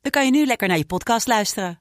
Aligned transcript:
dan 0.00 0.10
kan 0.10 0.24
je 0.24 0.30
nu 0.30 0.46
lekker 0.46 0.68
naar 0.68 0.76
je 0.78 0.84
podcast 0.86 1.26
luisteren. 1.26 1.80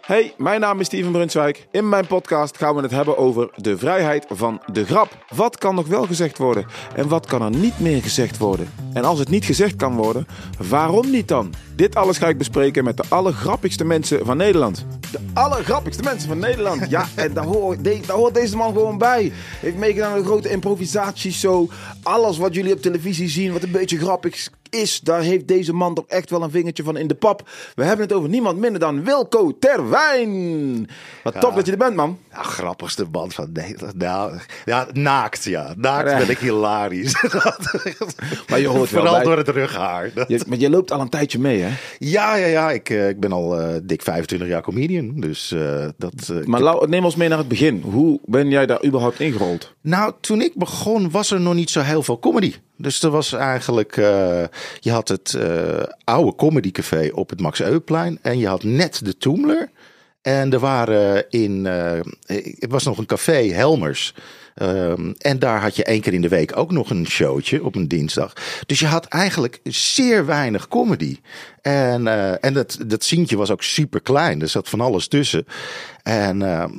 Hey, 0.00 0.34
mijn 0.38 0.60
naam 0.60 0.80
is 0.80 0.86
Steven 0.86 1.12
Brunswijk. 1.12 1.66
In 1.70 1.88
mijn 1.88 2.06
podcast 2.06 2.56
gaan 2.56 2.74
we 2.74 2.82
het 2.82 2.90
hebben 2.90 3.16
over 3.18 3.50
de 3.56 3.78
vrijheid 3.78 4.24
van 4.28 4.62
de 4.72 4.84
grap. 4.84 5.24
Wat 5.34 5.58
kan 5.58 5.74
nog 5.74 5.86
wel 5.86 6.04
gezegd 6.06 6.38
worden 6.38 6.66
en 6.94 7.08
wat 7.08 7.26
kan 7.26 7.42
er 7.42 7.50
niet 7.50 7.78
meer 7.78 8.02
gezegd 8.02 8.38
worden? 8.38 8.72
En 8.92 9.04
als 9.04 9.18
het 9.18 9.28
niet 9.28 9.44
gezegd 9.44 9.76
kan 9.76 9.96
worden, 9.96 10.26
waarom 10.68 11.10
niet 11.10 11.28
dan? 11.28 11.54
Dit 11.76 11.94
alles 11.94 12.18
ga 12.18 12.28
ik 12.28 12.38
bespreken 12.38 12.84
met 12.84 12.96
de 12.96 13.04
allergrappigste 13.08 13.84
mensen 13.84 14.26
van 14.26 14.36
Nederland. 14.36 14.86
De 15.12 15.18
allergrappigste 15.34 16.02
mensen 16.02 16.28
van 16.28 16.38
Nederland. 16.38 16.90
Ja, 16.90 17.06
en 17.14 17.32
daar 17.34 17.44
hoort, 17.44 17.84
de- 17.84 18.00
daar 18.06 18.16
hoort 18.16 18.34
deze 18.34 18.56
man 18.56 18.72
gewoon 18.72 18.98
bij. 18.98 19.32
Heeft 19.60 19.76
meegedaan 19.76 20.12
aan 20.12 20.18
een 20.18 20.24
grote 20.24 20.50
improvisatieshow. 20.50 21.70
Alles 22.02 22.38
wat 22.38 22.54
jullie 22.54 22.72
op 22.72 22.80
televisie 22.82 23.28
zien, 23.28 23.52
wat 23.52 23.62
een 23.62 23.70
beetje 23.70 23.98
grappig 23.98 24.48
is, 24.80 25.00
daar 25.00 25.20
heeft 25.20 25.48
deze 25.48 25.72
man 25.72 25.94
toch 25.94 26.04
echt 26.08 26.30
wel 26.30 26.42
een 26.42 26.50
vingertje 26.50 26.82
van 26.82 26.96
in 26.96 27.06
de 27.06 27.14
pap. 27.14 27.48
We 27.74 27.84
hebben 27.84 28.06
het 28.06 28.14
over 28.16 28.28
niemand 28.28 28.58
minder 28.58 28.80
dan 28.80 29.04
Wilco 29.04 29.58
Terwijn. 29.58 30.88
Wat 31.24 31.40
tof 31.40 31.54
dat 31.54 31.66
je 31.66 31.72
er 31.72 31.78
bent, 31.78 31.94
man. 31.96 32.18
Ja, 32.32 32.42
grappigste 32.42 33.04
band 33.04 33.34
van 33.34 33.48
Nederland. 33.52 33.94
Nou, 33.98 34.38
ja, 34.64 34.86
naakt, 34.92 35.44
ja. 35.44 35.74
Naakt 35.76 36.10
Ja. 36.10 36.18
ben 36.18 36.30
ik 36.30 36.38
hilarisch. 36.38 37.14
Maar 38.48 38.60
je 38.60 38.66
hoort 38.66 38.90
wel 38.90 39.00
Vooral 39.00 39.14
bij- 39.14 39.24
door 39.24 39.36
het 39.36 39.48
rughaar. 39.48 40.10
Dat- 40.14 40.28
Je, 40.28 40.40
maar 40.48 40.58
je 40.58 40.70
loopt 40.70 40.92
al 40.92 41.00
een 41.00 41.08
tijdje 41.08 41.38
mee, 41.38 41.60
hè? 41.60 41.70
Ja, 41.98 42.36
ja, 42.36 42.46
ja. 42.46 42.70
Ik, 42.70 42.90
eh, 42.90 43.08
ik 43.08 43.20
ben 43.20 43.32
al 43.32 43.60
eh, 43.60 43.74
dik 43.82 44.02
25 44.02 44.48
jaar 44.48 44.62
comedian. 44.62 45.12
Dus 45.20 45.52
eh, 45.52 45.86
dat... 45.96 46.32
Maar 46.44 46.88
neem 46.88 47.04
ons 47.04 47.16
mee 47.16 47.28
naar 47.28 47.38
het 47.38 47.48
begin. 47.48 47.80
Hoe 47.84 48.20
ben 48.24 48.50
jij 48.50 48.66
daar 48.66 48.84
überhaupt 48.84 49.20
ingerold? 49.20 49.74
Nou, 49.80 50.12
toen 50.20 50.40
ik 50.40 50.52
begon 50.54 51.10
was 51.10 51.30
er 51.30 51.40
nog 51.40 51.54
niet 51.54 51.70
zo 51.70 51.80
heel 51.80 52.02
veel 52.02 52.18
comedy. 52.18 52.54
Dus 52.76 53.02
er 53.02 53.10
was 53.10 53.32
eigenlijk, 53.32 53.96
eh, 53.96 54.44
je 54.80 54.90
had 54.90 55.08
het 55.08 55.34
eh, 55.34 55.82
oude 56.04 56.34
comedycafé 56.34 57.10
op 57.12 57.30
het 57.30 57.40
Max 57.40 57.60
Euwplein 57.60 58.18
en 58.22 58.38
je 58.38 58.46
had 58.46 58.62
net 58.62 59.04
de 59.04 59.16
Toemler. 59.16 59.70
En 60.22 60.52
er 60.52 60.58
waren 60.58 61.30
in, 61.30 61.66
eh, 61.66 62.00
het 62.58 62.70
was 62.70 62.84
nog 62.84 62.98
een 62.98 63.06
café, 63.06 63.52
Helmers. 63.52 64.14
Ehm, 64.56 65.12
en 65.18 65.38
daar 65.38 65.60
had 65.60 65.76
je 65.76 65.84
één 65.84 66.00
keer 66.00 66.12
in 66.12 66.20
de 66.20 66.28
week 66.28 66.56
ook 66.56 66.72
nog 66.72 66.90
een 66.90 67.06
showtje 67.06 67.64
op 67.64 67.74
een 67.74 67.88
dinsdag. 67.88 68.32
Dus 68.66 68.78
je 68.78 68.86
had 68.86 69.06
eigenlijk 69.06 69.60
zeer 69.64 70.26
weinig 70.26 70.68
comedy. 70.68 71.18
En, 71.62 72.06
eh, 72.06 72.44
en 72.44 72.52
dat, 72.52 72.78
dat 72.86 73.04
zientje 73.04 73.36
was 73.36 73.50
ook 73.50 73.62
super 73.62 74.00
klein. 74.00 74.42
Er 74.42 74.48
zat 74.48 74.68
van 74.68 74.80
alles 74.80 75.08
tussen. 75.08 75.46
En 76.02 76.42
ehm, 76.42 76.70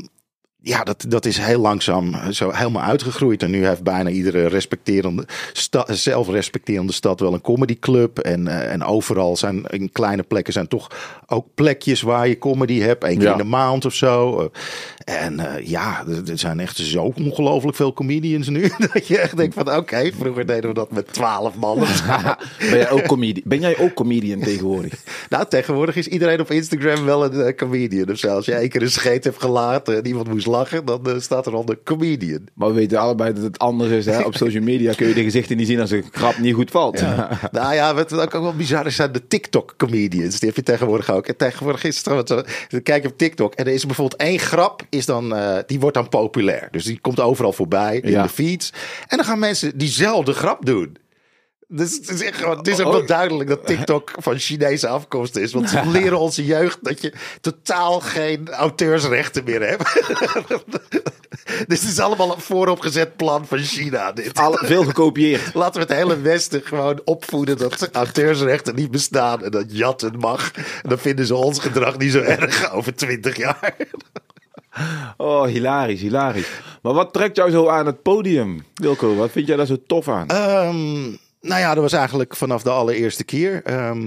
ja, 0.68 0.84
dat, 0.84 1.06
dat 1.08 1.26
is 1.26 1.38
heel 1.38 1.60
langzaam 1.60 2.32
zo 2.32 2.52
helemaal 2.52 2.82
uitgegroeid. 2.84 3.44
En 3.44 3.52
nu 3.52 3.68
heeft 3.68 3.84
bijna 3.84 4.10
iedere 4.10 4.48
respecterende 4.48 5.28
sta, 5.54 5.86
zelfrespecterende 5.94 6.94
stad 6.94 7.20
wel 7.20 7.34
een 7.34 7.42
comedyclub. 7.42 8.20
En, 8.20 8.48
eh, 8.48 8.72
en 8.72 8.84
overal 8.84 9.38
zijn 9.38 9.66
in 9.66 9.92
kleine 9.92 10.24
plekken 10.24 10.54
zijn 10.54 10.68
toch 10.68 10.88
ook 11.28 11.48
plekjes 11.56 12.02
waar 12.02 12.28
je 12.28 12.38
comedy 12.38 12.80
hebt. 12.80 13.04
Eén 13.04 13.18
keer 13.18 13.26
Ja. 13.28 13.32
in 13.32 13.38
de 13.38 13.44
maand 13.44 13.86
of 13.86 13.94
zo. 13.94 14.50
En 15.08 15.40
eh, 15.40 15.68
ja, 15.68 16.04
er, 16.08 16.32
er 16.32 16.38
zijn 16.38 16.60
echt 16.60 16.78
zo 16.78 17.14
ongelooflijk 17.16 17.76
veel 17.76 17.94
comedians 17.94 18.48
nu. 18.50 18.62
Dat 18.94 19.08
je 19.08 19.18
echt 19.18 19.38
denkt 19.38 19.54
van 19.54 19.76
oké, 19.76 20.12
vroeger 20.20 20.46
deden 20.46 20.70
we 20.70 20.76
dat 20.76 20.92
met 20.92 21.14
twaalf 21.14 21.56
man. 21.56 21.82
of 21.82 21.96
zo. 21.96 22.36
ben, 22.60 22.78
jij 22.78 22.90
ook 22.90 23.06
comedi 23.06 23.42
ben 23.46 23.60
jij 23.60 23.78
ook 23.78 23.94
comedian 23.94 24.40
tegenwoordig? 24.40 24.94
nou, 25.30 25.46
tegenwoordig 25.50 25.96
is 25.96 26.08
iedereen 26.08 26.40
op 26.40 26.52
Instagram 26.52 27.06
wel 27.06 27.24
een 27.24 27.42
eh, 27.42 27.56
comedian. 27.56 28.10
Of 28.10 28.18
zo. 28.18 28.28
Als 28.28 28.46
je 28.46 28.54
één 28.54 28.70
keer 28.70 28.82
een 28.82 28.92
scheet 28.92 29.24
hebt 29.24 29.42
gelaten 29.42 29.98
en 29.98 30.08
iemand 30.08 30.28
moest 30.28 30.46
lachen, 30.46 30.86
dan 30.86 31.06
eh, 31.06 31.20
staat 31.20 31.46
er 31.46 31.54
onder 31.54 31.80
comedian. 31.84 32.48
Maar 32.54 32.68
we 32.68 32.74
weten 32.74 33.00
allebei 33.00 33.34
dat 33.34 33.44
het 33.44 33.60
anders 33.60 33.92
is. 33.92 34.06
Hè? 34.06 34.22
Op 34.22 34.36
social 34.36 34.64
media 34.64 34.94
kun 34.94 35.08
je 35.08 35.14
de 35.14 35.24
gezichten 35.24 35.58
niet 35.58 35.68
zien 35.68 35.80
als 35.80 35.92
een 35.92 36.06
grap 36.12 36.38
niet 36.38 36.56
goed 36.56 36.72
valt. 36.72 37.02
nou 37.52 37.74
ja, 37.74 37.96
wat 37.96 38.14
ook 38.14 38.32
wel 38.32 38.56
bizar 38.56 38.86
is, 38.86 38.96
zijn 38.96 39.12
de 39.12 39.28
TikTok-comedians. 39.28 40.40
Die 40.40 40.48
heb 40.50 40.58
je 40.58 40.64
tegenwoordig 40.64 41.12
ook. 41.12 41.28
En 41.28 41.38
tegenwoordig 41.38 41.84
is 41.84 41.96
het 41.96 42.04
trouwens 42.04 42.32
zo, 42.70 42.80
kijk 42.84 43.06
op 43.06 43.18
TikTok 43.18 43.54
en 43.54 43.66
er 43.66 43.74
is 43.74 43.86
bijvoorbeeld 43.86 44.22
één 44.22 44.40
grap, 44.40 44.86
is 44.98 45.06
dan, 45.06 45.36
eh, 45.36 45.58
die 45.66 45.80
wordt 45.80 45.96
dan 45.96 46.10
populair. 46.10 46.68
Dus 46.72 46.84
die 46.84 47.00
komt 47.00 47.20
overal 47.20 47.54
voorbij 47.54 47.98
in 47.98 48.12
Ja. 48.12 48.24
de 48.24 48.30
feeds. 48.30 48.74
En 49.08 49.18
dan 49.18 49.26
gaan 49.26 49.40
mensen 49.40 49.78
diezelfde 49.78 50.34
grap 50.34 50.66
doen. 50.66 50.98
Dus 51.70 51.96
het 51.96 52.10
is, 52.10 52.22
echt 52.22 52.46
het 52.46 52.68
is 52.68 52.80
ook 52.80 52.86
Oh. 52.88 52.92
wel 52.94 53.06
duidelijk 53.06 53.50
dat 53.50 53.66
TikTok 53.66 54.12
van 54.20 54.38
Chinese 54.40 54.88
afkomst 54.88 55.36
is. 55.36 55.54
Want 55.54 55.70
ze 55.70 55.82
leren 56.00 56.20
onze 56.20 56.46
jeugd 56.46 56.78
dat 56.82 57.02
je 57.02 57.14
totaal 57.42 58.00
geen 58.00 58.50
auteursrechten 58.50 59.44
meer 59.44 59.68
hebt. 59.68 59.84
dus 61.68 61.80
het 61.82 61.90
is 61.90 62.00
allemaal 62.00 62.34
een 62.36 62.42
vooropgezet 62.42 63.16
plan 63.16 63.48
van 63.48 63.58
China. 63.58 64.12
Dit. 64.12 64.38
Alle, 64.38 64.60
veel 64.64 64.84
gekopieerd. 64.84 65.54
Laten 65.64 65.82
we 65.82 65.88
het 65.88 65.98
hele 65.98 66.22
Westen 66.22 66.62
gewoon 66.64 67.02
opvoeden 67.06 67.58
dat 67.58 67.90
auteursrechten 67.92 68.76
niet 68.76 68.92
bestaan 68.92 69.44
en 69.44 69.52
dat 69.52 69.66
jatten 69.68 70.18
mag. 70.20 70.52
En 70.56 70.90
dan 70.90 71.00
vinden 71.00 71.26
ze 71.26 71.36
ons 71.36 71.60
gedrag 71.60 71.98
niet 71.98 72.12
zo 72.12 72.20
erg 72.20 72.72
over 72.72 72.96
twintig 72.96 73.38
jaar. 73.38 73.76
Oh, 75.18 75.44
hilarisch, 75.46 76.02
hilarisch. 76.02 76.50
Maar 76.82 76.94
wat 76.94 77.14
trekt 77.14 77.36
jou 77.36 77.52
zo 77.52 77.68
aan 77.68 77.86
het 77.86 78.02
podium, 78.02 78.64
Wilco? 78.74 79.16
Wat 79.16 79.32
vind 79.32 79.48
jij 79.48 79.56
daar 79.56 79.66
zo 79.66 79.78
tof 79.88 80.08
aan? 80.08 80.28
Ehm, 80.28 81.16
nou 81.48 81.60
ja, 81.60 81.74
dat 81.74 81.84
was 81.84 81.94
eigenlijk 81.94 82.36
vanaf 82.36 82.64
de 82.64 82.70
allereerste 82.70 83.24
keer. 83.24 83.62
Ehm, 83.64 84.00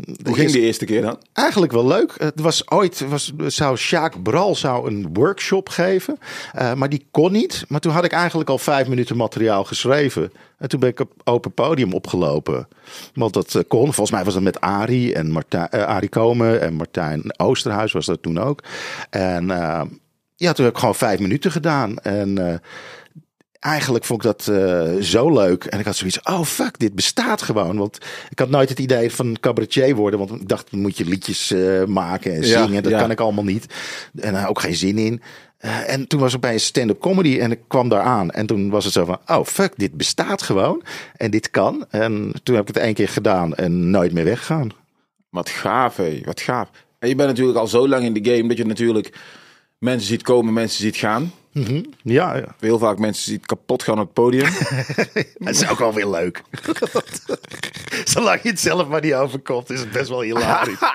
de 0.00 0.22
Hoe 0.24 0.34
ging 0.34 0.50
die 0.50 0.60
eerste 0.60 0.84
keer 0.84 1.02
dan? 1.02 1.18
Eigenlijk 1.32 1.72
wel 1.72 1.86
leuk. 1.86 2.14
Het 2.18 2.40
was 2.40 2.70
ooit, 2.70 3.04
was, 3.08 3.32
zou 3.46 3.76
Sjaak 3.76 4.22
Bral 4.22 4.54
zou 4.54 4.90
een 4.90 5.08
workshop 5.12 5.68
geven. 5.68 6.18
eh, 6.52 6.74
maar 6.74 6.88
die 6.88 7.06
kon 7.10 7.32
niet. 7.32 7.64
Maar 7.68 7.80
toen 7.80 7.92
had 7.92 8.04
ik 8.04 8.12
eigenlijk 8.12 8.50
al 8.50 8.58
vijf 8.58 8.88
minuten 8.88 9.16
materiaal 9.16 9.64
geschreven. 9.64 10.32
En 10.58 10.68
toen 10.68 10.80
ben 10.80 10.88
ik 10.88 11.00
op 11.00 11.12
open 11.24 11.52
podium 11.52 11.92
opgelopen. 11.92 12.68
Want 13.14 13.32
dat 13.32 13.54
eh, 13.54 13.62
kon. 13.68 13.84
Volgens 13.84 14.10
mij 14.10 14.24
was 14.24 14.34
het 14.34 14.42
met 14.42 14.60
Arie 14.60 15.14
en 15.14 15.30
Martijn, 15.30 15.68
eh, 15.68 15.82
Arie 15.82 16.08
Komen 16.08 16.60
en 16.60 16.74
Martijn 16.74 17.38
Oosterhuis 17.38 17.92
was 17.92 18.06
dat 18.06 18.22
toen 18.22 18.38
ook. 18.38 18.62
En 19.10 19.50
eh, 19.50 19.82
ja, 20.36 20.52
toen 20.52 20.64
heb 20.64 20.74
ik 20.74 20.80
gewoon 20.80 20.94
vijf 20.94 21.18
minuten 21.18 21.50
gedaan. 21.50 21.98
En 21.98 22.60
eigenlijk 23.60 24.04
vond 24.04 24.24
ik 24.24 24.36
dat 24.36 24.48
eh, 24.48 25.02
zo 25.02 25.32
leuk. 25.32 25.64
En 25.64 25.78
ik 25.78 25.84
had 25.84 25.96
zoiets, 25.96 26.22
oh 26.22 26.42
fuck, 26.42 26.78
dit 26.78 26.94
bestaat 26.94 27.42
gewoon. 27.42 27.76
Want 27.76 27.98
ik 28.30 28.38
had 28.38 28.50
nooit 28.50 28.68
het 28.68 28.78
idee 28.78 29.12
van 29.12 29.36
cabaretier 29.40 29.94
worden. 29.94 30.18
Want 30.18 30.30
ik 30.40 30.48
dacht, 30.48 30.72
moet 30.72 30.96
je 30.96 31.04
liedjes 31.04 31.50
eh, 31.50 31.84
maken 31.84 32.34
en 32.34 32.42
Ja, 32.42 32.64
zingen. 32.64 32.82
Dat 32.82 32.92
ja. 32.92 32.98
kan 32.98 33.10
ik 33.10 33.20
allemaal 33.20 33.44
niet. 33.44 33.66
En 34.20 34.34
uh, 34.34 34.48
ook 34.48 34.60
geen 34.60 34.74
zin 34.74 34.98
in. 34.98 35.22
En 35.86 36.06
toen 36.06 36.20
was 36.20 36.34
ik 36.34 36.40
bij 36.40 36.52
een 36.52 36.60
stand-up 36.60 37.00
comedy 37.00 37.38
en 37.38 37.50
ik 37.50 37.60
kwam 37.66 37.88
daar 37.88 38.02
aan. 38.02 38.30
En 38.30 38.46
toen 38.46 38.70
was 38.70 38.84
het 38.84 38.92
zo 38.92 39.04
van, 39.04 39.18
oh 39.26 39.44
fuck, 39.44 39.72
dit 39.76 39.92
bestaat 39.92 40.42
gewoon. 40.42 40.82
En 41.16 41.30
dit 41.30 41.50
kan. 41.50 41.86
En 41.90 42.32
toen 42.42 42.54
heb 42.54 42.68
ik 42.68 42.74
het 42.74 42.84
één 42.84 42.94
keer 42.94 43.08
gedaan 43.08 43.54
en 43.54 43.90
nooit 43.90 44.12
meer 44.12 44.24
weggegaan. 44.24 44.70
Wat 45.30 45.48
gaaf, 45.48 45.96
hé. 45.96 46.20
Wat 46.24 46.40
gaaf. 46.40 46.70
En 46.98 47.08
je 47.08 47.14
bent 47.14 47.28
natuurlijk 47.28 47.58
al 47.58 47.66
zo 47.66 47.88
lang 47.88 48.04
in 48.04 48.12
de 48.12 48.30
game 48.30 48.48
dat 48.48 48.56
je 48.56 48.66
natuurlijk 48.66 49.18
mensen 49.78 50.08
ziet 50.08 50.22
komen, 50.22 50.52
mensen 50.52 50.80
ziet 50.80 50.96
gaan. 50.96 51.32
Mm 51.52 51.64
-hmm. 51.64 51.84
Ja, 52.02 52.36
ja. 52.36 52.54
Heel 52.58 52.78
vaak 52.78 52.98
mensen 52.98 53.22
ziet 53.22 53.46
kapot 53.46 53.82
gaan 53.82 53.98
op 53.98 54.04
het 54.04 54.12
podium. 54.12 54.50
dat 55.38 55.54
is 55.54 55.68
ook 55.68 55.78
wel 55.78 55.94
weer 55.94 56.08
leuk. 56.08 56.42
Zolang 58.04 58.42
je 58.42 58.48
het 58.48 58.60
zelf 58.60 58.88
maar 58.88 59.00
niet 59.00 59.14
overkomt, 59.14 59.70
is 59.70 59.80
het 59.80 59.90
best 59.90 60.08
wel 60.08 60.20
hilarisch. 60.20 60.80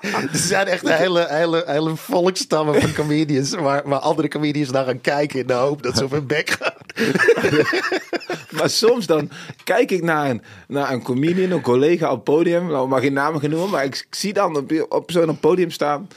er 0.00 0.28
zijn 0.32 0.66
echt 0.66 0.88
hele, 0.88 1.26
hele, 1.28 1.62
hele 1.66 1.96
volkstammen 1.96 2.80
van 2.80 2.92
comedians 2.92 3.50
waar, 3.54 3.88
waar 3.88 3.98
andere 3.98 4.28
comedians 4.28 4.70
naar 4.70 4.84
gaan 4.84 5.00
kijken 5.00 5.40
in 5.40 5.46
de 5.46 5.52
hoop 5.52 5.82
dat 5.82 5.96
ze 5.96 6.04
op 6.04 6.10
hun 6.10 6.26
bek 6.26 6.50
gaan. 6.50 6.72
maar 8.58 8.70
soms 8.70 9.06
dan 9.06 9.30
kijk 9.64 9.90
ik 9.90 10.02
naar 10.02 10.30
een, 10.30 10.42
naar 10.68 10.92
een 10.92 11.02
comedian, 11.02 11.50
een 11.50 11.60
collega 11.60 12.10
op 12.10 12.14
het 12.14 12.24
podium. 12.24 12.66
Nou, 12.66 12.88
mag 12.88 13.00
geen 13.00 13.12
namen 13.12 13.40
genoemd, 13.40 13.70
maar 13.70 13.84
ik 13.84 14.06
zie 14.10 14.32
dan 14.32 14.56
op, 14.56 14.86
op 14.88 15.10
zo'n 15.10 15.40
podium 15.40 15.70
staan. 15.70 16.08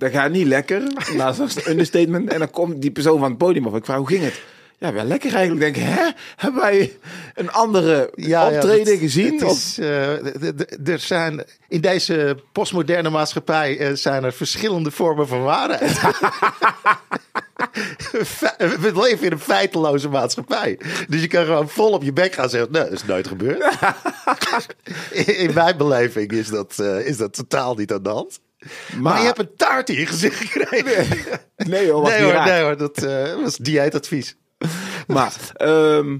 Dat 0.00 0.10
gaat 0.10 0.30
niet 0.30 0.46
lekker. 0.46 0.82
Nou, 1.16 1.36
dat 1.36 1.48
is 1.48 1.56
een 1.56 1.70
understatement. 1.70 2.32
En 2.32 2.38
dan 2.38 2.50
komt 2.50 2.82
die 2.82 2.90
persoon 2.90 3.18
van 3.18 3.28
het 3.28 3.38
podium 3.38 3.66
af. 3.66 3.74
Ik 3.74 3.84
vraag, 3.84 3.96
hoe 3.96 4.06
ging 4.06 4.22
het? 4.22 4.40
Ja, 4.78 4.92
wel 4.92 5.04
lekker 5.04 5.34
eigenlijk. 5.34 5.60
Denk 5.60 5.76
ik, 5.76 5.94
hè? 5.94 6.10
Hebben 6.36 6.60
wij 6.60 6.98
een 7.34 7.50
andere 7.50 8.10
ja, 8.14 8.48
optreden 8.48 8.92
ja, 8.92 8.98
gezien? 8.98 9.38
Het 9.38 9.50
is, 9.50 9.78
uh, 9.78 10.88
er 10.88 10.98
zijn 10.98 11.44
in 11.68 11.80
deze 11.80 12.36
postmoderne 12.52 13.10
maatschappij 13.10 13.78
uh, 13.80 13.96
zijn 13.96 14.24
er 14.24 14.32
verschillende 14.32 14.90
vormen 14.90 15.28
van 15.28 15.42
waarheid. 15.42 16.00
We 18.80 18.90
leven 18.94 19.26
in 19.26 19.32
een 19.32 19.40
feiteloze 19.40 20.08
maatschappij. 20.08 20.78
Dus 21.08 21.20
je 21.20 21.28
kan 21.28 21.44
gewoon 21.44 21.68
vol 21.68 21.92
op 21.92 22.02
je 22.02 22.12
bek 22.12 22.32
gaan 22.32 22.50
zeggen: 22.50 22.72
Nee, 22.72 22.82
dat 22.82 22.92
is 22.92 23.04
nooit 23.04 23.26
gebeurd. 23.26 23.78
In- 25.10 25.38
In 25.46 25.54
mijn 25.54 25.76
beleving 25.76 26.32
is 26.32 26.48
dat, 26.48 26.78
eh, 26.78 27.06
is 27.06 27.16
dat 27.16 27.34
totaal 27.34 27.74
niet 27.74 27.92
aan 27.92 28.02
de 28.02 28.08
hand. 28.08 28.40
Maar, 28.98 29.18
je 29.20 29.26
hebt 29.26 29.38
een 29.38 29.56
taart 29.56 29.88
in 29.88 29.98
je 29.98 30.06
gezicht 30.06 30.36
gekregen. 30.44 31.06
Nee 31.56 31.90
hoor, 31.90 32.02
Nee 32.02 32.22
hoor, 32.22 32.44
nee 32.44 32.62
hoor, 32.62 32.76
dat 32.76 33.02
eh, 33.02 33.34
was 33.42 33.56
dieetadvies. 33.56 34.36
Maar 35.06 35.34
ehm, 35.54 36.16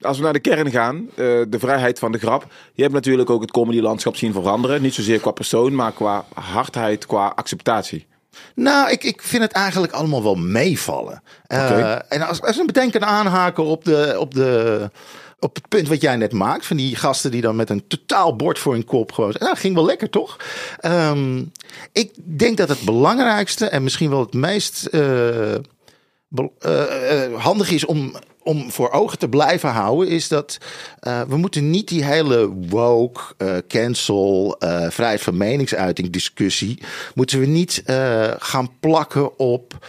als 0.00 0.16
we 0.16 0.22
naar 0.22 0.32
de 0.32 0.40
kern 0.40 0.70
gaan, 0.70 1.08
eh, 1.10 1.24
de 1.48 1.58
vrijheid 1.58 1.98
van 1.98 2.12
de 2.12 2.18
grap. 2.18 2.46
Je 2.72 2.82
hebt 2.82 2.94
natuurlijk 2.94 3.30
ook 3.30 3.40
het 3.40 3.50
comedylandschap 3.50 4.16
zien 4.16 4.32
veranderen. 4.32 4.82
Niet 4.82 4.94
zozeer 4.94 5.20
qua 5.20 5.30
persoon, 5.30 5.74
maar 5.74 5.92
qua 5.92 6.24
hardheid, 6.34 7.06
qua 7.06 7.32
acceptatie. 7.34 8.06
Nou, 8.54 8.90
ik, 8.90 9.04
ik 9.04 9.22
vind 9.22 9.42
het 9.42 9.52
eigenlijk 9.52 9.92
allemaal 9.92 10.22
wel 10.22 10.34
meevallen. 10.34 11.22
Eh, 11.46 11.64
Oké. 11.64 12.02
En 12.08 12.22
als, 12.22 12.42
als 12.42 12.56
we 12.56 12.64
bedenken 12.64 13.06
aanhaken 13.06 13.64
op, 13.64 13.84
de, 13.84 14.16
op, 14.18 14.34
de, 14.34 14.90
op 15.46 15.54
het 15.54 15.68
punt 15.68 15.88
wat 15.88 16.00
jij 16.00 16.16
net 16.16 16.32
maakt. 16.32 16.66
Van 16.66 16.76
die 16.76 16.96
gasten 16.96 17.30
die 17.30 17.40
dan 17.40 17.56
met 17.56 17.70
een 17.70 17.86
totaal 17.86 18.36
bord 18.36 18.58
voor 18.58 18.72
hun 18.72 18.84
kop 18.84 19.12
gewoon. 19.12 19.34
Nou, 19.38 19.56
ging 19.56 19.74
wel 19.74 19.84
lekker 19.84 20.10
toch? 20.10 20.36
Ehm, 20.80 21.44
ik 21.92 22.10
denk 22.38 22.56
dat 22.56 22.68
het 22.68 22.80
belangrijkste 22.80 23.66
en 23.66 23.82
misschien 23.82 24.10
wel 24.10 24.20
het 24.20 24.34
meest 24.34 24.86
eh, 24.86 25.54
eh, 25.54 25.60
eh, 26.60 27.34
handig 27.34 27.70
is 27.70 27.84
om, 27.84 28.14
om 28.42 28.70
voor 28.70 28.90
ogen 28.90 29.18
te 29.18 29.28
blijven 29.28 29.70
houden, 29.70 30.08
is 30.08 30.28
dat 30.28 30.58
we 31.28 31.36
moeten 31.36 31.70
niet 31.70 31.88
die 31.88 32.04
hele 32.04 32.48
woke, 32.68 33.20
cancel, 33.68 34.56
vrijheid 34.88 35.20
van 35.20 35.36
meningsuiting 35.36 36.10
discussie, 36.10 36.82
moeten 37.14 37.40
we 37.40 37.46
niet 37.46 37.82
gaan 38.38 38.78
plakken 38.80 39.38
op 39.38 39.86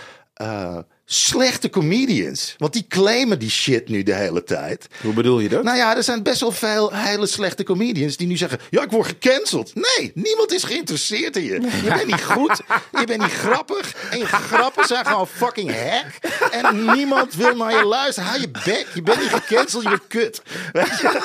slechte 1.09 1.69
comedians. 1.69 2.56
Want 2.57 2.74
die 2.74 2.86
claimen 2.88 3.39
die 3.39 3.50
shit 3.50 3.89
nu 3.89 4.04
de 4.04 4.13
hele 4.13 4.44
tijd. 4.44 4.88
Hoe 5.01 5.13
bedoel 5.13 5.39
je 5.39 5.50
dat? 5.50 5.63
Nou 5.63 5.77
ja, 5.77 5.95
er 5.95 6.04
zijn 6.04 6.24
best 6.24 6.39
wel 6.39 6.51
veel 6.51 6.94
hele 6.94 7.25
slechte 7.25 7.63
comedians 7.63 8.18
die 8.18 8.27
nu 8.27 8.38
zeggen: 8.38 8.59
Ja, 8.69 8.83
ik 8.83 8.92
word 8.92 9.07
gecanceld. 9.07 9.71
Nee, 9.75 10.12
niemand 10.13 10.51
is 10.51 10.63
geïnteresseerd 10.63 11.36
in 11.36 11.44
je. 11.44 11.62
Je 11.83 11.89
bent 11.89 12.06
niet 12.06 12.24
goed, 12.24 12.62
je 13.00 13.06
bent 13.06 13.21
niet 13.21 13.31
grappig. 13.31 13.95
En 14.12 14.18
je 14.18 14.25
grappen 14.25 14.86
zijn 14.88 15.06
gewoon 15.06 15.27
fucking 15.27 15.71
hack. 15.71 16.31
En 16.51 16.86
niemand 16.94 17.36
wil 17.36 17.56
naar 17.56 17.77
je 17.77 17.86
luisteren. 17.86 18.30
Hou 18.30 18.42
je 18.42 18.50
bek, 18.65 18.88
je 18.94 19.01
bent 19.01 19.19
niet 19.19 19.33
gecanceld, 19.33 19.83
je 19.83 19.89
bent 19.89 20.07
kut. 20.07 20.42
Weet 20.74 21.00
je? 21.01 21.21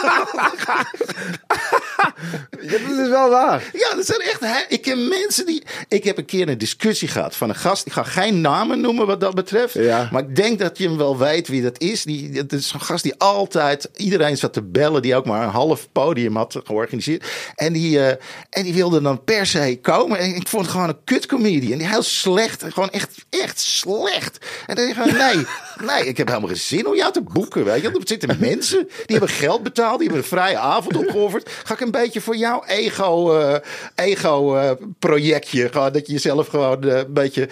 Ja, 2.61 2.78
dat 2.78 2.99
is 2.99 3.08
wel 3.08 3.31
waar. 3.31 3.70
Ja, 3.73 3.94
dat 3.94 4.06
zijn 4.06 4.20
echt. 4.20 4.67
Ik 4.69 4.82
ken 4.82 5.08
mensen 5.08 5.46
die. 5.46 5.62
Ik 5.88 6.05
heb 6.05 6.19
een 6.19 6.25
keer 6.25 6.49
een 6.49 6.58
discussie 6.58 7.08
gehad 7.08 7.37
van 7.37 7.49
een 7.49 7.55
gast. 7.55 7.87
Ik 7.87 7.93
ga 7.93 8.02
geen 8.02 8.40
namen 8.40 8.81
noemen 8.81 9.06
wat 9.06 9.20
dat 9.20 9.35
betreft. 9.35 9.71
Ja. 9.72 10.08
Maar 10.12 10.22
ik 10.22 10.36
denk 10.36 10.58
dat 10.58 10.78
je 10.78 10.88
hem 10.88 10.96
wel 10.96 11.19
weet 11.19 11.48
wie 11.48 11.62
dat 11.62 11.80
is. 11.80 12.04
Die, 12.04 12.30
dat 12.32 12.52
is 12.52 12.72
een 12.72 12.80
gast 12.80 13.02
die 13.02 13.14
altijd 13.19 13.90
iedereen 13.96 14.36
zat 14.36 14.52
te 14.52 14.62
bellen. 14.62 15.02
Die 15.02 15.16
ook 15.16 15.26
maar 15.26 15.42
een 15.42 15.48
half 15.48 15.88
podium 15.92 16.36
had 16.36 16.60
georganiseerd. 16.64 17.24
En 17.54 17.72
die, 17.72 18.00
eh, 18.00 18.16
en 18.50 18.62
die 18.62 18.74
wilde 18.74 19.00
dan 19.00 19.24
per 19.24 19.46
se 19.46 19.78
komen. 19.82 20.19
En 20.19 20.34
ik 20.34 20.48
vond 20.48 20.62
het 20.62 20.72
gewoon 20.72 20.88
een 20.88 21.04
kutcomedian. 21.04 21.78
Die 21.78 21.88
heel 21.88 22.02
slecht. 22.02 22.64
Gewoon 22.69 22.90
echt, 22.90 23.24
echt 23.30 23.60
slecht. 23.60 24.46
En 24.66 24.74
dan 24.74 24.84
denk 24.84 24.96
ik 24.96 25.19
nee. 25.19 25.46
Nee, 25.86 26.06
ik 26.06 26.16
heb 26.16 26.28
helemaal 26.28 26.48
geen 26.48 26.58
zin 26.58 26.86
om 26.86 26.96
jou 26.96 27.12
te 27.12 27.20
boeken. 27.20 27.64
Weet 27.64 27.82
je? 27.82 27.88
Er 27.88 28.00
zitten 28.04 28.36
mensen 28.40 28.88
die 29.06 29.16
hebben 29.16 29.28
geld 29.28 29.62
betaald. 29.62 29.98
Die 29.98 30.08
hebben 30.08 30.25
een 30.25 30.38
vrije 30.38 30.58
avond 30.58 30.96
opgeofferd. 30.96 31.50
Ga 31.64 31.75
ik 31.75 31.80
een 31.80 31.90
beetje 31.90 32.20
voor 32.20 32.36
jouw 32.36 32.64
ego, 32.66 33.38
eh, 33.38 33.56
ego 33.94 34.56
eh, 34.56 34.70
projectje. 34.98 35.68
Gewoon 35.68 35.92
dat 35.92 36.06
je 36.06 36.12
jezelf 36.12 36.48
gewoon 36.48 36.84
een 36.84 37.12
beetje. 37.12 37.48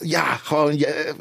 Ja, 0.00 0.36
gewoon 0.42 0.78
je, 0.78 0.86
eh, 0.86 1.12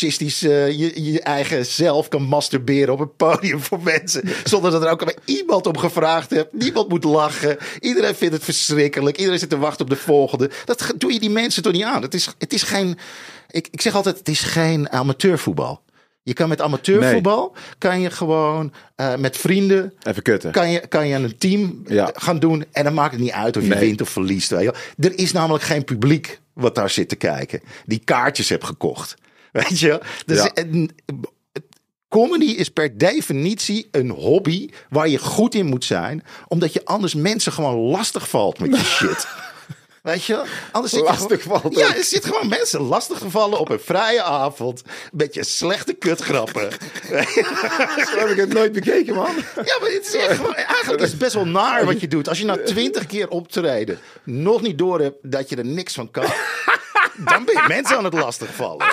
narcistisch 0.00 0.42
eh, 0.42 0.70
je, 0.70 1.12
je 1.12 1.20
eigen 1.20 1.66
zelf 1.66 2.08
kan 2.08 2.22
masturberen 2.22 2.92
op 2.92 3.00
een 3.00 3.16
podium 3.16 3.60
voor 3.60 3.80
mensen. 3.82 4.22
Zonder 4.44 4.70
dat 4.70 4.82
er 4.84 4.90
ook 4.90 5.04
maar 5.04 5.14
iemand 5.24 5.66
om 5.66 5.76
gevraagd 5.78 6.30
hebt. 6.30 6.52
Niemand 6.52 6.88
moet 6.88 7.04
lachen. 7.04 7.56
Iedereen 7.80 8.14
vindt 8.14 8.34
het 8.34 8.44
verschrikkelijk. 8.44 9.16
Iedereen 9.18 9.38
zit 9.38 9.50
te 9.50 9.58
wachten 9.58 9.84
op 9.84 9.90
de 9.90 9.96
volgende. 9.96 10.50
Dat 10.64 10.92
doe 10.96 11.12
je 11.12 11.20
die 11.20 11.30
mensen 11.30 11.62
toch 11.62 11.72
niet 11.72 11.82
aan. 11.84 12.02
Het 12.02 12.14
is, 12.14 12.28
het 12.38 12.52
is 12.52 12.62
geen. 12.62 12.98
Ik, 13.50 13.68
ik 13.70 13.80
zeg 13.80 13.94
altijd: 13.94 14.18
het 14.18 14.28
is 14.28 14.40
geen 14.40 14.90
amateurvoetbal. 14.90 15.82
Je 16.22 16.32
kan 16.32 16.48
met 16.48 16.60
amateurvoetbal 16.60 17.56
kan 17.78 18.00
je 18.00 18.10
gewoon 18.10 18.72
eh, 18.96 19.14
met 19.16 19.36
vrienden 19.36 19.92
Even 20.02 20.22
kutten. 20.22 20.50
kan 20.52 20.70
je, 20.70 20.80
kan 20.88 21.08
je 21.08 21.14
een 21.14 21.38
team 21.38 21.82
Ja. 21.86 22.10
gaan 22.14 22.38
doen. 22.38 22.64
En 22.72 22.84
dan 22.84 22.94
maakt 22.94 23.12
het 23.12 23.20
niet 23.20 23.30
uit 23.32 23.56
of 23.56 23.62
je 23.62 23.68
Nee. 23.68 23.78
wint 23.78 24.00
of 24.00 24.08
verliest. 24.08 24.50
Weet 24.50 24.62
je. 24.62 24.74
Er 25.08 25.18
is 25.18 25.32
namelijk 25.32 25.64
geen 25.64 25.84
publiek 25.84 26.40
wat 26.52 26.74
daar 26.74 26.90
zit 26.90 27.08
te 27.08 27.16
kijken. 27.16 27.60
Die 27.86 28.00
kaartjes 28.04 28.48
hebt 28.48 28.64
gekocht. 28.64 29.14
Weet 29.68 29.78
je? 29.78 30.00
Dus 30.26 30.48
Ja. 30.54 30.86
comedy 32.08 32.44
is 32.44 32.68
per 32.68 32.98
definitie 32.98 33.88
een 33.90 34.10
hobby 34.10 34.68
waar 34.90 35.08
je 35.08 35.18
goed 35.18 35.54
in 35.54 35.66
moet 35.66 35.84
zijn. 35.84 36.24
Omdat 36.48 36.72
je 36.72 36.84
anders 36.84 37.14
mensen 37.14 37.52
gewoon 37.52 37.76
lastig 37.76 38.28
valt 38.28 38.58
met 38.58 38.70
je 38.76 38.84
shit. 38.84 39.26
Weet 40.02 40.24
je? 40.24 40.44
Anders 40.72 40.92
zit 40.92 41.02
je 41.02 41.06
Lastig 41.06 41.42
gewoon- 41.42 41.60
valt 41.60 41.76
Ja, 41.76 41.94
er 41.96 42.04
zit 42.04 42.24
gewoon 42.24 42.48
mensen 42.48 42.80
lastig 42.80 43.18
gevallen 43.18 43.58
op 43.58 43.68
een 43.68 43.80
vrije 43.80 44.22
avond. 44.22 44.82
Met 45.12 45.34
je 45.34 45.44
slechte 45.44 45.92
kutgrappen. 45.92 46.70
Zo 48.10 48.18
heb 48.18 48.28
ik 48.28 48.36
het 48.36 48.52
nooit 48.52 48.72
bekeken, 48.72 49.14
man. 49.14 49.34
Ja, 49.64 49.76
maar 49.80 49.90
het 49.90 50.06
is 50.06 50.14
echt 50.14 50.36
gewoon, 50.36 50.54
eigenlijk 50.54 51.02
is 51.02 51.10
het 51.10 51.18
best 51.18 51.34
wel 51.34 51.46
naar 51.46 51.84
wat 51.84 52.00
je 52.00 52.08
doet. 52.08 52.28
Als 52.28 52.38
je 52.38 52.44
na 52.44 52.56
twintig 52.64 53.06
keer 53.06 53.28
optreden 53.28 53.98
nog 54.24 54.62
niet 54.62 54.78
door 54.78 55.00
hebt 55.00 55.16
dat 55.22 55.48
je 55.48 55.56
er 55.56 55.66
niks 55.66 55.94
van 55.94 56.10
kan, 56.10 56.26
dan 57.16 57.44
ben 57.44 57.54
je 57.54 57.64
mensen 57.68 57.96
aan 57.96 58.04
het 58.04 58.14
lastigvallen. 58.14 58.86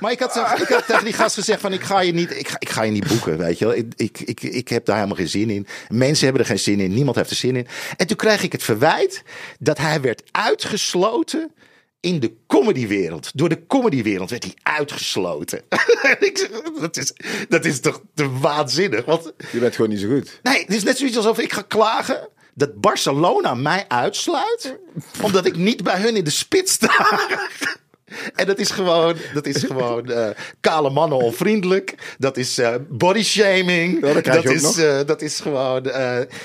Maar 0.00 0.12
ik 0.12 0.20
had, 0.20 0.60
ik 0.60 0.68
had 0.68 0.86
tegen 0.86 1.04
die 1.04 1.12
gast 1.12 1.34
gezegd 1.34 1.60
van 1.60 1.72
ik 1.72 1.82
ga 1.82 2.00
je 2.00 2.12
niet, 2.12 2.36
ik 2.36 2.48
ga, 2.48 2.56
ik 2.58 2.68
ga 2.68 2.82
je 2.82 2.90
niet 2.90 3.06
boeken, 3.06 3.38
weet 3.38 3.58
je 3.58 3.64
wel. 3.64 3.74
Ik, 3.74 3.92
ik, 3.96 4.20
ik, 4.20 4.42
ik 4.42 4.68
heb 4.68 4.84
daar 4.84 4.96
helemaal 4.96 5.16
geen 5.16 5.28
zin 5.28 5.50
in. 5.50 5.66
Mensen 5.88 6.24
hebben 6.24 6.42
er 6.42 6.48
geen 6.48 6.58
zin 6.58 6.80
in, 6.80 6.92
niemand 6.92 7.16
heeft 7.16 7.30
er 7.30 7.36
zin 7.36 7.56
in. 7.56 7.66
En 7.96 8.06
toen 8.06 8.16
kreeg 8.16 8.42
ik 8.42 8.52
het 8.52 8.62
verwijt 8.62 9.22
dat 9.58 9.78
hij 9.78 10.00
werd 10.00 10.22
uitgesloten 10.32 11.52
in 12.00 12.20
de 12.20 12.32
comedywereld. 12.46 13.30
Door 13.34 13.48
de 13.48 13.66
comedywereld 13.66 14.30
werd 14.30 14.44
hij 14.44 14.54
uitgesloten. 14.62 15.62
En 16.02 16.16
ik 16.20 16.38
zeg, 16.38 16.48
dat, 16.80 16.96
is, 16.96 17.12
dat 17.48 17.64
is 17.64 17.80
toch 17.80 18.02
te 18.14 18.38
waanzinnig. 18.38 19.04
Want 19.04 19.32
Je 19.52 19.58
bent 19.58 19.74
gewoon 19.74 19.90
niet 19.90 20.00
zo 20.00 20.08
goed. 20.08 20.40
Nee, 20.42 20.60
het 20.60 20.74
is 20.74 20.82
net 20.82 20.98
zoiets 20.98 21.16
alsof 21.16 21.38
ik 21.38 21.52
ga 21.52 21.62
klagen 21.62 22.28
dat 22.58 22.80
Barcelona 22.80 23.54
mij 23.54 23.84
uitsluit. 23.88 24.78
omdat 25.22 25.46
ik 25.46 25.56
niet 25.56 25.82
bij 25.82 26.00
hun 26.00 26.16
in 26.16 26.24
de 26.24 26.30
spits 26.30 26.72
sta. 26.72 27.18
En 28.34 28.46
dat 28.46 28.58
is 28.58 28.70
gewoon, 28.70 29.14
dat 29.34 29.46
is 29.46 29.62
gewoon 29.62 30.10
eh, 30.10 30.28
kale 30.60 30.90
mannen 30.90 31.18
onvriendelijk. 31.18 31.94
Dat 32.18 32.36
is 32.36 32.58
eh 32.58 32.74
body 32.88 33.22
shaming. 33.22 34.06
Ja, 34.06 34.20
dat 34.32 34.44
is, 34.44 34.76
eh, 34.76 34.98
dat 35.06 35.22
is 35.22 35.40
gewoon. 35.40 35.90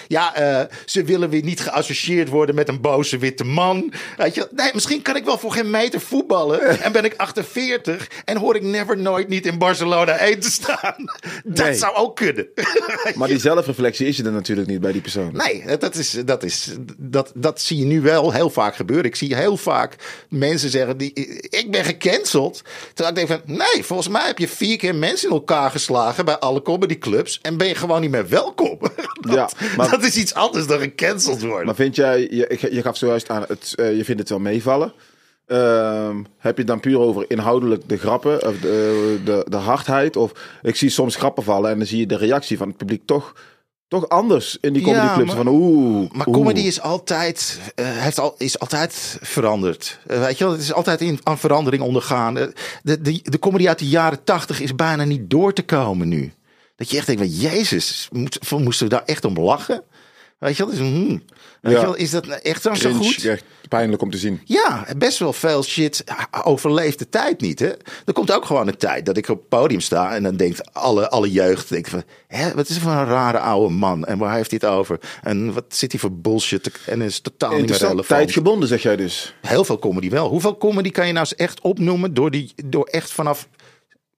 ja, 0.07 0.67
ze 0.85 1.03
willen 1.03 1.29
weer 1.29 1.43
niet 1.43 1.59
geassocieerd 1.59 2.29
worden 2.29 2.55
met 2.55 2.67
een 2.67 2.81
boze 2.81 3.17
witte 3.17 3.43
man. 3.43 3.93
Weet 4.17 4.35
je, 4.35 4.47
nee, 4.51 4.69
misschien 4.73 5.01
kan 5.01 5.15
ik 5.15 5.25
wel 5.25 5.37
voor 5.37 5.51
geen 5.51 5.69
meter 5.69 5.99
voetballen. 6.01 6.81
En 6.81 6.91
ben 6.91 7.05
ik 7.05 7.13
48 7.17 8.07
en 8.25 8.37
hoor 8.37 8.55
ik 8.55 8.61
never 8.63 8.97
nooit 8.97 9.27
niet 9.27 9.45
in 9.45 9.57
Barcelona 9.57 10.17
1 10.17 10.39
te 10.39 10.51
staan. 10.51 10.95
Dat 11.43 11.65
Nee. 11.65 11.75
zou 11.75 11.95
ook 11.95 12.15
kunnen. 12.15 12.47
Maar 13.15 13.27
die 13.27 13.39
zelfreflectie 13.39 14.07
is 14.07 14.17
je 14.17 14.23
er 14.23 14.31
natuurlijk 14.31 14.67
niet 14.67 14.81
bij 14.81 14.91
die 14.91 15.01
persoon. 15.01 15.31
Nee, 15.33 15.77
dat, 15.77 15.95
is, 15.95 16.11
dat, 16.25 16.43
is, 16.43 16.75
dat, 16.97 17.31
dat 17.35 17.61
zie 17.61 17.77
je 17.77 17.85
nu 17.85 18.01
wel 18.01 18.31
heel 18.31 18.49
vaak 18.49 18.75
gebeuren. 18.75 19.05
Ik 19.05 19.15
zie 19.15 19.35
heel 19.35 19.57
vaak 19.57 19.95
mensen 20.29 20.69
zeggen, 20.69 20.97
die, 20.97 21.13
ik 21.53 21.71
ben 21.71 21.83
gecanceld. 21.85 22.61
Terwijl 22.93 23.09
ik 23.17 23.27
denk 23.27 23.41
van, 23.45 23.55
nee, 23.55 23.83
volgens 23.83 24.07
mij 24.07 24.25
heb 24.25 24.37
je 24.37 24.47
vier 24.47 24.77
keer 24.77 24.95
mensen 24.95 25.27
in 25.29 25.35
elkaar 25.35 25.71
geslagen 25.71 26.25
bij 26.25 26.37
alle 26.37 26.61
comedyclubs. 26.61 27.39
En 27.41 27.57
ben 27.57 27.67
je 27.67 27.75
gewoon 27.75 28.01
niet 28.01 28.11
meer 28.11 28.29
welkom. 28.29 28.77
dat, 29.21 29.33
Ja, 29.33 29.49
maar- 29.77 29.89
dat 29.89 30.03
is 30.03 30.17
iets 30.17 30.33
anders 30.33 30.67
dan 30.67 30.79
gecanceld 30.79 31.41
worden. 31.41 31.65
Maar 31.65 31.75
vind 31.75 31.95
jij, 31.95 32.19
je, 32.31 32.67
je 32.71 32.81
gaf 32.81 32.97
zojuist 32.97 33.29
aan, 33.29 33.45
het, 33.47 33.73
eh, 33.75 33.97
je 33.97 34.03
vindt 34.05 34.19
het 34.19 34.29
wel 34.29 34.39
meevallen. 34.39 34.93
Ehm, 35.47 36.17
heb 36.37 36.53
je 36.53 36.61
het 36.61 36.67
dan 36.67 36.79
puur 36.79 36.99
over 36.99 37.25
inhoudelijk 37.27 37.89
de 37.89 37.97
grappen, 37.97 38.47
of 38.47 38.57
de, 38.59 39.19
de, 39.25 39.45
de 39.49 39.57
hardheid? 39.57 40.15
Of 40.15 40.31
ik 40.61 40.75
zie 40.75 40.89
soms 40.89 41.15
grappen 41.15 41.43
vallen 41.43 41.71
en 41.71 41.77
dan 41.77 41.87
zie 41.87 41.99
je 41.99 42.05
de 42.05 42.17
reactie 42.17 42.57
van 42.57 42.67
het 42.67 42.77
publiek 42.77 43.01
toch, 43.05 43.33
toch 43.93 44.09
anders 44.09 44.57
in 44.61 44.73
die 44.73 44.85
Ja, 44.85 44.93
comedyclubs. 44.93 45.27
maar- 45.33 45.43
van 45.43 45.47
oeh. 45.53 46.11
Maar 46.11 46.27
oeh. 46.27 46.37
comedy 46.37 46.59
is 46.59 46.81
altijd, 46.81 47.59
eh, 47.75 47.85
heeft 47.87 48.19
al, 48.19 48.35
is 48.37 48.59
altijd 48.59 49.17
veranderd. 49.21 49.99
Eh, 50.07 50.19
weet 50.19 50.37
je 50.37 50.43
wel, 50.43 50.53
het 50.53 50.61
is 50.61 50.73
altijd 50.73 51.01
in, 51.01 51.19
aan 51.23 51.37
verandering 51.39 51.83
ondergaan. 51.83 52.37
Eh, 52.37 52.47
de, 52.83 53.01
de, 53.01 53.19
de 53.23 53.39
comedy 53.39 53.67
uit 53.67 53.79
de 53.79 53.87
jaren 53.89 54.23
tachtig 54.23 54.59
is 54.61 54.75
bijna 54.75 55.03
niet 55.03 55.29
door 55.29 55.53
te 55.53 55.63
komen 55.63 56.07
nu. 56.07 56.33
Dat 56.75 56.89
je 56.91 56.97
echt 56.97 57.05
denkt, 57.07 57.21
van, 57.21 57.31
jezus, 57.31 58.07
moet- 58.11 58.51
moesten 58.51 58.87
we 58.87 58.93
daar 58.93 59.03
echt 59.05 59.25
om 59.25 59.39
lachen? 59.39 59.83
Weet 60.39 60.57
je 60.57 60.63
wel, 60.65 60.71
dus, 60.71 60.81
hmm. 60.81 61.23
Weet 61.61 61.73
Ja. 61.73 61.79
je 61.79 61.85
wel, 61.85 61.95
is 61.95 62.09
dat 62.11 62.25
nou 62.25 62.39
echt 62.41 62.63
dan 62.63 62.75
zo 62.77 62.89
Cringe, 62.89 63.03
goed? 63.03 63.25
echt 63.25 63.43
pijnlijk 63.69 64.01
om 64.01 64.09
te 64.11 64.17
zien. 64.17 64.41
Ja, 64.45 64.85
best 64.97 65.19
wel 65.19 65.33
veel 65.33 65.63
shit 65.63 66.03
overleeft 66.43 66.99
de 66.99 67.09
tijd 67.09 67.41
niet. 67.41 67.59
Hè? 67.59 67.67
Er 68.05 68.13
komt 68.13 68.31
ook 68.31 68.45
gewoon 68.45 68.67
een 68.67 68.77
tijd 68.77 69.05
dat 69.05 69.17
ik 69.17 69.29
op 69.29 69.37
het 69.37 69.49
podium 69.49 69.79
sta 69.79 70.15
en 70.15 70.23
dan 70.23 70.35
denkt 70.35 70.73
alle, 70.73 71.09
alle 71.09 71.31
jeugd 71.31 71.69
denkt 71.69 71.89
van, 71.89 72.03
hè, 72.27 72.53
wat 72.53 72.69
is 72.69 72.75
er 72.75 72.81
voor 72.81 72.91
een 72.91 73.05
rare 73.05 73.39
oude 73.39 73.73
man 73.73 74.05
en 74.05 74.17
waar 74.17 74.35
heeft 74.35 74.51
hij 74.51 74.59
het 74.63 74.77
over? 74.77 74.99
En 75.23 75.53
wat 75.53 75.65
zit 75.67 75.91
hij 75.91 75.99
voor 76.01 76.11
bullshit? 76.11 76.71
En 76.85 77.01
is 77.01 77.19
totaal 77.19 77.51
niet 77.55 77.69
meer 77.69 77.77
relevant. 77.77 78.07
tijdgebonden 78.07 78.67
zeg 78.67 78.81
jij 78.81 78.95
dus. 78.95 79.35
Heel 79.41 79.65
veel 79.65 79.79
comedy 79.79 80.09
wel. 80.09 80.29
Hoeveel 80.29 80.57
comedy 80.57 80.89
kan 80.91 81.07
je 81.07 81.13
nou 81.13 81.25
eens 81.29 81.35
echt 81.35 81.61
opnoemen 81.61 82.13
door, 82.13 82.31
die, 82.31 82.53
door 82.65 82.85
echt 82.85 83.11
vanaf... 83.11 83.47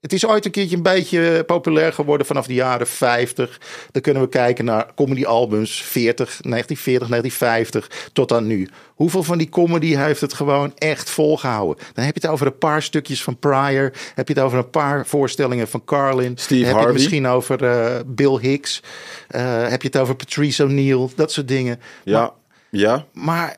Het 0.06 0.14
is 0.14 0.26
ooit 0.28 0.46
een 0.46 0.52
keertje 0.52 0.76
een 0.76 0.82
beetje 0.82 1.44
populair 1.46 1.94
geworden 1.94 2.28
vanaf 2.28 2.48
de 2.48 2.54
jaren 2.54 2.88
50. 2.88 3.60
Dan 3.92 4.02
kunnen 4.02 4.22
we 4.22 4.30
kijken 4.30 4.66
naar 4.66 4.94
comedyalbums 4.96 5.82
40, 5.84 6.26
1940, 6.42 7.08
1950 7.08 8.10
tot 8.14 8.32
aan 8.32 8.48
nu. 8.48 8.70
Hoeveel 8.96 9.24
van 9.24 9.38
die 9.38 9.50
comedy 9.50 9.96
heeft 9.96 10.22
het 10.22 10.34
gewoon 10.34 10.72
echt 10.76 11.10
volgehouden? 11.10 11.84
Dan 11.94 12.06
heb 12.06 12.16
je 12.16 12.22
het 12.22 12.32
over 12.32 12.48
een 12.48 12.58
paar 12.58 12.82
stukjes 12.82 13.24
van 13.24 13.40
Pryor. 13.40 13.94
Heb 14.16 14.28
je 14.28 14.34
het 14.34 14.44
over 14.44 14.58
een 14.58 14.70
paar 14.70 15.06
voorstellingen 15.06 15.68
van 15.68 15.84
Carlin. 15.86 16.38
Steve 16.38 16.60
je 16.60 16.66
het 16.66 16.76
Harvey. 16.76 16.94
misschien 16.94 17.28
over 17.28 17.64
eh, 17.64 18.00
Bill 18.06 18.38
Hicks. 18.42 18.82
Eh, 19.28 19.68
heb 19.68 19.82
je 19.82 19.88
het 19.88 19.98
over 19.98 20.16
Patrice 20.16 20.64
O'Neill. 20.64 21.08
Dat 21.16 21.32
soort 21.32 21.48
dingen. 21.48 21.80
Ja, 22.04 22.34
ja. 22.70 23.06
Maar 23.14 23.58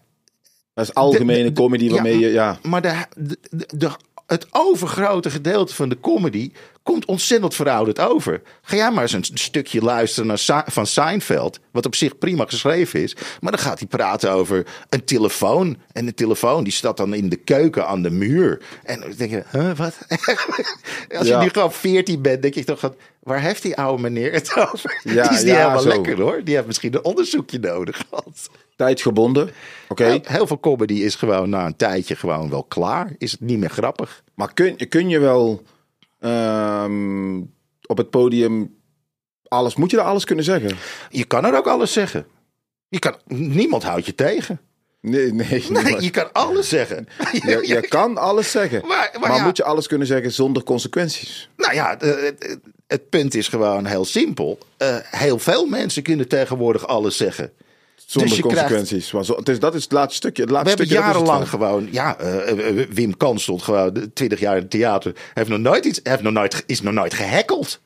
Dat 0.73 0.85
is 0.87 0.93
algemene 0.93 1.43
de- 1.43 1.51
de- 1.51 1.61
comedy 1.61 1.83
ja, 1.85 1.91
waarmee 1.93 2.19
je, 2.19 2.27
ja. 2.31 2.59
maar 2.63 2.81
de, 2.81 2.93
de- 3.15 3.37
de- 3.77 3.91
het 4.27 4.47
overgrote 4.51 5.29
gedeelte 5.29 5.75
van 5.75 5.89
de 5.89 5.99
comedy 5.99 6.51
komt 6.83 7.05
ontzettend 7.05 7.55
verouderd 7.55 7.99
over. 7.99 8.41
Ga 8.61 8.75
jij 8.75 8.91
maar 8.91 9.01
eens 9.03 9.13
een 9.13 9.25
stukje 9.37 9.81
luisteren 9.81 10.27
naar 10.27 10.63
van 10.67 10.85
Seinfeld, 10.87 11.59
wat 11.71 11.85
op 11.85 11.95
zich 11.95 12.17
prima 12.17 12.45
geschreven 12.47 13.01
is. 13.03 13.15
Maar 13.39 13.51
dan 13.51 13.61
gaat 13.61 13.79
hij 13.79 13.87
praten 13.87 14.31
over 14.31 14.65
een 14.89 15.03
telefoon. 15.03 15.77
En 15.91 16.05
de 16.05 16.13
telefoon 16.13 16.63
die 16.63 16.73
staat 16.73 16.97
dan 16.97 17.13
in 17.13 17.29
de 17.29 17.35
keuken 17.35 17.87
aan 17.87 18.01
de 18.01 18.09
muur. 18.09 18.61
En 18.83 18.99
dan 18.99 19.11
denk 19.17 19.31
je, 19.31 19.43
huh, 19.51 19.75
wat? 19.77 19.97
Als 21.17 21.27
je 21.27 21.33
Ja. 21.33 21.41
nu 21.41 21.49
gewoon 21.49 21.73
14 21.73 22.21
bent, 22.21 22.41
denk 22.41 22.53
je 22.53 22.63
toch, 22.63 22.91
waar 23.19 23.41
heeft 23.41 23.61
die 23.61 23.77
oude 23.77 24.01
meneer 24.01 24.31
het 24.31 24.55
over? 24.55 25.01
Ja, 25.03 25.23
die 25.27 25.37
is 25.37 25.43
niet 25.43 25.51
ja, 25.53 25.57
helemaal 25.57 25.79
zo. 25.79 25.87
lekker 25.87 26.21
hoor. 26.21 26.43
Die 26.43 26.55
heeft 26.55 26.67
misschien 26.67 26.93
een 26.93 27.03
onderzoekje 27.03 27.59
nodig 27.59 27.97
gehad. 28.09 28.49
Tijdgebonden. 28.77 29.49
Oké. 29.87 30.03
Heel, 30.05 30.19
heel 30.23 30.47
veel 30.47 30.59
comedy 30.59 30.93
is 30.93 31.15
gewoon 31.15 31.49
na 31.49 31.65
een 31.65 31.75
tijdje 31.75 32.15
gewoon 32.15 32.49
wel 32.49 32.63
klaar. 32.63 33.13
Is 33.17 33.31
het 33.31 33.39
niet 33.41 33.57
meer 33.57 33.69
grappig. 33.69 34.23
Maar 34.33 34.53
kun, 34.53 34.87
kun 34.89 35.09
je 35.09 35.19
wel 35.19 35.63
ehm, 36.19 37.37
op 37.85 37.97
het 37.97 38.09
podium 38.09 38.75
alles, 39.47 39.75
moet 39.75 39.91
je 39.91 39.97
daar 39.97 40.05
alles 40.05 40.23
kunnen 40.25 40.45
zeggen? 40.45 40.77
Je 41.09 41.25
kan 41.25 41.45
er 41.45 41.57
ook 41.57 41.67
alles 41.67 41.93
zeggen. 41.93 42.25
Je 42.89 42.99
kan, 42.99 43.15
niemand 43.27 43.83
houdt 43.83 44.05
je 44.05 44.15
tegen. 44.15 44.59
Nee, 45.01 45.33
nee. 45.33 45.65
Nee, 45.69 46.01
je 46.07 46.09
kan 46.09 46.33
alles 46.33 46.69
zeggen. 46.69 47.07
je, 47.31 47.59
je 47.67 47.87
kan 47.97 48.17
alles 48.17 48.51
zeggen. 48.51 48.87
Maar- 48.87 49.09
Maar, 49.19 49.29
maar 49.29 49.37
ja. 49.37 49.43
moet 49.43 49.57
je 49.57 49.63
alles 49.63 49.87
kunnen 49.87 50.07
zeggen 50.07 50.31
zonder 50.31 50.63
consequenties? 50.63 51.49
Nou 51.57 51.73
ja, 51.73 51.99
eh, 51.99 52.23
het, 52.23 52.57
het 52.87 53.09
punt 53.09 53.35
is 53.35 53.47
gewoon 53.47 53.85
heel 53.85 54.05
simpel. 54.05 54.57
Eh, 54.77 54.97
heel 55.01 55.39
veel 55.39 55.65
mensen 55.65 56.03
kunnen 56.03 56.27
tegenwoordig 56.27 56.87
alles 56.87 57.17
zeggen. 57.17 57.51
Zonder 58.07 58.29
Dus 58.31 58.39
krijgt- 58.39 58.57
consequenties. 58.69 59.11
Het 59.37 59.49
is, 59.49 59.59
dat 59.59 59.75
is 59.75 59.83
het 59.83 59.91
laatste 59.91 60.15
stukje. 60.15 60.41
Het 60.41 60.51
We 60.51 60.57
laatste 60.57 60.77
hebben 60.77 60.95
stukje, 60.95 61.11
dat 61.11 61.15
het 61.19 61.27
jarenlang 61.27 61.49
gewoon, 61.49 61.87
ja, 61.91 62.17
eh, 62.19 62.81
eh, 62.81 62.89
Wim 62.89 63.17
Kan 63.17 63.39
stond 63.39 63.61
gewoon 63.61 64.11
20 64.13 64.39
jaar 64.39 64.55
in 64.55 64.61
het 64.61 64.71
theater. 64.71 65.15
Heeft 65.33 65.49
nog 65.49 65.59
nooit 65.59 65.85
iets, 65.85 65.99
heeft 66.03 66.21
nog 66.21 66.33
nooit, 66.33 66.63
is 66.65 66.81
nog 66.81 66.93
nooit 66.93 67.13
gehackeld. 67.13 67.79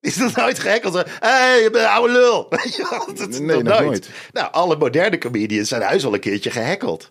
Is 0.00 0.16
nog 0.16 0.36
nooit 0.36 0.58
gehackeld. 0.58 0.94
Hé, 0.94 1.02
hey, 1.20 1.62
je 1.62 1.70
bent 1.70 1.84
een 1.84 1.90
oude 1.90 2.12
lul. 2.12 2.48
Dat 3.18 3.28
is 3.28 3.38
Nee, 3.38 3.62
nog 3.62 3.80
nooit. 3.80 4.08
Nou, 4.32 4.52
alle 4.52 4.76
moderne 4.76 5.18
comedians 5.18 5.68
zijn 5.68 5.82
huis 5.82 6.04
al 6.04 6.14
een 6.14 6.20
keertje 6.20 6.50
gehackeld. 6.50 7.10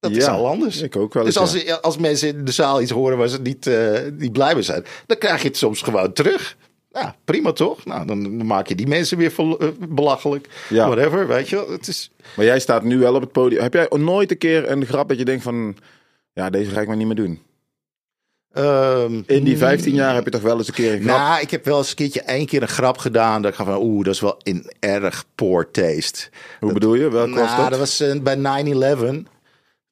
Dat 0.00 0.10
is 0.10 0.26
al 0.26 0.46
anders. 0.48 0.80
ik 0.80 0.96
ook 0.96 1.14
wel 1.14 1.24
Dus 1.24 1.36
eens, 1.36 1.54
als, 1.54 1.62
ja. 1.62 1.74
als 1.74 1.96
mensen 1.98 2.28
in 2.28 2.44
de 2.44 2.52
zaal 2.52 2.80
iets 2.82 2.90
horen 2.90 3.18
waar 3.18 3.28
ze 3.28 3.40
niet, 3.40 3.66
eh, 3.66 4.00
niet 4.12 4.32
blij 4.32 4.54
mee 4.54 4.62
zijn, 4.62 4.84
dan 5.06 5.18
krijg 5.18 5.42
je 5.42 5.48
het 5.48 5.56
soms 5.56 5.82
gewoon 5.82 6.12
terug. 6.12 6.56
Ja, 7.00 7.16
prima 7.24 7.52
toch? 7.52 7.84
Nou, 7.84 8.06
dan, 8.06 8.46
maak 8.46 8.66
je 8.66 8.74
die 8.74 8.86
mensen 8.86 9.18
weer 9.18 9.32
eh, 9.36 9.68
belachelijk. 9.88 10.48
Ja. 10.68 10.86
Whatever, 10.88 11.26
weet 11.26 11.48
je 11.48 11.56
wel. 11.56 11.70
Het 11.70 11.88
is, 11.88 12.10
Maar 12.36 12.44
jij 12.44 12.60
staat 12.60 12.82
nu 12.82 12.98
wel 12.98 13.14
op 13.14 13.20
het 13.20 13.32
podium. 13.32 13.62
Heb 13.62 13.74
jij 13.74 13.86
nooit 13.90 14.30
een 14.30 14.38
keer 14.38 14.70
een 14.70 14.86
grap 14.86 15.08
dat 15.08 15.18
je 15.18 15.24
denkt 15.24 15.42
van... 15.42 15.76
Ja, 16.32 16.50
deze 16.50 16.70
ga 16.70 16.80
ik 16.80 16.86
maar 16.86 16.96
niet 16.96 17.06
meer 17.06 17.16
doen. 17.16 17.42
ehm, 18.52 19.22
In 19.26 19.44
die 19.44 19.58
15 19.58 19.94
jaar 19.94 20.14
heb 20.14 20.24
je 20.24 20.30
toch 20.30 20.40
wel 20.42 20.58
eens 20.58 20.68
een 20.68 20.74
keer 20.74 20.92
een 20.92 21.02
grap... 21.02 21.16
Nou, 21.16 21.40
ik 21.40 21.50
heb 21.50 21.64
wel 21.64 21.78
eens 21.78 21.90
een 21.90 21.96
keertje 21.96 22.20
één 22.22 22.46
keer 22.46 22.62
een 22.62 22.68
grap 22.68 22.98
gedaan. 22.98 23.42
Dat 23.42 23.50
ik 23.50 23.56
ga 23.56 23.64
van, 23.64 23.82
oeh, 23.82 24.04
dat 24.04 24.14
is 24.14 24.20
wel 24.20 24.40
in 24.42 24.72
erg 24.78 25.24
poor 25.34 25.70
taste. 25.70 26.28
Hoe 26.60 26.72
bedoel 26.72 26.94
je? 26.94 27.10
Welke 27.10 27.34
was 27.38 27.48
nou, 27.48 27.60
dat? 27.60 27.70
dat 27.70 27.78
was 27.78 28.00
eh, 28.00 28.20
bij 28.20 28.64
9-11. 29.16 29.22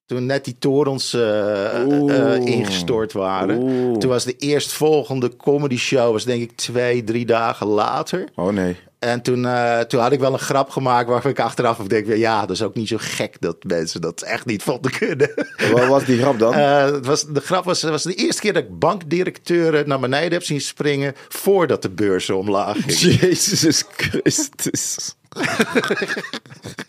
Toen 0.07 0.27
net 0.27 0.45
die 0.45 0.57
torens 0.59 1.15
eh, 1.15 1.81
eh, 1.81 1.89
Oeh. 1.89 2.45
ingestort 2.45 3.13
waren. 3.13 3.63
Oeh. 3.63 3.99
Toen 3.99 4.11
was 4.11 4.25
de 4.25 4.37
eerstvolgende 4.37 5.37
comedy 5.37 5.77
show, 5.77 6.13
was 6.13 6.25
denk 6.25 6.43
ik 6.43 6.57
twee, 6.57 7.05
drie 7.05 7.27
dagen 7.27 7.67
later. 7.67 8.29
Oh 8.35 8.53
nee. 8.53 8.77
En 8.99 9.23
toen, 9.23 9.47
eh, 9.47 9.81
toen 9.81 10.01
had 10.01 10.13
ik 10.13 10.21
wel 10.21 10.33
een 10.33 10.39
grap 10.39 10.71
gemaakt 10.71 11.09
waarvan 11.09 11.31
ik 11.31 11.41
achteraf 11.41 11.79
denk, 11.79 12.07
ja, 12.07 12.41
dat 12.41 12.51
is 12.51 12.63
ook 12.63 12.75
niet 12.75 12.89
zo 12.89 12.97
gek 12.99 13.37
dat 13.41 13.57
mensen 13.65 14.01
dat 14.01 14.23
echt 14.23 14.47
niet 14.47 14.63
vonden 14.63 14.91
kunnen. 14.91 15.31
Wat 15.73 15.87
was 15.87 16.05
die 16.05 16.19
grap 16.19 16.39
dan? 16.39 16.55
Eh, 16.67 16.85
het 16.85 17.07
was, 17.07 17.27
de 17.27 17.41
grap 17.41 17.65
was, 17.65 17.83
het 17.83 17.91
was 17.91 18.03
de 18.03 18.15
eerste 18.15 18.41
keer 18.41 18.53
dat 18.53 18.63
ik 18.63 18.79
bankdirecteuren 18.79 19.89
naar 19.89 20.01
beneden 20.01 20.33
heb 20.33 20.43
zien 20.43 20.61
springen 20.61 21.15
voordat 21.29 21.83
de 21.83 21.91
beurzen 21.91 22.37
omlaag 22.37 22.77
gingen. 22.87 23.19
Jezus 23.29 23.85
Christus. 23.97 25.15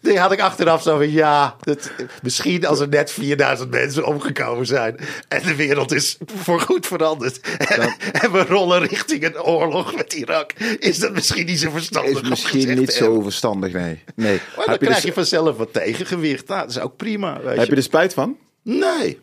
Die 0.00 0.18
had 0.18 0.32
ik 0.32 0.40
achteraf 0.40 0.82
zo 0.82 0.96
van, 0.96 1.10
ja, 1.10 1.56
dat, 1.60 1.90
misschien 2.22 2.66
als 2.66 2.80
er 2.80 2.88
net 2.88 3.10
4000 3.10 3.70
mensen 3.70 4.06
omgekomen 4.06 4.66
zijn 4.66 4.98
en 5.28 5.42
de 5.42 5.54
wereld 5.54 5.92
is 5.92 6.18
voorgoed 6.24 6.86
veranderd 6.86 7.40
en, 7.40 7.94
en 8.22 8.32
we 8.32 8.44
rollen 8.44 8.86
richting 8.86 9.24
een 9.24 9.42
oorlog 9.42 9.96
met 9.96 10.12
Irak, 10.12 10.52
is 10.78 10.98
dat 10.98 11.12
misschien 11.12 11.46
niet 11.46 11.58
zo 11.60 11.70
verstandig. 11.70 12.22
Is 12.22 12.28
misschien 12.28 12.78
niet 12.78 12.92
zo 12.92 13.04
hebben. 13.04 13.22
verstandig, 13.22 13.72
nee. 13.72 14.02
nee. 14.14 14.40
Maar 14.56 14.64
dan 14.64 14.70
Heb, 14.70 14.80
je 14.80 14.86
krijg 14.86 15.00
de, 15.00 15.06
je 15.06 15.12
vanzelf 15.12 15.56
wat 15.56 15.72
tegengewicht. 15.72 16.48
Nou, 16.48 16.60
dat 16.60 16.70
is 16.70 16.80
ook 16.80 16.96
prima. 16.96 17.40
Weet 17.42 17.58
heb 17.58 17.68
je 17.68 17.76
er 17.76 17.82
spijt 17.82 18.14
van? 18.14 18.36
Nee. 18.62 19.18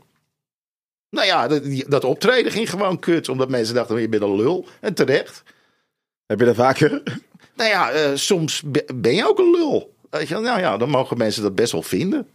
Nou 1.09 1.27
ja, 1.27 1.47
dat, 1.47 1.63
dat 1.87 2.03
optreden 2.03 2.51
ging 2.51 2.69
gewoon 2.69 2.99
kut. 2.99 3.29
Omdat 3.29 3.49
mensen 3.49 3.75
dachten, 3.75 4.01
je 4.01 4.09
bent 4.09 4.23
een 4.23 4.35
lul. 4.35 4.65
En 4.81 4.93
terecht. 4.93 5.43
Heb 6.25 6.39
je 6.39 6.45
dat 6.45 6.55
vaker? 6.55 7.03
Nou 7.55 7.69
ja, 7.69 7.91
eh, 7.91 8.11
soms 8.13 8.61
be- 8.65 8.85
ben 8.95 9.15
je 9.15 9.27
ook 9.27 9.39
een 9.39 9.51
lul. 9.51 9.95
Weet 10.09 10.27
je, 10.27 10.37
nou 10.37 10.59
ja, 10.59 10.77
dan 10.77 10.89
mogen 10.89 11.17
mensen 11.17 11.43
dat 11.43 11.55
best 11.55 11.71
wel 11.71 11.83
vinden. 11.83 12.27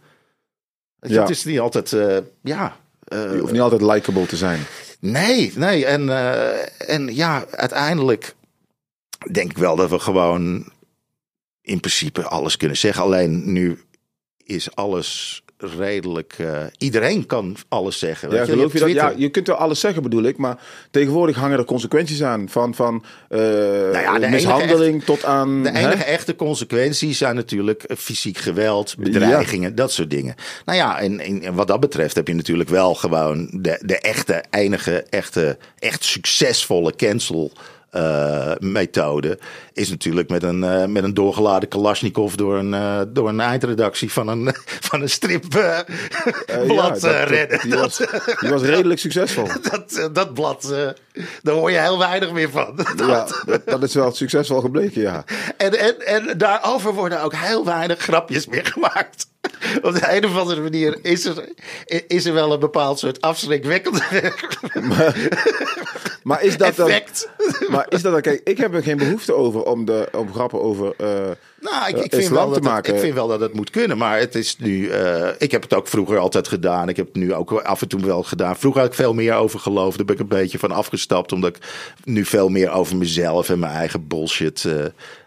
Ja. 0.99 1.21
Het 1.21 1.29
is 1.29 1.43
niet 1.43 1.59
altijd, 1.59 1.93
eh, 1.93 2.17
ja... 2.41 2.81
Je 3.07 3.37
hoeft 3.39 3.51
niet 3.51 3.61
altijd 3.61 3.81
likable 3.81 4.25
te 4.25 4.37
zijn. 4.37 4.59
nee, 4.99 5.53
nee. 5.55 5.85
En, 5.85 6.09
eh, 6.09 6.89
en 6.89 7.15
ja, 7.15 7.45
uiteindelijk 7.51 8.35
denk 9.31 9.51
ik 9.51 9.57
wel 9.57 9.75
dat 9.75 9.89
we 9.89 9.99
gewoon 9.99 10.71
in 11.61 11.79
principe 11.79 12.23
alles 12.23 12.57
kunnen 12.57 12.77
zeggen. 12.77 13.03
Alleen 13.03 13.51
nu 13.51 13.83
is 14.37 14.75
alles 14.75 15.43
redelijk... 15.57 16.35
eh, 16.37 16.61
iedereen 16.77 17.25
kan 17.25 17.55
alles 17.67 17.99
zeggen. 17.99 18.29
Ja, 18.29 18.35
weet 18.35 18.45
je. 18.45 18.51
geloof 18.51 18.73
je 18.73 18.79
dat? 18.79 18.89
Ja, 18.89 19.13
je 19.15 19.29
kunt 19.29 19.47
wel 19.47 19.55
alles 19.55 19.79
zeggen, 19.79 20.03
bedoel 20.03 20.23
ik. 20.23 20.37
Maar 20.37 20.61
tegenwoordig 20.91 21.35
hangen 21.35 21.57
er 21.57 21.65
consequenties 21.65 22.23
aan. 22.23 22.49
Van, 22.49 22.75
van 22.75 23.03
eh, 23.29 23.39
Nou 23.39 23.99
ja, 23.99 24.19
de 24.19 24.27
mishandeling 24.27 25.03
tot 25.03 25.25
aan... 25.25 25.63
De 25.63 25.69
hè? 25.69 25.87
enige 25.87 26.03
echte 26.03 26.35
consequenties 26.35 27.17
zijn 27.17 27.35
natuurlijk 27.35 27.83
eh, 27.83 27.97
fysiek 27.97 28.37
geweld, 28.37 28.95
bedreigingen, 28.97 29.75
dat 29.75 29.91
soort 29.91 30.09
dingen. 30.09 30.35
Nou 30.65 30.77
ja, 30.77 30.99
en, 30.99 31.19
en, 31.19 31.41
en 31.41 31.53
wat 31.53 31.67
dat 31.67 31.79
betreft 31.79 32.15
heb 32.15 32.27
je 32.27 32.35
natuurlijk 32.35 32.69
wel 32.69 32.93
gewoon 32.93 33.49
de, 33.51 33.79
de 33.85 33.99
echte, 33.99 34.43
enige, 34.49 35.05
echte, 35.09 35.57
echt 35.79 36.03
succesvolle 36.03 36.95
cancel. 36.95 37.51
Eh, 37.93 38.51
methode 38.59 39.39
is 39.73 39.89
natuurlijk 39.89 40.29
met 40.29 40.43
een, 40.43 40.63
eh, 40.63 40.85
met 40.85 41.03
een 41.03 41.13
doorgeladen 41.13 41.69
Kalashnikov 41.69 42.33
door 42.33 42.57
een, 42.57 42.73
eh, 42.73 43.01
door 43.07 43.29
een 43.29 43.39
eindredactie 43.39 44.11
van 44.11 44.27
een, 44.27 44.55
van 44.89 45.01
een 45.01 45.09
strip 45.09 45.55
eh, 45.55 45.79
Eh, 46.45 46.67
blad 46.67 47.01
ja, 47.01 47.23
redden. 47.23 47.59
Die 47.61 47.75
was, 47.75 47.97
die 48.39 48.49
was 48.49 48.61
redelijk 48.61 48.99
succesvol. 48.99 49.47
Dat, 49.71 50.09
dat 50.13 50.33
blad, 50.33 50.73
daar 51.41 51.55
hoor 51.55 51.71
je 51.71 51.79
heel 51.79 51.99
weinig 51.99 52.31
meer 52.31 52.49
van. 52.49 52.79
Ja, 53.07 53.27
dat, 53.45 53.65
dat 53.65 53.83
is 53.83 53.93
wel 53.93 54.11
succesvol 54.11 54.61
gebleken, 54.61 55.01
ja. 55.01 55.23
En, 55.57 55.79
en, 55.79 56.05
en 56.05 56.37
daarover 56.37 56.93
worden 56.93 57.21
ook 57.21 57.33
heel 57.35 57.65
weinig 57.65 57.99
grapjes 57.99 58.47
meer 58.47 58.65
gemaakt. 58.65 59.27
Op 59.81 59.93
de 59.93 60.15
een 60.15 60.25
of 60.25 60.37
andere 60.37 60.61
manier 60.61 60.97
is 61.01 61.25
er, 61.25 61.49
is 62.07 62.25
er 62.25 62.33
wel 62.33 62.53
een 62.53 62.59
bepaald 62.59 62.99
soort 62.99 63.21
afschrikwekkend 63.21 64.01
Maar 66.23 66.43
is 66.43 66.57
dat 66.57 66.75
dan... 66.75 66.89
effect. 66.89 67.29
Maar 67.69 67.85
is 67.89 68.01
dat 68.01 68.11
dan... 68.11 68.21
Kijk, 68.21 68.41
ik 68.43 68.57
heb 68.57 68.73
er 68.73 68.83
geen 68.83 68.97
behoefte 68.97 69.33
over 69.33 69.63
om, 69.63 69.85
de, 69.85 70.07
om 70.11 70.33
grappen 70.33 70.61
over... 70.61 70.93
eh, 70.97 71.07
Nou, 71.59 71.87
ik, 71.89 71.95
eh, 71.97 72.03
ik, 72.03 72.13
vind 72.13 72.27
wel 72.27 72.39
te 72.41 72.45
dat 72.47 72.55
het, 72.55 72.63
maken. 72.63 72.93
ik 72.93 72.99
vind 72.99 73.13
wel 73.13 73.27
dat 73.27 73.39
het 73.39 73.53
moet 73.53 73.69
kunnen. 73.69 73.97
Maar 73.97 74.19
het 74.19 74.35
is 74.35 74.57
nu. 74.57 74.87
eh, 74.89 75.29
ik 75.37 75.51
heb 75.51 75.61
het 75.61 75.73
ook 75.73 75.87
vroeger 75.87 76.17
altijd 76.17 76.47
gedaan. 76.47 76.89
Ik 76.89 76.95
heb 76.97 77.05
het 77.05 77.15
nu 77.15 77.33
ook 77.33 77.51
af 77.51 77.81
en 77.81 77.87
toe 77.87 78.01
wel 78.05 78.23
gedaan. 78.23 78.57
Vroeger 78.57 78.81
had 78.81 78.89
ik 78.89 78.95
veel 78.95 79.13
meer 79.13 79.33
over 79.33 79.59
geloofd. 79.59 79.97
Daar 79.97 80.05
ben 80.05 80.15
ik 80.15 80.21
een 80.21 80.27
beetje 80.27 80.59
van 80.59 80.71
afgestapt. 80.71 81.31
Omdat 81.31 81.55
ik 81.55 81.63
nu 82.03 82.25
veel 82.25 82.49
meer 82.49 82.71
over 82.71 82.95
mezelf 82.97 83.49
en 83.49 83.59
mijn 83.59 83.73
eigen 83.73 84.07
bullshit 84.07 84.65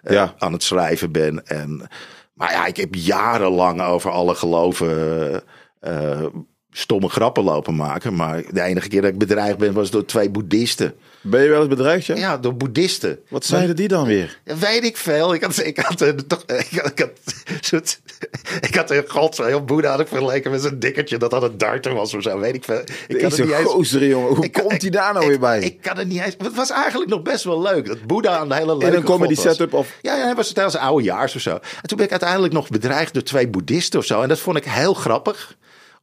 Ja. 0.03 0.35
aan 0.39 0.53
het 0.53 0.63
schrijven 0.63 1.13
ben. 1.13 1.47
En, 1.47 1.89
maar 2.37 2.53
ja, 2.53 2.67
ik 2.67 2.77
heb 2.77 2.95
jarenlang 2.95 3.81
over 3.83 4.11
alle 4.11 4.35
geloven. 4.35 5.43
eh, 5.81 6.27
stomme 6.79 7.09
grappen 7.09 7.45
lopen 7.45 7.77
maken. 7.77 8.15
Maar 8.15 8.43
de 8.51 8.63
enige 8.63 8.89
keer 8.89 9.01
dat 9.03 9.11
ik 9.11 9.19
bedreigd 9.19 9.59
ben 9.59 9.73
was 9.73 9.91
door 9.91 10.05
twee 10.05 10.31
boeddhisten. 10.31 10.95
ben 11.21 11.43
je 11.43 11.49
wel 11.49 11.59
eens 11.61 11.69
bedreigd, 11.69 12.07
ja? 12.07 12.15
Ja, 12.17 12.37
door 12.39 12.55
boeddhisten. 12.57 13.19
Wat 13.29 13.45
zeiden 13.45 13.77
die 13.77 13.89
dan 13.89 14.07
weer? 14.07 14.41
Ja, 14.45 14.57
weet 14.57 14.85
ik 14.85 14.97
veel. 14.97 15.35
Ik 15.35 15.43
had, 15.43 15.59
ik 15.65 15.79
had, 15.79 16.01
een- 16.01 16.27
toch, 16.27 16.43
ik 16.47 16.81
had, 16.81 16.91
ik 16.91 16.99
had, 16.99 17.11
soort, 17.61 18.01
ik 18.61 18.75
had 18.75 18.91
een 18.91 19.05
god, 19.09 19.37
heel 19.37 19.65
Boeddha 19.65 19.91
had 19.91 20.01
ik 20.01 20.09
vergeleken 20.09 20.51
met 20.51 20.63
zo'n 20.63 20.79
dikkertje 20.79 21.17
dat 21.19 21.33
had 21.33 21.43
een 21.43 21.59
darter 21.59 21.95
was 21.95 22.15
of 22.15 22.23
zo, 22.23 22.39
weet 22.39 22.55
ik 22.55 22.65
veel. 22.65 22.81
Ik 22.81 22.87
kan 23.19 23.19
Deze 23.19 23.25
het 23.25 23.39
niet 23.51 23.59
eens. 23.59 23.69
gozer, 23.71 24.07
jongen. 24.07 24.35
Hoe 24.35 24.45
ik 24.45 24.53
komt 24.53 24.81
hij 24.83 24.91
daar 24.91 25.13
nou 25.13 25.25
ik- 25.25 25.31
weer 25.31 25.41
bij? 25.41 25.61
Ik 25.61 25.81
kan 25.81 25.97
het 25.99 26.09
niet 26.09 26.21
eens. 26.23 26.35
Het 26.39 26.55
was 26.55 26.71
eigenlijk 26.71 27.11
nog 27.11 27.23
best 27.23 27.45
wel 27.45 27.63
leuk. 27.63 27.87
Dat 27.87 28.03
Boeddha 28.07 28.41
een 28.41 28.53
hele 28.53 28.77
leuke 28.77 28.87
In 28.87 28.95
een 28.95 29.03
comedy 29.07 29.35
setup 29.35 29.73
of... 29.73 29.99
Ja, 30.03 30.17
ja, 30.17 30.25
hij 30.25 30.35
was 30.35 30.53
tijdens 30.53 30.77
oudejaars 30.77 31.35
of 31.35 31.41
zo. 31.41 31.51
En 31.55 31.61
toen 31.89 31.97
ben 31.97 32.07
ik 32.07 32.11
uiteindelijk 32.13 32.53
nog 32.53 32.69
bedreigd 32.69 33.15
door 33.15 33.23
twee 33.23 33.49
boeddhisten 33.49 33.99
of 33.99 34.05
zo. 34.07 34.23
En 34.23 34.29
dat 34.29 34.39
vond 34.39 34.57
ik 34.57 34.65
heel 34.65 34.95
grappig 34.95 35.57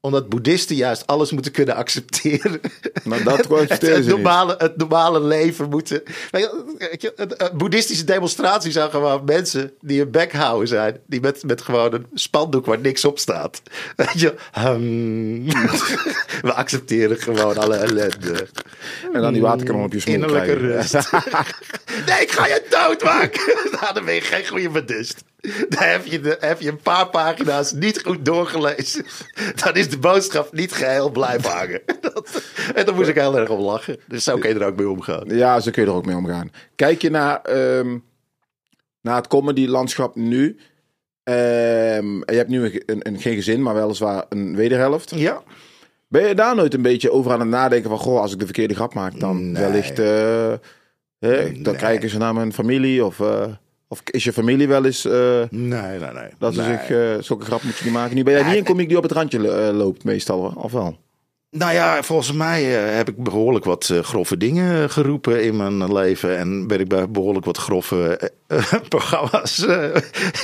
omdat 0.06 0.30
boeddhisten 0.30 0.76
juist 0.76 1.08
alles 1.08 1.32
moeten 1.32 1.52
kunnen 1.52 1.76
accepteren. 1.76 2.60
Nou, 3.04 3.24
dat 3.24 3.38
het, 3.50 3.82
het 3.82 3.98
niet. 3.98 4.08
normale, 4.08 4.56
het 4.58 4.78
normale 4.78 5.22
leven 5.22 5.70
moeten. 5.70 6.04
Weet 6.32 6.42
je, 6.42 6.76
weet 6.78 7.02
je, 7.02 7.14
een, 7.16 7.32
een 7.38 7.58
boeddhistische 7.58 8.04
demonstratie 8.04 8.72
zijn 8.72 8.90
gewoon 8.90 9.24
mensen 9.26 9.72
die 9.82 10.02
een 10.02 10.12
bek 10.12 10.34
houden 10.34 10.68
zijn. 10.68 11.00
Die 11.06 11.22
met, 11.22 11.44
met 11.44 11.62
gewoon 11.62 11.94
een 11.94 12.06
spandoek 12.14 12.66
waar 12.66 12.80
niks 12.80 13.06
op 13.06 13.20
staat. 13.20 13.62
Weet 13.96 14.20
je, 14.20 14.36
hmm. 14.52 15.46
we 16.48 16.54
accepteren 16.54 17.18
gewoon 17.18 17.58
alle 17.58 17.76
ellende. 17.76 18.48
En 19.14 19.22
dan 19.22 19.34
die 19.34 19.42
waterkanon 19.42 19.84
op 19.84 19.94
je 19.94 20.00
smoel 20.00 20.16
Innerlijke 20.16 20.56
krijgen. 20.56 20.76
rust. 20.76 21.12
nee, 22.08 22.22
ik 22.22 22.32
ga 22.32 22.48
je 22.48 22.66
doodmaken. 22.70 23.58
nou, 23.72 23.94
dan 23.94 24.06
ben 24.06 24.14
je 24.14 24.22
geen 24.22 24.48
goede 24.48 24.70
boeddhist. 24.70 25.24
Dan 25.70 25.84
heb 25.84 26.06
je, 26.06 26.20
de, 26.22 26.38
heb 26.40 26.62
je 26.62 26.70
een 26.70 26.82
paar 26.82 27.10
pagina's 27.10 27.72
niet 27.72 28.02
goed 28.06 28.26
doorgelezen. 28.26 29.06
Dan 29.64 29.74
is 29.76 29.90
de 29.90 29.98
boodschap 29.98 30.54
niet 30.54 30.72
geheel 30.72 31.10
blijven 31.12 31.52
hangen. 31.52 31.82
Dat, 32.02 32.42
en 32.76 32.86
dan 32.86 32.96
moest 32.96 33.10
ik 33.10 33.16
heel 33.16 33.38
erg 33.38 33.50
om 33.50 33.60
lachen. 33.60 34.00
Dus 34.08 34.24
zo 34.24 34.38
kun 34.38 34.50
je 34.54 34.60
er 34.60 34.66
ook 34.66 34.76
mee 34.76 34.90
omgaan. 34.90 35.24
Ja, 35.28 35.60
zo 35.60 35.72
kun 35.72 35.84
je 35.84 35.90
er 35.90 35.96
ook 35.96 36.06
mee 36.06 36.16
omgaan. 36.16 36.52
Kijk 36.76 37.02
je 37.02 37.10
naar, 37.10 37.42
ehm, 37.42 37.98
naar 39.02 39.16
het 39.16 39.28
comedy-landschap 39.28 40.16
nu. 40.16 40.58
ehm, 41.24 42.22
en 42.22 42.34
je 42.34 42.36
hebt 42.36 42.50
nu 42.50 42.64
een, 42.66 42.84
een, 42.86 43.08
een- 43.08 43.20
geen 43.20 43.36
gezin, 43.36 43.62
maar 43.62 43.74
weliswaar 43.76 44.26
een 44.30 44.56
wederhelft. 44.56 45.12
Ja. 45.16 45.44
Ben 46.08 46.28
je 46.28 46.36
daar 46.36 46.56
nooit 46.56 46.74
een 46.74 46.82
beetje 46.82 47.12
over 47.12 47.32
aan 47.32 47.40
het 47.40 47.50
nadenken 47.50 47.90
van... 47.90 48.00
Goh, 48.00 48.20
als 48.20 48.34
ik 48.34 48.40
de 48.40 48.46
verkeerde 48.46 48.76
grap 48.76 48.94
maak, 48.94 49.20
dan 49.20 49.52
Nee. 49.52 49.62
wellicht... 49.64 50.00
eh, 50.00 50.54
dan 51.64 51.76
kijken 51.76 52.10
ze 52.10 52.18
naar 52.18 52.34
mijn 52.34 52.54
familie. 52.54 53.06
Of, 53.06 53.20
eh, 53.20 53.46
of 53.94 54.02
is 54.06 54.24
je 54.24 54.34
familie 54.34 54.68
wel 54.68 54.86
eens... 54.86 55.06
eh, 55.06 55.40
Nee, 55.50 56.00
nee, 56.00 56.12
nee. 56.14 56.30
dat 56.38 56.54
ze 56.54 56.62
Nee. 56.62 56.78
zich 56.78 56.90
eh, 56.90 57.24
zulke 57.24 57.46
grap 57.46 57.64
moeten 57.64 57.86
niet 57.86 57.94
maken. 57.94 58.16
Nu 58.16 58.24
ben 58.24 58.34
jij 58.34 58.44
niet 58.48 58.58
een 58.58 58.64
komiek 58.64 58.88
die 58.88 58.98
op 58.98 59.04
het 59.04 59.12
randje 59.12 59.52
eh, 59.52 59.76
loopt 59.76 60.04
meestal, 60.04 60.54
of 60.56 60.72
wel? 60.72 60.98
Nou 61.56 61.74
ja, 61.74 62.04
volgens 62.04 62.32
mij 62.32 62.84
eh, 62.88 62.96
heb 62.96 63.10
ik 63.10 63.24
behoorlijk 63.24 63.66
wat 63.66 63.90
eh, 63.90 64.00
grove 64.00 64.38
dingen 64.38 64.90
geroepen 64.90 65.44
in 65.44 65.58
mijn 65.58 65.94
leven. 65.94 66.38
En 66.38 66.68
ben 66.68 66.80
ik 66.80 66.88
bij 66.88 67.10
behoorlijk 67.10 67.46
wat 67.46 67.58
grove 67.58 68.18
eh, 68.18 68.58
eh, 68.58 68.74
programma's. 68.90 69.66
eh, 69.66 69.96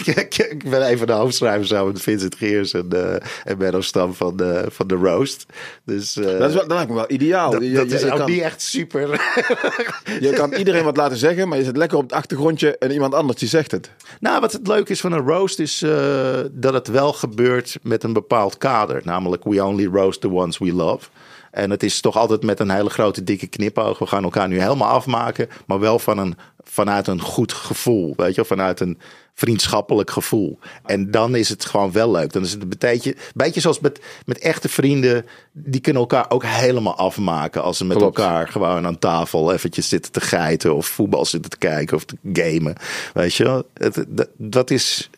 ik, 0.50 0.64
ben 0.70 0.82
even 0.88 1.08
de 1.08 1.14
hoofdschrijver 1.14 1.68
samen 1.68 1.92
met 1.94 2.02
Vincent 2.02 2.36
Geers 2.36 2.74
en, 2.74 2.88
uh, 2.94 3.14
en 3.44 3.58
Menno 3.58 3.82
Stam 3.82 4.14
van 4.14 4.36
de, 4.38 4.66
van 4.70 4.88
de 4.88 4.96
Roast. 4.96 5.46
Dus 5.86 6.18
eh, 6.18 6.38
Dat, 6.40 6.50
is 6.50 6.56
dat 6.56 6.68
lijkt 6.68 6.90
me 6.90 6.96
wel 6.96 7.12
ideaal. 7.12 7.52
dat, 7.52 7.62
Je- 7.62 7.72
dat 7.72 7.90
je- 7.90 7.96
is 7.96 8.02
je 8.02 8.12
ook 8.12 8.18
kan- 8.18 8.30
niet 8.32 8.42
echt 8.42 8.62
super. 8.62 9.08
Je 10.22 10.30
kan 10.34 10.54
iedereen 10.54 10.84
wat 10.84 10.98
laten 10.98 11.18
zeggen, 11.18 11.48
maar 11.48 11.58
je 11.58 11.64
zit 11.64 11.78
lekker 11.78 11.98
op 11.98 12.04
het 12.04 12.14
achtergrondje 12.14 12.78
en 12.78 12.92
iemand 12.92 13.14
anders 13.14 13.40
die 13.40 13.50
zegt 13.50 13.72
het. 13.72 13.92
Nou, 14.20 14.40
wat 14.42 14.52
het 14.52 14.68
leuke 14.68 14.92
is 14.92 15.00
van 15.02 15.12
een 15.12 15.28
roast 15.28 15.60
is 15.60 15.82
eh, 15.82 16.40
dat 16.52 16.74
het 16.74 16.88
wel 16.88 17.14
gebeurt 17.14 17.78
met 17.82 18.04
een 18.04 18.14
bepaald 18.14 18.58
kader. 18.58 19.02
Namelijk, 19.04 19.44
we 19.44 19.66
only 19.66 19.86
roast 19.86 20.22
the 20.22 20.32
ones 20.32 20.58
we 20.58 20.74
love. 20.74 20.99
En 21.52 21.70
het 21.70 21.84
is 21.84 22.02
toch 22.02 22.18
altijd 22.18 22.44
met 22.44 22.60
een 22.60 22.70
hele 22.70 22.90
grote 22.90 23.24
dikke 23.24 23.48
knipoog. 23.48 24.00
We 24.00 24.06
gaan 24.06 24.24
elkaar 24.24 24.48
nu 24.48 24.62
helemaal 24.62 24.90
afmaken, 24.90 25.50
maar 25.66 25.80
wel 25.80 26.00
van 26.00 26.18
een, 26.18 26.38
vanuit 26.64 27.08
een 27.08 27.22
goed 27.22 27.54
gevoel. 27.54 28.14
Weet 28.16 28.36
je, 28.36 28.46
vanuit 28.46 28.80
een 28.80 28.98
vriendschappelijk 29.34 30.12
gevoel. 30.12 30.60
En 30.86 31.12
dan 31.12 31.36
is 31.36 31.50
het 31.50 31.66
gewoon 31.66 31.92
wel 31.92 32.12
leuk. 32.12 32.34
Dan 32.34 32.44
is 32.44 32.52
het 32.52 32.62
een 32.62 32.74
beetje, 32.80 33.16
beetje 33.34 33.62
zoals 33.62 33.80
met, 33.80 34.00
met 34.26 34.40
echte 34.40 34.70
vrienden. 34.70 35.26
Die 35.52 35.82
kunnen 35.82 36.02
elkaar 36.02 36.26
ook 36.30 36.44
helemaal 36.46 36.96
afmaken 36.98 37.64
als 37.64 37.78
ze 37.78 37.86
met 37.86 37.98
Klopt. 37.98 38.18
elkaar 38.18 38.48
gewoon 38.48 38.86
aan 38.86 39.00
tafel 39.00 39.54
eventjes 39.54 39.90
zitten 39.90 40.12
te 40.12 40.22
geiten 40.22 40.76
of 40.76 40.88
voetbal 40.88 41.26
zitten 41.26 41.52
te 41.52 41.58
kijken 41.58 41.96
of 41.98 42.06
te 42.06 42.18
gamen. 42.34 42.76
Weet 43.14 43.34
je, 43.34 43.66
dat 44.38 44.72
is. 44.72 45.10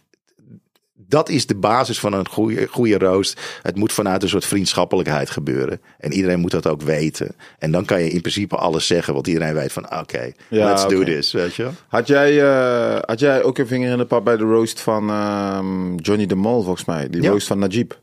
Dat 1.12 1.30
is 1.30 1.46
de 1.46 1.56
basis 1.56 2.00
van 2.00 2.14
een 2.14 2.28
goede, 2.28 2.68
goede 2.68 2.98
roost. 2.98 3.40
Het 3.62 3.76
moet 3.76 3.94
vanuit 3.94 4.24
een 4.24 4.30
soort 4.30 4.46
vriendschappelijkheid 4.46 5.30
gebeuren. 5.30 5.82
En 5.98 6.12
iedereen 6.14 6.40
moet 6.40 6.52
dat 6.52 6.68
ook 6.68 6.82
weten. 6.82 7.36
En 7.60 7.72
dan 7.72 7.86
kan 7.86 8.02
je 8.04 8.10
in 8.10 8.22
principe 8.22 8.56
alles 8.56 8.88
zeggen, 8.88 9.14
want 9.14 9.28
iedereen 9.28 9.54
weet 9.54 9.72
van 9.74 9.98
oké, 10.00 10.32
Ja, 10.48 10.70
let's 10.70 10.88
do 10.88 11.04
this. 11.04 11.32
Weet 11.32 11.56
je? 11.56 11.68
Had 11.88 12.08
jij, 12.08 12.42
eh, 12.42 13.00
had 13.02 13.20
jij 13.20 13.44
ook 13.44 13.58
een 13.58 13.68
vinger 13.68 13.92
in 13.92 13.98
de 13.98 14.06
pap 14.06 14.24
bij 14.26 14.38
de 14.38 14.44
roast 14.44 14.82
van 14.82 15.10
ehm, 15.10 15.96
Johnny 15.96 16.26
de 16.26 16.36
Mol, 16.36 16.62
volgens 16.62 16.86
mij? 16.86 17.10
Die 17.10 17.22
Ja. 17.22 17.30
roast 17.30 17.48
van 17.48 17.60
Najib. 17.60 17.94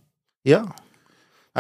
Ja. 0.41 0.65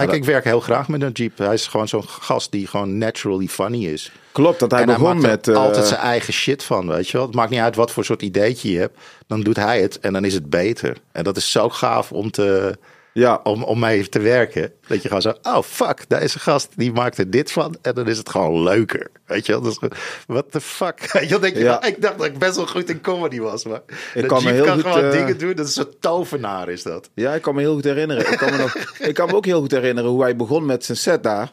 Ik, 0.02 0.24
werk 0.24 0.44
heel 0.44 0.60
graag 0.60 0.88
met 0.88 1.02
een 1.02 1.12
Jeep. 1.12 1.38
Hij 1.38 1.54
is 1.54 1.66
gewoon 1.66 1.88
zo'n 1.88 2.08
gast 2.08 2.50
die 2.52 2.66
gewoon 2.66 2.98
naturally 2.98 3.46
funny 3.46 3.86
is. 3.86 4.12
Klopt, 4.32 4.60
dat 4.60 4.70
hij 4.70 4.80
en 4.80 4.86
begon 4.86 5.04
hij 5.04 5.14
maakt 5.14 5.26
met... 5.26 5.46
er 5.46 5.54
eh, 5.54 5.60
altijd 5.60 5.86
zijn 5.86 6.00
eigen 6.00 6.32
shit 6.32 6.62
van, 6.62 6.88
weet 6.88 7.08
je 7.08 7.16
wel. 7.16 7.26
Het 7.26 7.34
maakt 7.34 7.50
niet 7.50 7.60
uit 7.60 7.76
wat 7.76 7.90
voor 7.90 8.04
soort 8.04 8.22
ideetje 8.22 8.70
je 8.70 8.78
hebt. 8.78 8.98
Dan 9.26 9.40
doet 9.40 9.56
hij 9.56 9.80
het 9.80 10.00
en 10.00 10.12
dan 10.12 10.24
is 10.24 10.34
het 10.34 10.50
beter. 10.50 10.96
En 11.12 11.24
dat 11.24 11.36
is 11.36 11.50
zo 11.50 11.68
gaaf 11.68 12.12
om, 12.12 12.30
te, 12.30 12.78
ja, 13.18 13.40
om, 13.42 13.62
om 13.62 13.78
mee 13.78 14.08
te 14.08 14.18
werken. 14.20 14.72
Dat 14.86 15.02
je 15.02 15.08
gewoon 15.08 15.22
zo, 15.22 15.34
oh 15.42 15.62
fuck, 15.62 16.04
deze 16.08 16.38
gast 16.38 16.68
die 16.76 16.92
maakt 16.92 17.18
er 17.18 17.30
dit 17.30 17.52
van. 17.52 17.76
En 17.82 17.94
dan 17.94 18.08
is 18.08 18.18
het 18.18 18.28
gewoon 18.28 18.62
leuker. 18.62 19.10
Weet 19.26 19.46
je 19.46 19.52
wel. 19.52 19.60
Dus, 19.60 19.78
what 20.26 20.50
the 20.50 20.60
fuck. 20.60 21.00
Weet 21.12 21.22
je 21.22 21.28
wel, 21.28 21.38
denk 21.40 21.54
je, 21.56 21.62
Ja. 21.62 21.78
nou, 21.78 21.86
ik 21.86 22.02
dacht 22.02 22.18
dat 22.18 22.26
ik 22.26 22.38
best 22.38 22.56
wel 22.56 22.66
goed 22.66 22.88
in 22.90 23.00
comedy 23.00 23.40
was. 23.40 23.64
Maar 23.64 23.80
Ik 24.14 24.26
kan 24.26 24.44
me 24.44 24.50
heel 24.50 24.64
kan 24.64 24.74
goed, 24.74 24.82
gewoon 24.92 25.04
eh, 25.04 25.10
dingen 25.10 25.38
doen. 25.38 25.54
Dat 25.54 25.68
is 25.68 25.76
een 25.76 25.94
tovenaar 26.00 26.68
is 26.68 26.82
dat. 26.82 27.10
ja, 27.14 27.32
ik 27.34 27.42
kan 27.42 27.54
me 27.54 27.60
heel 27.60 27.74
goed 27.74 27.84
herinneren. 27.84 28.32
Ik 28.32 28.38
kan 28.38 28.50
me, 28.50 28.56
nog, 28.56 28.74
ik 28.98 29.14
kan 29.14 29.26
me 29.26 29.34
ook 29.34 29.44
heel 29.44 29.60
goed 29.60 29.70
herinneren 29.70 30.10
hoe 30.10 30.22
hij 30.22 30.36
begon 30.36 30.66
met 30.66 30.84
zijn 30.84 30.98
set 30.98 31.22
daar. 31.22 31.52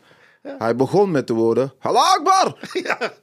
Hij 0.57 0.75
begon 0.75 1.11
met 1.11 1.27
de 1.27 1.33
woorden, 1.33 1.73
Allah 1.79 2.13
Akbar! 2.13 2.57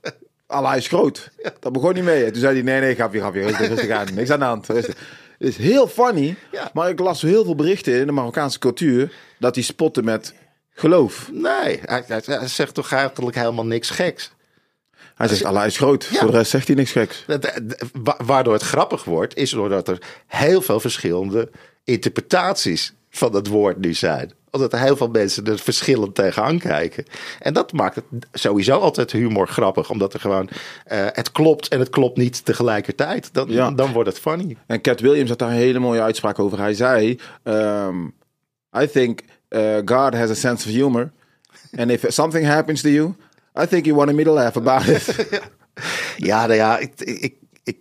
Allah 0.46 0.76
is 0.76 0.88
groot. 0.88 1.30
Dat 1.60 1.72
begon 1.72 1.94
niet 1.94 2.04
mee. 2.04 2.30
Toen 2.30 2.40
zei 2.40 2.54
hij, 2.54 2.62
nee, 2.62 2.80
nee, 2.80 2.94
grapje, 2.94 3.20
grapje. 3.20 3.42
Rustig, 3.42 3.68
rustig 3.68 3.90
aan. 3.90 4.06
Niks 4.14 4.30
aan 4.30 4.38
de 4.38 4.44
hand. 4.44 4.66
Rustig. 4.68 4.96
Het 5.42 5.50
is 5.50 5.56
heel 5.56 5.88
funny. 5.88 6.36
Ja. 6.52 6.70
Maar 6.74 6.88
ik 6.88 6.98
las 6.98 7.22
heel 7.22 7.44
veel 7.44 7.54
berichten 7.54 7.94
in 8.00 8.06
de 8.06 8.12
Marokkaanse 8.12 8.58
cultuur... 8.58 9.12
dat 9.38 9.54
hij 9.54 9.64
spotte 9.64 10.02
met 10.02 10.34
geloof. 10.70 11.28
Nee, 11.32 11.80
hij, 11.84 12.04
hij, 12.06 12.22
hij 12.24 12.48
zegt 12.48 12.74
toch 12.74 12.92
eigenlijk 12.92 13.36
helemaal 13.36 13.66
niks 13.66 13.90
geks. 13.90 14.32
Hij 15.14 15.28
zegt, 15.28 15.44
Allah 15.44 15.66
is 15.66 15.76
groot. 15.76 16.04
Ja. 16.10 16.18
Voor 16.18 16.30
de 16.30 16.36
rest 16.36 16.50
zegt 16.50 16.66
hij 16.66 16.76
niks 16.76 16.92
geks. 16.92 17.24
Dat- 17.26 17.42
dat- 17.42 17.74
wa- 17.92 18.16
Waardoor 18.24 18.52
het 18.52 18.62
grappig 18.62 19.04
wordt, 19.04 19.36
is 19.36 19.50
doordat 19.50 19.88
er 19.88 19.98
heel 20.26 20.62
veel 20.62 20.80
verschillende 20.80 21.50
interpretaties 21.84 22.92
van 23.10 23.34
het 23.34 23.46
woord 23.46 23.78
nu 23.78 23.94
zijn. 23.94 24.32
Omdat 24.54 24.72
heel 24.78 24.96
veel 24.96 25.08
mensen 25.08 25.44
er 25.46 25.58
verschillend 25.58 26.14
tegenaan 26.14 26.58
kijken. 26.58 27.04
En 27.38 27.52
dat 27.54 27.72
maakt 27.72 27.94
het 27.94 28.04
sowieso 28.32 28.78
altijd 28.78 29.12
humor 29.12 29.48
grappig. 29.48 29.90
Omdat 29.90 30.14
er 30.14 30.20
gewoon, 30.20 30.48
eh, 30.84 31.06
het 31.12 31.32
klopt 31.32 31.68
en 31.68 31.78
het 31.78 31.90
klopt 31.90 32.16
niet 32.16 32.44
tegelijkertijd. 32.44 33.34
Dan, 33.34 33.48
Ja. 33.48 33.70
dan 33.70 33.92
wordt 33.92 34.08
het 34.08 34.18
funny. 34.18 34.56
En 34.66 34.80
Cat 34.80 35.00
Williams 35.00 35.28
had 35.28 35.38
daar 35.38 35.48
een 35.48 35.54
hele 35.54 35.78
mooie 35.78 36.00
uitspraak 36.02 36.38
over. 36.38 36.58
Hij 36.58 36.74
zei: 36.74 37.18
ehm, 37.42 38.04
I 38.82 38.86
think 38.92 39.20
uh, 39.48 39.76
God 39.84 40.14
has 40.14 40.30
a 40.30 40.34
sense 40.34 40.68
of 40.68 40.74
humor. 40.74 41.10
And 41.76 41.90
if 41.90 42.04
something 42.08 42.46
happens 42.46 42.80
to 42.80 42.88
you, 42.88 43.14
I 43.62 43.66
think 43.66 43.86
he 43.86 43.94
wanted 43.94 44.14
me 44.16 44.24
to 44.24 44.32
laugh 44.34 44.56
about 44.56 44.86
it. 44.86 45.14
Ja, 46.16 46.46
nou 46.46 46.54
ja, 46.58 46.78
ik, 46.78 46.92
ik, 47.00 47.34
ik, 47.64 47.78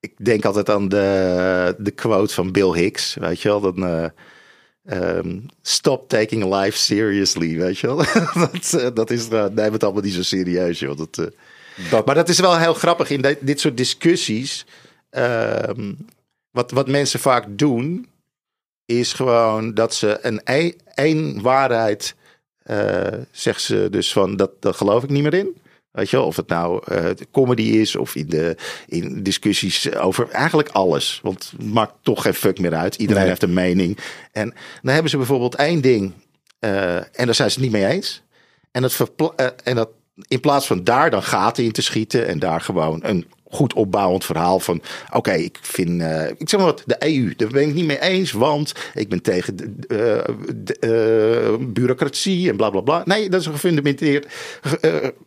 ik 0.00 0.12
denk 0.24 0.44
altijd 0.44 0.70
aan 0.70 0.88
de, 0.88 1.74
de 1.78 1.90
quote 1.90 2.34
van 2.34 2.52
Bill 2.52 2.72
Hicks. 2.72 3.14
Weet 3.20 3.40
je 3.40 3.48
wel, 3.48 3.60
dan... 3.60 3.86
eh, 3.86 4.04
ehm, 4.84 5.38
stop 5.62 6.08
taking 6.08 6.54
life 6.54 6.78
seriously, 6.78 7.56
weet 7.56 7.78
je 7.78 7.86
wel. 7.86 7.96
dat, 8.52 8.72
eh, 8.72 8.88
dat 8.94 9.10
is, 9.10 9.28
uh, 9.30 9.44
neem 9.46 9.72
het 9.72 9.84
allemaal 9.84 10.02
niet 10.02 10.14
zo 10.14 10.22
serieus, 10.22 10.78
joh. 10.78 10.96
Dat, 10.96 11.18
eh, 11.18 11.26
Dat- 11.90 12.06
maar 12.06 12.14
dat 12.14 12.28
is 12.28 12.40
wel 12.40 12.58
heel 12.58 12.74
grappig 12.74 13.10
in 13.10 13.20
dit, 13.22 13.38
dit 13.40 13.60
soort 13.60 13.76
discussies. 13.76 14.66
ehm, 15.10 15.92
wat, 16.50 16.70
wat 16.70 16.88
mensen 16.88 17.20
vaak 17.20 17.44
doen, 17.48 18.08
is 18.84 19.12
gewoon 19.12 19.74
dat 19.74 19.94
ze 19.94 20.18
een 20.22 20.42
ei- 20.44 20.76
één 20.94 21.42
waarheid 21.42 22.14
eh 22.62 23.06
zegt 23.30 23.62
ze 23.62 23.88
dus 23.90 24.12
van 24.12 24.36
dat, 24.36 24.50
dat 24.62 24.76
geloof 24.76 25.02
ik 25.02 25.10
niet 25.10 25.22
meer 25.22 25.34
in. 25.34 25.56
Weet 25.94 26.10
je 26.10 26.16
wel, 26.16 26.26
of 26.26 26.36
het 26.36 26.48
nou 26.48 26.82
eh, 26.86 27.10
comedy 27.30 27.62
is 27.62 27.96
of 27.96 28.14
in, 28.14 28.28
de, 28.28 28.56
in 28.86 29.22
discussies 29.22 29.94
over 29.94 30.28
eigenlijk 30.30 30.68
alles. 30.68 31.20
Want 31.22 31.50
het 31.56 31.66
maakt 31.66 31.92
toch 32.02 32.22
geen 32.22 32.34
fuck 32.34 32.58
meer 32.58 32.74
uit. 32.74 32.94
Iedereen 32.94 33.20
Nee. 33.20 33.30
heeft 33.30 33.42
een 33.42 33.52
mening. 33.52 33.98
En 34.32 34.54
dan 34.82 34.92
hebben 34.92 35.10
ze 35.10 35.16
bijvoorbeeld 35.16 35.54
één 35.54 35.80
ding 35.80 36.12
eh, 36.58 36.96
en 36.96 37.04
daar 37.26 37.34
zijn 37.34 37.50
ze 37.50 37.60
het 37.60 37.70
niet 37.70 37.80
mee 37.80 37.86
eens. 37.92 38.22
En, 38.70 38.82
het 38.82 38.92
verpla- 38.92 39.32
eh, 39.36 39.46
en 39.64 39.74
dat 39.76 39.88
in 40.28 40.40
plaats 40.40 40.66
van 40.66 40.84
daar 40.84 41.10
dan 41.10 41.22
gaten 41.22 41.64
in 41.64 41.72
te 41.72 41.82
schieten 41.82 42.26
en 42.26 42.38
daar 42.38 42.60
gewoon 42.60 43.00
een 43.02 43.26
goed 43.54 43.72
opbouwend 43.72 44.24
verhaal 44.24 44.60
van 44.60 44.82
oké, 45.12 45.32
ik 45.32 45.58
vind, 45.62 46.00
eh, 46.00 46.28
ik 46.38 46.48
zeg 46.48 46.60
maar 46.60 46.68
wat, 46.68 46.82
de 46.86 46.96
EU, 46.98 47.34
daar 47.36 47.48
ben 47.48 47.68
ik 47.68 47.74
niet 47.74 47.84
mee 47.84 48.00
eens, 48.00 48.32
want 48.32 48.74
ik 48.94 49.08
ben 49.08 49.22
tegen 49.22 49.56
de, 49.56 49.86
eh, 49.86 51.50
eh, 51.50 51.58
bureaucratie 51.60 52.50
en 52.50 52.56
bla 52.56 52.70
bla 52.70 52.80
bla. 52.80 53.02
Nee, 53.04 53.28
dat 53.28 53.40
is 53.40 53.46
een 53.46 53.52
gefundamenteerd, 53.52 54.26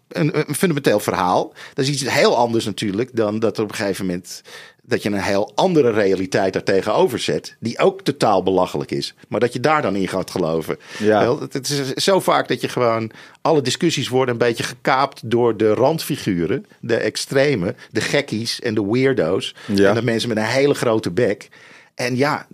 een 0.07 0.33
fundamenteel 0.55 0.99
verhaal. 0.99 1.53
Dat 1.73 1.85
is 1.85 1.91
iets 1.91 2.13
heel 2.13 2.37
anders 2.37 2.65
natuurlijk 2.65 3.09
dan 3.13 3.39
dat 3.39 3.57
er 3.57 3.63
op 3.63 3.69
een 3.69 3.75
gegeven 3.75 4.05
moment 4.05 4.41
dat 4.87 5.03
je 5.03 5.09
een 5.09 5.21
heel 5.21 5.51
andere 5.55 5.91
realiteit 5.91 6.53
daar 6.53 6.63
tegenover 6.63 7.19
zet, 7.19 7.55
die 7.59 7.79
ook 7.79 8.01
totaal 8.01 8.43
belachelijk 8.43 8.91
is, 8.91 9.13
maar 9.27 9.39
dat 9.39 9.53
je 9.53 9.59
daar 9.59 9.81
dan 9.81 9.95
in 9.95 10.07
gaat 10.07 10.31
geloven. 10.31 10.77
Ja. 10.99 11.37
Het 11.39 11.69
is 11.69 11.93
zo 11.93 12.19
vaak 12.19 12.47
dat 12.47 12.61
je 12.61 12.69
gewoon 12.69 13.11
alle 13.41 13.61
discussies 13.61 14.07
worden 14.09 14.33
een 14.33 14.39
beetje 14.47 14.63
gekaapt 14.63 15.21
door 15.29 15.57
de 15.57 15.73
randfiguren, 15.73 16.65
de 16.79 16.95
extreme, 16.95 17.75
de 17.91 18.01
gekkies 18.01 18.59
en 18.59 18.73
de 18.73 18.85
weirdo's 18.85 19.55
Ja. 19.65 19.89
en 19.89 19.95
de 19.95 20.03
mensen 20.03 20.29
met 20.29 20.37
een 20.37 20.43
hele 20.43 20.73
grote 20.73 21.11
bek. 21.11 21.49
En 21.95 22.15
ja, 22.15 22.47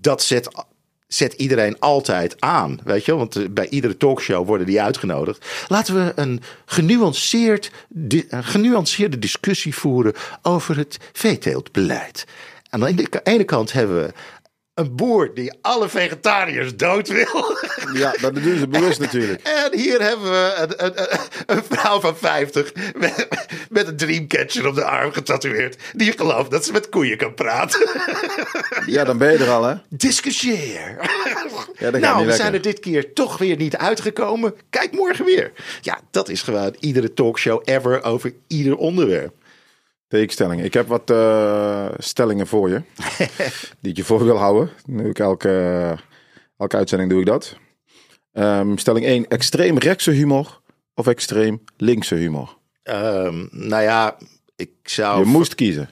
dat 0.00 0.22
zet, 0.22 0.48
zet 1.14 1.32
iedereen 1.32 1.78
altijd 1.78 2.40
aan, 2.40 2.78
weet 2.84 3.04
je? 3.04 3.16
Want 3.16 3.36
eh, 3.36 3.44
bij 3.50 3.68
iedere 3.68 3.96
talkshow 3.96 4.46
worden 4.46 4.66
die 4.66 4.82
uitgenodigd. 4.82 5.46
Laten 5.68 5.94
we 5.94 6.12
een, 6.14 6.40
genuanceerd, 6.64 7.70
een 8.28 8.44
genuanceerde 8.44 9.18
discussie 9.18 9.74
voeren 9.74 10.12
over 10.42 10.76
het 10.76 10.98
veeteeltbeleid. 11.12 12.26
Aan 12.70 12.80
de 12.80 13.20
ene 13.22 13.44
kant 13.44 13.72
hebben 13.72 14.02
we 14.02 14.12
een 14.82 14.96
boer 14.96 15.34
die 15.34 15.52
alle 15.60 15.88
vegetariërs 15.88 16.76
dood 16.76 17.08
wil. 17.08 17.56
Ja, 17.92 18.14
dat 18.20 18.34
doen 18.34 18.58
ze 18.58 18.68
bewust 18.68 19.00
natuurlijk. 19.06 19.42
En 19.42 19.78
hier 19.78 20.00
hebben 20.00 20.30
we 20.30 20.54
een, 20.56 20.84
een, 20.84 21.02
een, 21.02 21.18
een 21.46 21.62
vrouw 21.70 22.00
van 22.00 22.16
50 22.16 22.72
met, 22.96 23.28
met 23.70 23.88
een 23.88 23.96
dreamcatcher 23.96 24.66
op 24.66 24.74
de 24.74 24.84
arm 24.84 25.12
getatoeëerd. 25.12 25.76
Die 25.92 26.12
gelooft 26.12 26.50
dat 26.50 26.64
ze 26.64 26.72
met 26.72 26.88
koeien 26.88 27.16
kan 27.16 27.34
praten. 27.34 27.90
Ja, 28.86 29.04
dan 29.04 29.18
ben 29.18 29.32
je 29.32 29.38
er 29.38 29.50
al, 29.50 29.64
hè? 29.64 29.74
Discussieer. 29.88 31.10
niet 31.78 31.98
nou, 31.98 32.26
we 32.26 32.32
zijn 32.32 32.52
er 32.52 32.62
dit 32.62 32.80
keer 32.80 33.12
toch 33.12 33.38
weer 33.38 33.56
niet 33.56 33.76
uitgekomen. 33.76 34.54
Kijk 34.70 34.92
morgen 34.92 35.24
weer. 35.24 35.52
Ja, 35.80 36.00
dat 36.10 36.28
is 36.28 36.42
gewoon 36.42 36.76
iedere 36.80 37.14
talkshow 37.14 37.62
ever 37.64 38.02
over 38.02 38.32
ieder 38.46 38.76
onderwerp. 38.76 39.34
Tegenstelling. 40.12 40.62
Ik 40.62 40.74
heb 40.74 40.88
wat 40.88 41.10
eh, 41.10 41.88
stellingen 41.98 42.46
voor 42.46 42.68
je. 42.68 42.82
die 43.80 43.90
ik 43.90 43.96
je 43.96 44.04
voor 44.04 44.24
wil 44.24 44.36
houden. 44.36 44.70
Nu 44.86 45.08
ik 45.08 45.18
elke, 45.18 45.96
elke 46.56 46.76
uitzending 46.76 47.10
doe 47.10 47.20
ik 47.20 47.26
dat. 47.26 47.56
Ehm, 48.32 48.76
stelling 48.76 49.06
1. 49.06 49.28
Extreem 49.28 49.78
rechtse 49.78 50.10
humor 50.10 50.60
of 50.94 51.06
extreem 51.06 51.64
linkse 51.76 52.14
humor? 52.14 52.58
Ehm, 52.82 53.46
nou 53.50 53.82
ja, 53.82 54.16
ik 54.56 54.70
zou... 54.82 55.18
Je 55.18 55.26
moest 55.26 55.54
kiezen. 55.54 55.90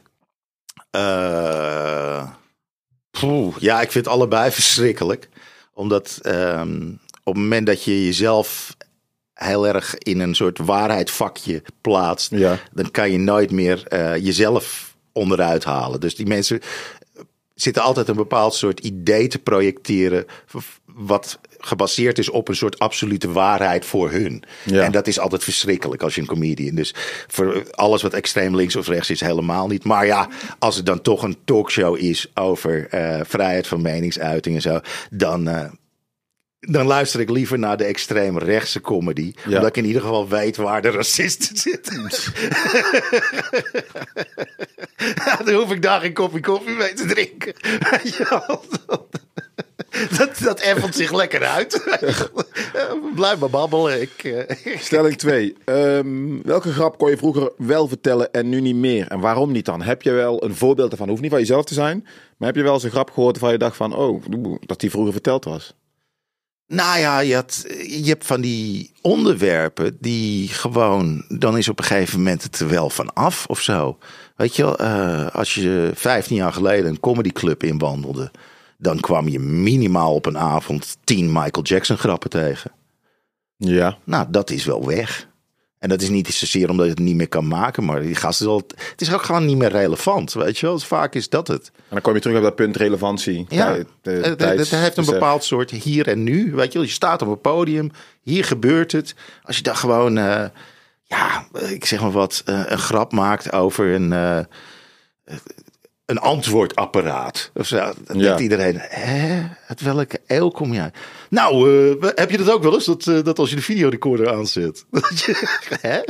Poeh, 3.10 3.56
ja, 3.58 3.80
ik 3.80 3.90
vind 3.90 4.08
allebei 4.08 4.50
verschrikkelijk. 4.60 5.28
Omdat 5.72 6.18
ehm, 6.22 6.88
op 7.24 7.34
het 7.34 7.42
moment 7.42 7.66
dat 7.66 7.84
je 7.84 8.04
jezelf 8.04 8.76
heel 9.44 9.66
erg 9.66 9.94
in 9.98 10.20
een 10.20 10.34
soort 10.34 10.58
waarheidvakje 10.58 11.62
plaatst, 11.80 12.30
Ja. 12.34 12.58
dan 12.72 12.90
kan 12.90 13.10
je 13.12 13.18
nooit 13.18 13.50
meer 13.50 13.86
eh, 13.86 14.16
jezelf 14.16 14.94
onderuit 15.12 15.64
halen. 15.64 16.00
Dus 16.00 16.14
die 16.14 16.26
mensen 16.26 16.60
zitten 17.54 17.82
altijd 17.82 18.08
een 18.08 18.16
bepaald 18.16 18.54
soort 18.54 18.80
idee 18.80 19.26
te 19.28 19.38
projecteren. 19.38 20.24
Wat 20.84 21.38
gebaseerd 21.58 22.18
is 22.18 22.30
op 22.30 22.48
een 22.48 22.56
soort 22.56 22.78
absolute 22.78 23.32
waarheid 23.32 23.84
voor 23.84 24.10
hun. 24.10 24.42
Ja. 24.64 24.82
En 24.82 24.92
dat 24.92 25.06
is 25.06 25.18
altijd 25.18 25.44
verschrikkelijk 25.44 26.02
als 26.02 26.14
je 26.14 26.20
een 26.20 26.26
comedian. 26.26 26.74
Dus 26.74 26.94
voor 27.26 27.64
alles 27.70 28.02
wat 28.02 28.12
extreem 28.14 28.56
links 28.56 28.76
of 28.76 28.88
rechts 28.88 29.10
is, 29.10 29.20
helemaal 29.20 29.66
niet. 29.66 29.84
Maar 29.84 30.06
ja, 30.06 30.28
als 30.58 30.76
het 30.76 30.86
dan 30.86 31.02
toch 31.02 31.22
een 31.22 31.36
talkshow 31.44 31.96
is 31.96 32.30
over 32.34 32.86
eh, 32.88 33.20
vrijheid 33.24 33.66
van 33.66 33.82
meningsuiting 33.82 34.54
en 34.56 34.62
zo, 34.62 34.80
dan. 35.10 35.48
eh, 35.48 35.64
dan 36.60 36.86
luister 36.86 37.20
ik 37.20 37.30
liever 37.30 37.58
naar 37.58 37.76
de 37.76 37.84
extreem 37.84 38.38
rechtse 38.38 38.80
comedy. 38.80 39.32
Ja. 39.46 39.54
Omdat 39.54 39.68
ik 39.68 39.76
in 39.76 39.84
ieder 39.84 40.02
geval 40.02 40.28
weet 40.28 40.56
waar 40.56 40.82
de 40.82 40.90
racisten 40.90 41.56
zitten. 41.56 42.10
Ja, 45.24 45.36
dan 45.44 45.54
hoef 45.54 45.72
ik 45.72 45.82
daar 45.82 46.00
geen 46.00 46.12
koffie 46.12 46.40
koffie 46.40 46.74
mee 46.74 46.92
te 46.92 47.06
drinken. 47.06 47.54
Dat, 50.18 50.38
dat 50.38 50.60
effelt 50.60 50.94
zich 50.94 51.12
lekker 51.12 51.44
uit. 51.44 51.84
Blijf 53.14 53.38
maar 53.38 53.50
babbelen. 53.50 54.00
Ik, 54.00 54.24
eh, 54.24 54.78
Stelling 54.78 55.16
2. 55.16 55.56
welke 56.42 56.72
grap 56.72 56.98
kon 56.98 57.10
je 57.10 57.16
vroeger 57.16 57.52
wel 57.56 57.88
vertellen 57.88 58.32
en 58.32 58.48
nu 58.48 58.60
niet 58.60 58.74
meer? 58.74 59.08
En 59.08 59.20
waarom 59.20 59.52
niet 59.52 59.64
dan? 59.64 59.82
Heb 59.82 60.02
je 60.02 60.10
wel 60.10 60.44
een 60.44 60.54
voorbeeld 60.54 60.90
ervan? 60.90 61.08
Hoeft 61.08 61.20
niet 61.20 61.30
van 61.30 61.40
jezelf 61.40 61.64
te 61.64 61.74
zijn. 61.74 62.06
Maar 62.36 62.48
heb 62.48 62.56
je 62.56 62.62
wel 62.62 62.74
eens 62.74 62.82
een 62.82 62.90
grap 62.90 63.10
gehoord 63.10 63.38
waarvan 63.38 63.52
je 63.52 63.58
dacht 63.58 63.76
van... 63.76 63.96
Oh, 63.96 64.24
dat 64.60 64.80
die 64.80 64.90
vroeger 64.90 65.12
verteld 65.12 65.44
was? 65.44 65.74
Nou 66.72 66.98
ja, 66.98 67.20
je, 67.20 67.34
had, 67.34 67.64
je 67.86 68.04
hebt 68.04 68.26
van 68.26 68.40
die 68.40 68.92
onderwerpen 69.00 69.96
die 70.00 70.48
gewoon, 70.48 71.24
dan 71.28 71.58
is 71.58 71.68
op 71.68 71.78
een 71.78 71.84
gegeven 71.84 72.18
moment 72.18 72.42
het 72.42 72.60
er 72.60 72.68
wel 72.68 72.90
van 72.90 73.12
af 73.12 73.46
of 73.46 73.60
zo. 73.60 73.98
Weet 74.36 74.56
je 74.56 74.62
wel, 74.62 74.78
eh, 74.78 75.26
als 75.26 75.54
je 75.54 75.90
15 75.94 76.36
jaar 76.36 76.52
geleden 76.52 76.90
een 76.90 77.00
comedyclub 77.00 77.62
inwandelde, 77.62 78.30
dan 78.78 79.00
kwam 79.00 79.28
je 79.28 79.38
minimaal 79.38 80.14
op 80.14 80.26
een 80.26 80.38
avond 80.38 80.96
10 81.04 81.32
Michael 81.32 81.62
Jackson 81.62 81.98
grappen 81.98 82.30
tegen. 82.30 82.72
Ja. 83.56 83.98
Nou, 84.04 84.26
dat 84.30 84.50
is 84.50 84.64
wel 84.64 84.86
weg. 84.86 85.28
En 85.80 85.88
dat 85.88 86.02
is 86.02 86.08
niet 86.08 86.28
zozeer 86.28 86.70
omdat 86.70 86.84
je 86.84 86.90
het 86.90 87.00
niet 87.00 87.14
meer 87.14 87.28
kan 87.28 87.48
maken, 87.48 87.84
maar 87.84 88.00
die 88.00 88.14
gasten 88.14 88.46
is 88.46 88.52
wel, 88.52 88.62
het 88.90 89.00
is 89.00 89.12
ook 89.12 89.22
gewoon 89.22 89.46
niet 89.46 89.56
meer 89.56 89.70
relevant, 89.70 90.32
weet 90.32 90.58
je 90.58 90.66
wel. 90.66 90.74
Dus 90.74 90.84
vaak 90.84 91.14
is 91.14 91.28
dat 91.28 91.48
het. 91.48 91.70
En 91.74 91.82
dan 91.88 92.00
kom 92.00 92.14
je 92.14 92.20
terug 92.20 92.36
op 92.36 92.42
dat 92.42 92.54
punt 92.54 92.76
relevantie. 92.76 93.46
Ja, 93.48 93.76
eh, 94.02 94.22
het, 94.22 94.70
heeft 94.70 94.96
een 94.96 95.04
bepaald 95.04 95.44
soort 95.44 95.70
hier 95.70 96.08
en 96.08 96.22
nu. 96.22 96.52
Weet 96.54 96.72
je, 96.72 96.78
wel. 96.78 96.86
je 96.86 96.92
staat 96.92 97.22
op 97.22 97.28
een 97.28 97.40
podium, 97.40 97.90
hier 98.22 98.44
gebeurt 98.44 98.92
het. 98.92 99.14
Als 99.42 99.56
je 99.56 99.62
dan 99.62 99.76
gewoon, 99.76 100.18
eh, 100.18 100.44
ja, 101.04 101.46
ik 101.68 101.84
zeg 101.84 102.00
maar 102.00 102.10
wat, 102.10 102.42
eh, 102.44 102.62
een 102.66 102.78
grap 102.78 103.12
maakt 103.12 103.52
over 103.52 103.86
een, 103.94 104.46
een 106.10 106.18
antwoordapparaat. 106.18 107.50
Of 107.54 107.66
zo, 107.66 107.76
dan 108.04 108.16
Ja. 108.18 108.22
denkt 108.22 108.40
iedereen, 108.40 108.76
hè, 108.80 109.42
uit 109.66 109.80
welke 109.80 110.20
eeuw 110.26 110.48
kom 110.48 110.72
jij? 110.74 110.90
Nou, 111.30 111.52
eh, 112.00 112.08
heb 112.14 112.30
je 112.30 112.36
dat 112.38 112.50
ook 112.50 112.62
wel 112.62 112.74
eens? 112.74 112.84
Dat, 112.84 113.06
eh, 113.06 113.22
dat 113.22 113.38
als 113.38 113.50
je 113.50 113.56
de 113.56 113.62
videorecorder 113.62 114.32
aanzet. 114.32 114.84
Dat 114.90 115.20
je, 115.20 115.58
hè? 115.80 116.00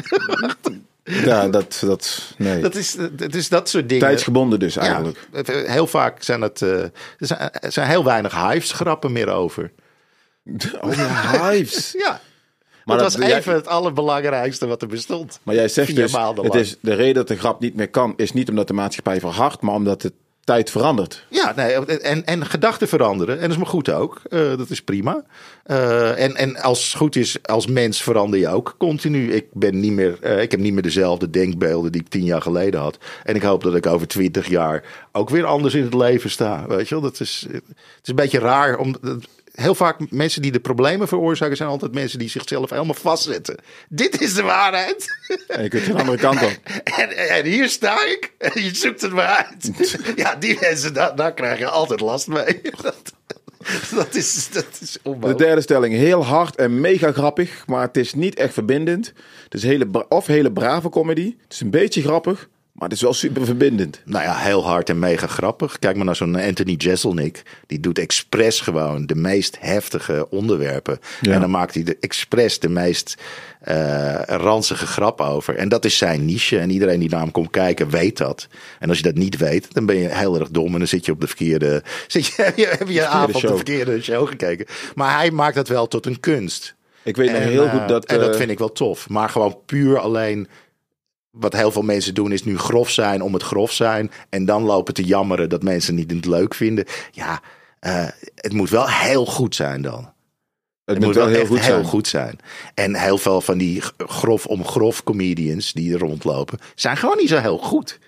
Ja, 1.05 1.49
dat, 1.49 1.83
dat, 1.87 2.35
nee. 2.39 2.61
Dat 2.63 2.75
is, 2.75 2.97
het 3.17 3.35
is 3.35 3.49
dat 3.49 3.69
soort 3.69 3.89
dingen. 3.89 4.07
Tijdsgebonden 4.07 4.59
dus 4.59 4.77
eigenlijk. 4.77 5.29
Ja, 5.33 5.37
het- 5.39 5.67
heel 5.69 5.87
vaak 5.87 6.23
zijn 6.23 6.41
het, 6.41 6.63
eh, 6.63 6.83
er, 6.83 6.91
zijn, 7.19 7.51
er 7.53 7.73
zijn 7.73 7.89
heel 7.89 8.05
weinig 8.05 8.51
hives 8.51 8.73
grappen 8.73 9.13
meer 9.13 9.29
over. 9.29 9.73
Oh 10.81 10.95
ja, 10.95 11.51
hives. 11.51 11.95
Ja. 11.99 12.21
Maar 12.95 12.99
dat- 13.05 13.17
was 13.17 13.27
jij- 13.29 13.39
even 13.39 13.55
het 13.55 13.67
allerbelangrijkste 13.67 14.67
wat 14.67 14.83
er 14.83 14.89
bestond. 14.89 15.41
Maar 15.43 15.55
jij 15.55 15.69
zegt 15.69 15.97
dus, 15.97 16.13
het 16.43 16.55
is, 16.55 16.77
de 16.81 16.95
reden 16.95 17.15
dat 17.15 17.29
de 17.29 17.37
grap 17.37 17.61
niet 17.61 17.75
meer 17.75 17.91
kan, 17.91 18.13
is 18.17 18.33
niet 18.33 18.49
omdat 18.49 18.67
de 18.69 18.75
maatschappij 18.75 19.21
verhardt, 19.21 19.61
maar 19.63 19.75
omdat 19.75 20.03
de 20.03 20.13
tijd 20.45 20.71
verandert. 20.71 21.27
Ja, 21.29 21.53
nee, 21.57 21.73
en, 21.99 22.27
en 22.27 22.47
gedachten 22.47 22.89
veranderen. 22.89 23.35
En 23.35 23.41
dat 23.41 23.51
is 23.51 23.57
maar 23.57 23.67
goed 23.67 23.91
ook. 23.91 24.21
Eh, 24.31 24.57
dat 24.57 24.71
is 24.71 24.83
prima. 24.83 25.25
Eh, 25.63 26.23
en, 26.23 26.37
en 26.37 26.57
als 26.57 26.85
het 26.85 26.97
goed 26.97 27.17
is, 27.17 27.37
als 27.43 27.67
mens 27.67 28.03
verander 28.03 28.39
je 28.39 28.49
ook 28.49 28.75
continu. 28.79 29.33
Ik, 29.33 29.47
ben 29.53 29.81
niet 29.81 29.93
meer, 29.93 30.19
eh, 30.21 30.43
ik 30.43 30.51
heb 30.51 30.61
niet 30.61 30.73
meer 30.73 30.83
dezelfde 30.83 31.31
denkbeelden 31.31 31.93
die 31.93 32.01
ik 32.01 32.09
tien 32.09 32.25
jaar 32.25 32.43
geleden 32.43 32.81
had. 32.81 32.99
En 33.25 33.35
ik 33.35 33.43
hoop 33.43 33.63
dat 33.63 33.75
ik 33.75 33.87
over 33.87 34.07
twintig 34.09 34.49
jaar 34.49 34.85
ook 35.13 35.31
weer 35.31 35.45
anders 35.45 35.75
in 35.75 35.83
het 35.83 35.95
leven 35.95 36.31
sta. 36.31 36.65
Weet 36.69 36.89
je 36.89 36.95
wel? 36.95 37.03
Dat 37.05 37.21
is, 37.21 37.47
het 37.51 37.63
is 38.03 38.09
een 38.09 38.15
beetje 38.15 38.39
raar. 38.39 38.79
Om, 38.79 38.95
heel 39.61 39.75
vaak 39.75 40.11
mensen 40.11 40.43
die 40.43 40.53
de 40.53 40.61
problemen 40.61 41.09
veroorzaken... 41.09 41.57
zijn 41.57 41.69
altijd 41.69 41.95
mensen 41.95 42.19
die 42.19 42.29
zichzelf 42.29 42.71
helemaal 42.71 42.95
vastzetten. 42.95 43.57
Dit 43.89 44.21
is 44.21 44.35
de 44.35 44.43
waarheid. 44.43 45.07
En 45.49 45.63
je 45.63 45.69
kunt 45.69 45.83
geen 45.83 45.97
andere 45.97 46.19
kant 46.19 46.43
op. 46.43 46.59
En, 47.01 47.17
en 47.29 47.45
hier 47.45 47.69
sta 47.69 48.05
ik. 48.07 48.33
En 48.39 48.63
je 48.63 48.75
zoekt 48.75 49.01
het 49.01 49.13
maar 49.13 49.47
uit. 49.51 49.71
Ja, 50.17 50.35
die 50.35 50.59
mensen, 50.61 50.95
daar, 50.95 51.17
daar 51.17 51.35
krijg 51.35 51.59
je 51.59 51.69
altijd 51.69 52.01
last 52.01 52.27
mee. 52.27 52.61
Dat, 52.83 53.13
dat 53.95 54.15
is, 54.15 54.49
dat 54.53 54.67
is 54.81 54.93
De 54.93 55.01
onmogelijk. 55.03 55.39
derde 55.39 55.61
stelling, 55.61 55.95
heel 55.95 56.25
hard 56.25 56.57
en 56.57 56.81
mega 56.81 57.13
grappig, 57.13 57.67
maar 57.67 57.83
het 57.83 57.97
is 57.97 58.15
niet 58.15 58.35
echt 58.35 58.53
verbindend. 58.53 59.13
Het 59.45 59.55
is 59.55 59.63
hele, 59.63 60.09
of 60.09 60.27
hele 60.27 60.53
brave 60.53 60.89
comedy. 60.89 61.35
Het 61.43 61.53
is 61.53 61.61
een 61.61 61.71
beetje 61.71 62.03
grappig, 62.03 62.49
Maar 62.81 62.89
het 62.89 62.99
is 62.99 63.05
wel 63.05 63.15
super 63.15 63.45
verbindend. 63.45 64.01
Nou 64.05 64.25
ja, 64.25 64.37
heel 64.37 64.65
hard 64.65 64.89
en 64.89 64.99
mega 64.99 65.27
grappig. 65.27 65.79
Kijk 65.79 65.97
maar 65.97 66.05
naar 66.05 66.17
zo'n 66.17 66.37
Anthony 66.37 66.73
Jeselnik. 66.73 67.43
Die 67.67 67.81
doet 67.81 67.99
expres 67.99 68.61
gewoon 68.61 69.07
de 69.07 69.15
meest 69.15 69.57
heftige 69.61 70.27
onderwerpen. 70.31 70.99
Ja. 71.21 71.33
En 71.33 71.41
dan 71.41 71.51
maakt 71.51 71.75
hij 71.75 71.83
de 71.83 71.97
expres 72.01 72.59
de 72.59 72.69
meest 72.69 73.15
eh 73.61 74.21
ranzige 74.27 74.87
grap 74.87 75.21
over. 75.21 75.57
En 75.57 75.69
dat 75.69 75.85
is 75.85 75.97
zijn 75.97 76.25
niche. 76.25 76.59
En 76.59 76.71
iedereen 76.71 77.01
die 77.01 77.09
naar 77.09 77.21
hem 77.21 77.31
komt 77.31 77.51
kijken 77.51 77.91
weet 77.91 78.17
dat. 78.17 78.49
En 78.79 78.89
als 78.89 78.99
je 78.99 79.05
dat 79.05 79.15
niet 79.15 79.37
weet, 79.37 79.75
dan 79.75 79.87
ben 79.87 79.97
je 79.97 80.09
heel 80.09 80.39
erg 80.39 80.51
dom. 80.51 80.73
En 80.73 80.79
dan 80.79 80.89
zit 80.89 81.05
je 81.05 81.13
op 81.13 81.21
de 81.21 81.27
verkeerde... 81.27 81.83
Zit 82.07 82.27
je, 82.27 82.43
heb 82.43 82.57
je, 82.57 82.67
heb 82.67 82.89
je 82.89 83.07
avond 83.07 83.35
op 83.35 83.41
de 83.41 83.47
show. 83.47 83.57
verkeerde 83.57 84.03
show 84.03 84.29
gekeken. 84.29 84.67
Maar 84.95 85.17
hij 85.17 85.31
maakt 85.31 85.55
dat 85.55 85.69
wel 85.69 85.89
tot 85.89 86.07
een 86.07 86.21
kunst. 86.21 86.75
Ik 87.03 87.17
weet 87.17 87.29
En, 87.29 87.43
heel 87.43 87.65
eh, 87.65 87.71
goed 87.71 87.89
dat... 87.89 88.05
en 88.05 88.19
dat 88.19 88.31
eh, 88.31 88.37
vind 88.37 88.51
ik 88.51 88.59
wel 88.59 88.73
tof. 88.73 89.09
Maar 89.09 89.29
gewoon 89.29 89.59
puur 89.67 89.99
alleen. 89.99 90.49
Wat 91.31 91.53
heel 91.53 91.71
veel 91.71 91.83
mensen 91.83 92.15
doen 92.15 92.33
is 92.33 92.45
nu 92.45 92.59
grof 92.59 92.91
zijn 92.91 93.23
om 93.23 93.33
het 93.33 93.43
grof 93.43 93.73
zijn. 93.73 94.11
En 94.29 94.45
dan 94.45 94.63
lopen 94.63 94.95
te 94.95 95.05
jammeren 95.05 95.49
dat 95.49 95.63
mensen 95.63 95.95
niet 95.95 96.11
het 96.11 96.25
leuk 96.27 96.55
vinden. 96.55 96.85
Ja, 97.11 97.41
eh, 97.81 98.07
het 98.35 98.53
moet 98.53 98.71
wel 98.71 98.89
heel 98.89 99.27
goed 99.27 99.55
zijn 99.55 99.83
dan. 99.83 100.13
het, 100.85 100.97
Het, 100.97 101.05
moet 101.07 101.15
wel 101.15 101.27
heel 101.27 101.39
echt 101.41 101.49
goed 101.49 101.59
heel 101.61 101.75
zijn. 101.75 101.85
goed 101.85 102.09
zijn. 102.09 102.39
En 102.75 102.95
heel 102.95 103.19
veel 103.19 103.41
van 103.41 103.59
die 103.59 103.83
grof 103.97 104.47
om 104.47 104.65
grof 104.65 105.03
comedians 105.03 105.73
die 105.73 105.93
er 105.93 105.99
rondlopen, 105.99 106.59
zijn 106.75 106.97
gewoon 106.97 107.17
niet 107.17 107.29
zo 107.29 107.39
heel 107.39 107.59
goed. 107.59 107.99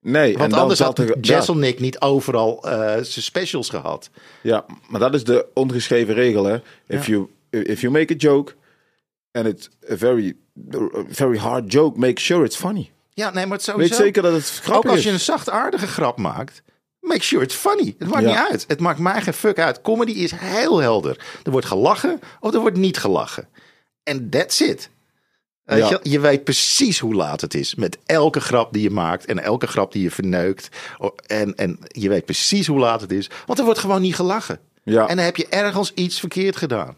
Nee, 0.00 0.38
Want 0.38 0.52
anders 0.52 0.80
had 0.80 0.98
er- 0.98 1.18
Jesselnick 1.20 1.80
niet 1.80 2.00
overal 2.00 2.62
eh, 2.64 2.78
zijn 2.88 3.24
specials 3.24 3.68
gehad. 3.68 4.10
Ja, 4.42 4.64
maar 4.88 5.00
dat 5.00 5.14
is 5.14 5.24
de 5.24 5.46
ongeschreven 5.54 6.14
regel, 6.14 6.44
hè. 6.44 6.54
If, 6.86 7.06
Ja. 7.06 7.12
you, 7.12 7.28
if 7.64 7.80
you 7.80 7.92
make 7.92 8.12
a 8.12 8.16
joke 8.16 8.54
and 9.32 9.46
it's 9.46 9.68
a 9.90 9.96
very, 9.96 10.36
very 11.08 11.38
hard 11.38 11.72
joke, 11.72 11.98
make 11.98 12.20
sure 12.20 12.44
it's 12.44 12.56
funny. 12.56 12.90
Ja, 13.14 13.30
nee, 13.30 13.46
maar 13.46 13.56
het 13.56 13.64
sowieso. 13.66 13.88
Weet 13.96 14.04
zeker 14.04 14.22
dat 14.22 14.32
het 14.32 14.52
Ook 14.58 14.64
grappig 14.64 14.90
als 14.90 14.98
is. 14.98 15.04
je 15.04 15.10
een 15.10 15.20
zachtaardige 15.20 15.86
grap 15.86 16.18
maakt, 16.18 16.62
make 17.00 17.22
sure 17.22 17.44
it's 17.44 17.54
funny. 17.54 17.94
Het 17.98 18.08
maakt 18.08 18.22
Ja. 18.24 18.28
niet 18.28 18.50
uit. 18.50 18.64
Het 18.68 18.80
maakt 18.80 18.98
mij 18.98 19.22
geen 19.22 19.32
fuck 19.34 19.58
uit. 19.58 19.80
Comedy 19.80 20.10
is 20.12 20.30
heel 20.34 20.78
helder. 20.78 21.24
Er 21.42 21.50
wordt 21.50 21.66
gelachen 21.66 22.20
of 22.40 22.54
er 22.54 22.60
wordt 22.60 22.76
niet 22.76 22.96
gelachen. 22.98 23.48
En 24.02 24.30
that's 24.30 24.60
it. 24.60 24.90
Ja. 25.64 25.76
je, 25.76 25.98
je 26.02 26.20
weet 26.20 26.44
precies 26.44 26.98
hoe 26.98 27.14
laat 27.14 27.40
het 27.40 27.54
is. 27.54 27.74
Met 27.74 27.98
elke 28.06 28.40
grap 28.40 28.72
die 28.72 28.82
je 28.82 28.90
maakt 28.90 29.24
en 29.24 29.38
elke 29.38 29.66
grap 29.66 29.92
die 29.92 30.02
je 30.02 30.10
verneukt. 30.10 30.68
O- 30.98 31.14
En, 31.26 31.54
en 31.54 31.78
je 31.88 32.08
weet 32.08 32.24
precies 32.24 32.66
hoe 32.66 32.78
laat 32.78 33.00
het 33.00 33.12
is. 33.12 33.30
Want 33.46 33.58
er 33.58 33.64
wordt 33.64 33.80
gewoon 33.80 34.00
niet 34.02 34.14
gelachen. 34.14 34.58
Ja. 34.84 35.06
En 35.08 35.16
dan 35.16 35.24
heb 35.24 35.36
je 35.36 35.46
ergens 35.48 35.92
iets 35.94 36.20
verkeerd 36.20 36.56
gedaan. 36.56 36.96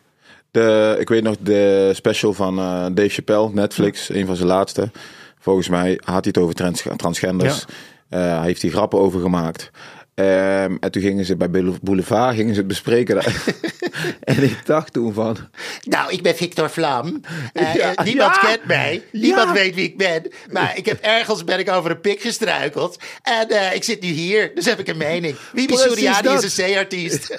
De, 0.51 0.97
ik 0.99 1.09
weet 1.09 1.23
nog 1.23 1.37
de 1.41 1.91
special 1.95 2.33
van 2.33 2.59
eh, 2.59 2.87
Dave 2.93 3.09
Chappelle, 3.09 3.51
Netflix, 3.53 4.09
een 4.09 4.27
van 4.27 4.37
zijn 4.37 4.49
laatste. 4.49 4.91
Volgens 5.39 5.69
mij 5.69 6.01
had 6.05 6.25
hij 6.25 6.33
het 6.35 6.39
over 6.39 6.55
trans, 6.55 6.85
transgenders. 6.97 7.65
Eh, 8.09 8.21
hij 8.21 8.45
heeft 8.45 8.61
die 8.61 8.71
grappen 8.71 8.99
over 8.99 9.21
gemaakt. 9.21 9.71
Ehm, 10.19 10.77
en 10.81 10.91
toen 10.91 11.03
gingen 11.03 11.25
ze 11.25 11.37
bij 11.37 11.51
Boule- 11.51 11.79
Boulevard 11.83 12.37
gingen 12.37 12.55
ze 12.55 12.59
het 12.61 12.69
bespreken. 12.69 13.23
en 14.21 14.43
ik 14.43 14.67
dacht 14.67 14.93
toen 14.93 15.13
van... 15.13 15.37
Nou, 15.83 16.13
ik 16.13 16.23
ben 16.23 16.37
Victor 16.37 16.71
Vlam. 16.71 17.21
Eh, 17.53 17.75
Ja, 17.75 17.95
eh, 17.95 18.05
niemand 18.05 18.35
ja. 18.35 18.41
kent 18.41 18.65
mij. 18.65 19.03
Niemand 19.13 19.47
Ja. 19.49 19.53
weet 19.55 19.75
wie 19.75 19.85
ik 19.85 19.97
ben. 19.97 20.23
Maar 20.51 20.77
ik 20.77 20.87
heb 20.87 20.99
ergens 21.01 21.45
ben 21.45 21.59
ik 21.59 21.71
over 21.71 21.91
een 21.91 22.01
pik 22.01 22.21
gestruikeld. 22.21 22.99
En 23.23 23.49
eh, 23.49 23.75
ik 23.75 23.85
zit 23.85 24.01
nu 24.01 24.09
hier. 24.09 24.55
Dus 24.55 24.65
heb 24.65 24.79
ik 24.79 24.89
een 24.89 24.97
mening. 24.97 25.37
Precies 25.53 25.81
Suriani 25.83 26.29
is 26.29 26.59
een 26.59 26.73
C-artiest. 26.75 27.31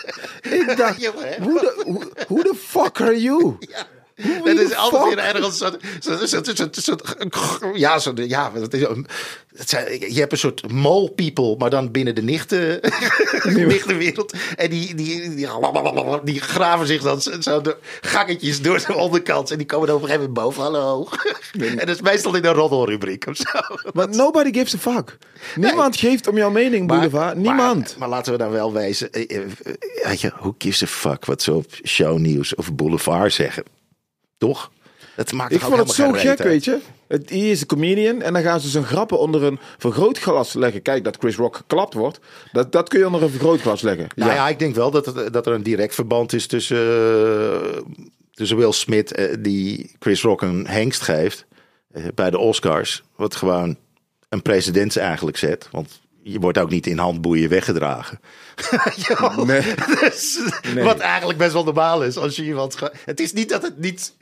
Ik 0.70 0.74
dacht, 0.78 1.02
Jongen, 1.06 1.28
hè? 1.28 1.44
hoe 1.44 1.60
de, 1.60 1.82
hoe, 1.86 2.12
hoe 2.28 2.44
de 2.44 2.54
fuck 2.66 3.02
are 3.02 3.22
you? 3.22 3.58
Dat 4.44 4.58
is 4.60 4.76
altijd 4.76 5.04
weer 5.04 5.18
ergens. 5.18 5.58
Zo, 5.58 5.70
zo, 6.00 6.26
zo, 6.72 7.72
ja, 7.74 8.00
zo, 8.00 8.14
ja 8.16 8.50
dat 8.50 8.74
is, 8.74 8.82
een- 8.82 9.08
het 9.56 9.70
zijn, 9.70 10.00
je 10.14 10.20
hebt 10.20 10.32
een 10.32 10.38
soort 10.38 10.72
mole 10.72 11.12
people, 11.12 11.56
maar 11.58 11.70
dan 11.70 11.92
binnen 11.92 12.16
de 12.16 12.22
nichten, 12.22 12.80
nichtenwereld. 13.68 14.34
En 14.56 14.70
die, 14.70 14.96
die, 14.96 15.36
die, 15.36 15.48
die 16.24 16.40
graven 16.42 16.88
zich 16.88 17.02
dan 17.02 17.22
zo- 17.22 17.62
de 17.62 17.78
gangetjes 18.02 18.62
door 18.62 18.84
de 18.88 18.94
onderkant. 18.96 19.52
En 19.52 19.58
die 19.58 19.66
komen 19.66 19.88
dan 19.88 19.96
op 19.96 20.02
een 20.02 20.08
gegeven 20.08 20.32
moment 20.34 20.46
boven. 20.46 20.64
Hallo. 20.64 21.08
En 21.60 21.78
dat 21.86 21.90
is 21.96 22.02
meestal 22.02 22.36
in 22.36 22.46
een 22.46 22.54
roddelrubriek 22.54 23.28
of 23.28 23.36
zo. 23.36 23.60
Maar 23.94 24.10
nobody 24.10 24.54
gives 24.54 24.74
a 24.76 24.78
fuck. 24.92 25.18
Niemand 25.56 25.98
geeft 25.98 26.28
om 26.28 26.38
jouw 26.38 26.50
mening, 26.50 26.88
Boulevard. 26.88 27.36
Niemand. 27.38 27.80
Maar, 27.90 28.00
maar 28.00 28.10
laten 28.10 28.32
we 28.32 28.38
dan 28.38 28.52
wel 28.52 28.76
eh, 28.80 29.02
eh, 29.12 29.38
eh, 29.38 29.42
Weet 30.04 30.22
je, 30.22 30.32
who 30.40 30.56
gives 30.58 30.84
a 30.84 30.88
fuck 30.88 31.26
wat 31.26 31.42
ze 31.42 31.54
op 31.54 31.66
shownieuws 31.86 32.56
of 32.56 32.74
Boulevard 32.76 33.34
zeggen? 33.34 33.64
Toch? 34.40 34.72
Dat 35.16 35.32
maakt 35.32 35.54
ik 35.54 35.60
vond 35.60 35.78
het 35.78 35.92
zo 35.92 36.12
gek, 36.12 36.28
uit? 36.28 36.44
weet 36.44 36.64
je. 36.64 36.80
Het, 37.08 37.30
hij 37.30 37.50
is 37.50 37.62
een 37.62 37.68
comedian 37.68 38.22
en 38.22 38.34
dan 38.34 38.42
gaan 38.42 38.60
ze 38.60 38.70
zijn 38.70 38.84
grappen 38.84 39.20
onder 39.20 39.44
een 39.44 39.60
vergrootglas 39.78 40.54
leggen. 40.54 40.82
Kijk, 40.82 41.04
dat 41.04 41.18
Chris 41.20 41.36
Rock 41.36 41.56
geklapt 41.56 41.94
wordt, 41.94 42.20
dat, 42.52 42.72
dat 42.72 42.90
kun 42.90 43.00
je 43.00 43.06
onder 43.06 43.24
een 43.24 43.30
vergrootglas 43.30 43.82
leggen. 43.82 44.08
Nou 44.16 44.32
ja, 44.32 44.48
ik 44.50 44.60
denk 44.60 44.76
wel 44.76 44.92
dat, 44.92 45.06
het, 45.06 45.34
dat 45.34 45.48
er 45.48 45.54
een 45.54 45.64
direct 45.64 45.96
verband 45.96 46.34
is 46.34 46.48
tussen, 46.48 46.78
eh, 46.78 47.82
tussen 48.34 48.58
Will 48.58 48.72
Smith, 48.72 49.12
eh, 49.12 49.36
die 49.40 49.92
Chris 50.00 50.22
Rock 50.22 50.42
een 50.42 50.68
hengst 50.68 51.02
geeft 51.02 51.46
eh, 51.92 52.04
bij 52.16 52.30
de 52.30 52.38
Oscars. 52.38 53.04
Wat 53.16 53.36
gewoon 53.36 53.78
een 54.30 54.42
precedent 54.42 54.98
eigenlijk 54.98 55.38
zet. 55.38 55.68
Want 55.72 56.00
je 56.22 56.40
wordt 56.40 56.58
ook 56.58 56.70
niet 56.70 56.88
in 56.88 56.98
handboeien 56.98 57.50
weggedragen. 57.50 58.20
Ja, 59.08 59.44
Nee. 59.44 59.62
dus, 60.00 60.40
Nee. 60.74 60.84
Wat 60.84 61.00
eigenlijk 61.00 61.40
best 61.40 61.54
wel 61.54 61.64
normaal 61.64 62.04
is 62.04 62.18
als 62.18 62.36
je 62.36 62.44
iemand. 62.44 62.80
Het 63.06 63.20
is 63.20 63.34
niet 63.34 63.50
dat 63.50 63.62
het 63.62 63.80
niet 63.80 64.14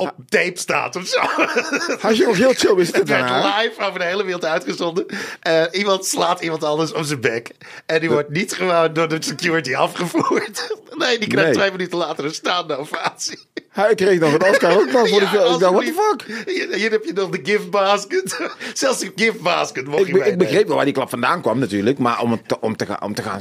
op 0.00 0.14
tape 0.28 0.58
staat 0.58 0.96
of 0.96 1.06
zo. 1.06 1.20
Je 2.12 2.24
nog 2.26 2.36
heel 2.36 2.52
chill 2.52 2.76
is, 2.76 2.92
het 2.92 3.08
werd 3.08 3.30
live 3.30 3.74
over 3.80 3.98
de 3.98 4.04
hele 4.04 4.24
wereld 4.24 4.44
uitgezonden. 4.44 5.06
Eh, 5.40 5.62
iemand 5.72 6.06
slaat 6.06 6.40
iemand 6.40 6.64
anders 6.64 6.92
op 6.92 7.04
zijn 7.04 7.20
bek. 7.20 7.50
En 7.86 8.00
die 8.00 8.10
wordt 8.10 8.30
niet 8.30 8.52
gewoon 8.52 8.92
door 8.92 9.08
de 9.08 9.16
security 9.20 9.74
afgevoerd. 9.74 10.68
Nee, 10.90 11.18
die 11.18 11.28
krijgt 11.28 11.48
Nee. 11.48 11.58
twee 11.58 11.70
minuten 11.70 11.98
later 11.98 12.24
een 12.24 12.34
staande 12.34 12.76
ovatie. 12.76 13.38
Hij 13.68 13.94
kreeg 13.94 14.20
nog 14.20 14.32
een 14.32 14.44
Oscar 14.44 14.72
ook 14.72 14.92
nog 14.92 15.08
voor 15.08 15.18
de 15.18 15.24
Ja, 15.24 15.30
film. 15.30 15.54
Ik 15.54 15.60
dacht, 15.60 15.72
what 15.72 15.84
the 15.84 16.24
fuck? 16.26 16.46
Hier, 16.46 16.74
hier 16.74 16.90
heb 16.90 17.04
je 17.04 17.12
nog 17.12 17.28
de 17.30 17.40
gift 17.42 17.70
basket. 17.70 18.40
Zelfs 18.74 18.98
de 18.98 19.12
gift 19.16 19.40
basket 19.40 19.86
mocht 19.86 20.00
Ik, 20.08 20.14
je 20.16 20.24
ik 20.24 20.38
begreep 20.38 20.66
wel 20.66 20.76
waar 20.76 20.84
die 20.84 20.94
klap 20.94 21.10
vandaan 21.10 21.40
kwam 21.40 21.58
natuurlijk. 21.58 21.98
Maar 21.98 22.20
om, 22.20 22.42
te, 22.46 22.60
om, 22.60 22.76
te, 22.76 22.86
om, 23.00 23.14
te, 23.14 23.22
gaan, 23.22 23.40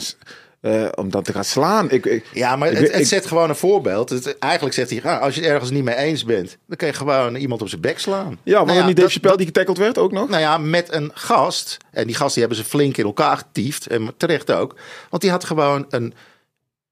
eh, 0.61 0.87
om 0.95 1.09
dat 1.09 1.25
te 1.25 1.33
gaan 1.33 1.43
slaan. 1.43 1.91
Ik, 1.91 2.05
ik, 2.05 2.25
Ja, 2.33 2.55
maar 2.55 2.71
ik- 2.71 2.77
het, 2.77 2.91
het 2.91 3.01
ik- 3.01 3.07
zet 3.07 3.25
gewoon 3.25 3.49
een 3.49 3.55
voorbeeld. 3.55 4.09
Het, 4.09 4.37
eigenlijk 4.39 4.75
zegt 4.75 4.89
hij, 4.89 5.01
ah, 5.03 5.21
als 5.21 5.35
je 5.35 5.41
het 5.41 5.49
ergens 5.49 5.71
niet 5.71 5.83
mee 5.83 5.95
eens 5.95 6.23
bent, 6.25 6.57
dan 6.67 6.77
kan 6.77 6.87
je 6.87 6.93
gewoon 6.93 7.35
iemand 7.35 7.61
op 7.61 7.69
zijn 7.69 7.81
bek 7.81 7.99
slaan. 7.99 8.39
Ja, 8.43 8.65
was 8.65 8.73
Nou 8.75 8.87
niet 8.87 8.95
Dave 8.97 9.09
Chappelle 9.09 9.37
die 9.37 9.45
getackled 9.45 9.77
werd 9.77 9.97
ook 9.97 10.11
nog? 10.11 10.29
Nou 10.29 10.41
ja, 10.41 10.57
met 10.57 10.93
een 10.93 11.11
gast. 11.13 11.77
En 11.91 12.07
die 12.07 12.15
gast 12.15 12.33
die 12.35 12.43
hebben 12.43 12.63
ze 12.63 12.69
flink 12.69 12.97
in 12.97 13.05
elkaar 13.05 13.37
getiefd. 13.37 13.87
En 13.87 14.13
terecht 14.17 14.51
ook. 14.51 14.75
Want 15.09 15.21
die 15.21 15.31
had 15.31 15.43
gewoon 15.43 15.85
een 15.89 16.13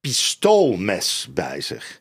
pistoolmes 0.01 1.27
bij 1.33 1.61
zich. 1.61 1.99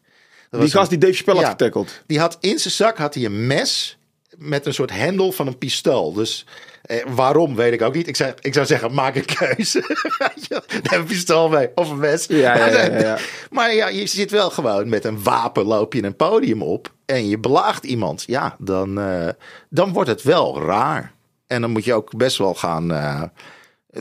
Dat 0.50 0.60
die 0.60 0.70
gast 0.70 0.92
een- 0.92 0.98
die 0.98 1.08
Dave 1.08 1.14
Chappelle 1.16 1.40
Ja. 1.40 1.46
had 1.46 1.56
getackled. 1.62 2.02
Die 2.06 2.18
had 2.18 2.36
in 2.40 2.58
zijn 2.58 2.74
zak 2.74 2.98
had 2.98 3.14
hij 3.14 3.24
een 3.24 3.46
mes 3.46 3.98
met 4.36 4.66
een 4.66 4.74
soort 4.74 4.90
hendel 4.90 5.32
van 5.32 5.46
een 5.46 5.58
pistool. 5.58 6.12
Dus 6.12 6.46
eh, 6.86 7.04
waarom 7.06 7.54
weet 7.54 7.72
ik 7.72 7.82
ook 7.82 7.94
niet. 7.94 8.08
Ik 8.08 8.16
zou, 8.16 8.32
ik 8.40 8.54
zou 8.54 8.66
zeggen, 8.66 8.94
maak 8.94 9.14
een 9.14 9.24
keuze. 9.24 9.96
Neem 10.82 11.00
een 11.00 11.04
pistool 11.04 11.48
mee 11.48 11.70
of 11.74 11.90
een 11.90 11.98
mes. 11.98 12.26
Ja, 12.26 12.56
ja, 12.68 12.98
ja. 12.98 13.18
Maar 13.50 13.74
ja, 13.74 13.88
je 13.88 14.06
zit 14.06 14.30
wel 14.30 14.50
gewoon 14.50 14.88
met 14.88 15.04
een 15.04 15.22
wapen 15.22 15.64
loop 15.64 15.92
je 15.92 16.04
een 16.04 16.16
podium 16.16 16.62
op 16.62 16.92
en 17.06 17.28
je 17.28 17.38
belaagt 17.38 17.84
iemand. 17.84 18.24
Ja, 18.26 18.56
dan, 18.58 19.00
eh, 19.00 19.28
dan 19.70 19.92
wordt 19.92 20.10
het 20.10 20.22
wel 20.22 20.60
raar. 20.62 21.12
En 21.46 21.60
dan 21.60 21.70
moet 21.70 21.84
je 21.84 21.94
ook 21.94 22.16
best 22.16 22.36
wel 22.38 22.54
gaan. 22.54 22.92
eh, 22.92 23.22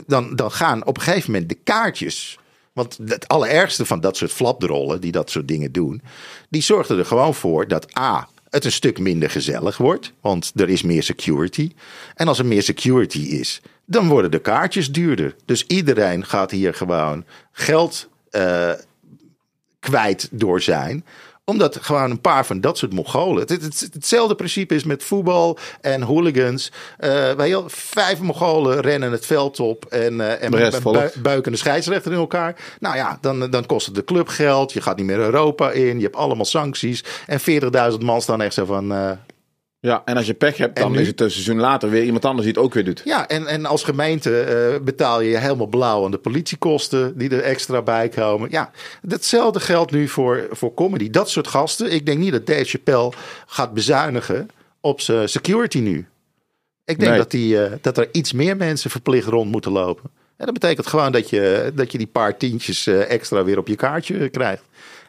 dan, 0.06 0.36
dan 0.36 0.52
gaan 0.52 0.86
op 0.86 0.96
een 0.96 1.02
gegeven 1.02 1.30
moment 1.30 1.48
de 1.48 1.58
kaartjes. 1.64 2.38
Want 2.72 2.98
het 3.06 3.28
allerergste 3.28 3.86
van 3.86 4.00
dat 4.00 4.16
soort 4.16 4.32
flapdrollen 4.32 5.00
die 5.00 5.12
dat 5.12 5.30
soort 5.30 5.48
dingen 5.48 5.72
doen, 5.72 6.02
die 6.48 6.62
zorgen 6.62 6.98
er 6.98 7.06
gewoon 7.06 7.34
voor 7.34 7.68
dat 7.68 7.98
A. 7.98 8.28
Het 8.50 8.64
een 8.64 8.72
stuk 8.72 8.98
minder 8.98 9.30
gezellig 9.30 9.76
wordt, 9.76 10.12
want 10.20 10.52
er 10.54 10.68
is 10.68 10.82
meer 10.82 11.02
security. 11.02 11.72
En 12.14 12.28
als 12.28 12.38
er 12.38 12.46
meer 12.46 12.62
security 12.62 13.18
is, 13.18 13.60
dan 13.84 14.08
worden 14.08 14.30
de 14.30 14.38
kaartjes 14.38 14.92
duurder. 14.92 15.34
Dus 15.44 15.64
iedereen 15.66 16.24
gaat 16.24 16.50
hier 16.50 16.74
gewoon 16.74 17.24
geld 17.52 18.08
eh, 18.30 18.72
kwijt 19.78 20.28
door 20.32 20.62
zijn 20.62 21.04
omdat 21.50 21.78
gewoon 21.80 22.10
een 22.10 22.20
paar 22.20 22.46
van 22.46 22.60
dat 22.60 22.78
soort 22.78 22.92
Mongolen. 22.92 23.40
Het, 23.40 23.48
het- 23.50 23.62
het- 23.80 23.88
hetzelfde 23.92 24.34
principe 24.34 24.74
is 24.74 24.84
met 24.84 25.04
voetbal 25.04 25.58
en 25.80 26.02
hooligans. 26.02 26.72
Eh 26.98 27.28
je 27.28 27.34
wel, 27.36 27.64
vijf 27.68 28.20
Mongolen 28.20 28.80
rennen 28.80 29.12
het 29.12 29.26
veld 29.26 29.60
op 29.60 29.84
en, 29.84 30.20
eh 30.20 30.42
en 30.42 30.50
buiken 31.22 31.52
de 31.52 31.58
scheidsrechter 31.58 32.12
in 32.12 32.18
elkaar. 32.18 32.56
Nou 32.80 32.96
ja, 32.96 33.18
dan, 33.20 33.50
dan 33.50 33.66
kost 33.66 33.86
het 33.86 33.94
de 33.94 34.04
club 34.04 34.28
geld. 34.28 34.72
Je 34.72 34.80
gaat 34.82 34.96
niet 34.96 35.06
meer 35.06 35.18
Europa 35.18 35.70
in. 35.70 35.96
Je 35.96 36.02
hebt 36.04 36.16
allemaal 36.16 36.44
sancties. 36.44 37.04
En 37.26 37.40
40.000 37.92 37.98
man 37.98 38.20
staan 38.22 38.40
echt 38.42 38.54
zo 38.54 38.64
van. 38.64 38.92
eh, 38.92 39.10
Ja, 39.80 40.02
en 40.04 40.16
als 40.16 40.26
je 40.26 40.34
pech 40.34 40.56
hebt, 40.56 40.76
dan 40.76 40.92
nu? 40.92 41.00
is 41.00 41.06
het 41.06 41.20
een 41.20 41.30
seizoen 41.30 41.58
later 41.58 41.90
weer 41.90 42.02
iemand 42.04 42.24
anders 42.24 42.44
die 42.46 42.54
het 42.54 42.64
ook 42.64 42.74
weer 42.74 42.84
doet. 42.84 43.02
Ja, 43.04 43.28
en, 43.28 43.46
en 43.46 43.66
als 43.66 43.82
gemeente 43.82 44.40
eh, 44.40 44.80
betaal 44.84 45.20
je 45.20 45.36
helemaal 45.36 45.66
blauw 45.66 46.04
aan 46.04 46.10
de 46.10 46.18
politiekosten 46.18 47.18
die 47.18 47.30
er 47.30 47.42
extra 47.42 47.82
bij 47.82 48.08
komen. 48.08 48.50
Ja, 48.50 48.70
datzelfde 49.02 49.60
geldt 49.60 49.90
nu 49.92 50.08
voor, 50.08 50.46
voor 50.50 50.74
comedy. 50.74 51.10
Dat 51.10 51.30
soort 51.30 51.46
gasten. 51.46 51.92
Ik 51.92 52.06
denk 52.06 52.18
niet 52.18 52.32
dat 52.32 52.46
Dave 52.46 52.64
Chappelle 52.64 53.12
gaat 53.46 53.74
bezuinigen 53.74 54.48
op 54.80 55.00
zijn 55.00 55.28
security 55.28 55.78
nu. 55.78 56.06
Ik 56.84 56.98
denk 56.98 57.10
Nee. 57.10 57.18
dat, 57.18 57.30
die, 57.30 57.62
eh, 57.64 57.72
dat 57.80 57.98
er 57.98 58.08
iets 58.12 58.32
meer 58.32 58.56
mensen 58.56 58.90
verplicht 58.90 59.26
rond 59.28 59.50
moeten 59.50 59.72
lopen. 59.72 60.10
En 60.36 60.44
dat 60.44 60.54
betekent 60.54 60.86
gewoon 60.86 61.12
dat 61.12 61.30
je, 61.30 61.72
dat 61.74 61.92
je 61.92 61.98
die 61.98 62.06
paar 62.06 62.36
tientjes 62.36 62.86
eh, 62.86 63.10
extra 63.10 63.44
weer 63.44 63.58
op 63.58 63.68
je 63.68 63.76
kaartje 63.76 64.28
krijgt. 64.28 64.62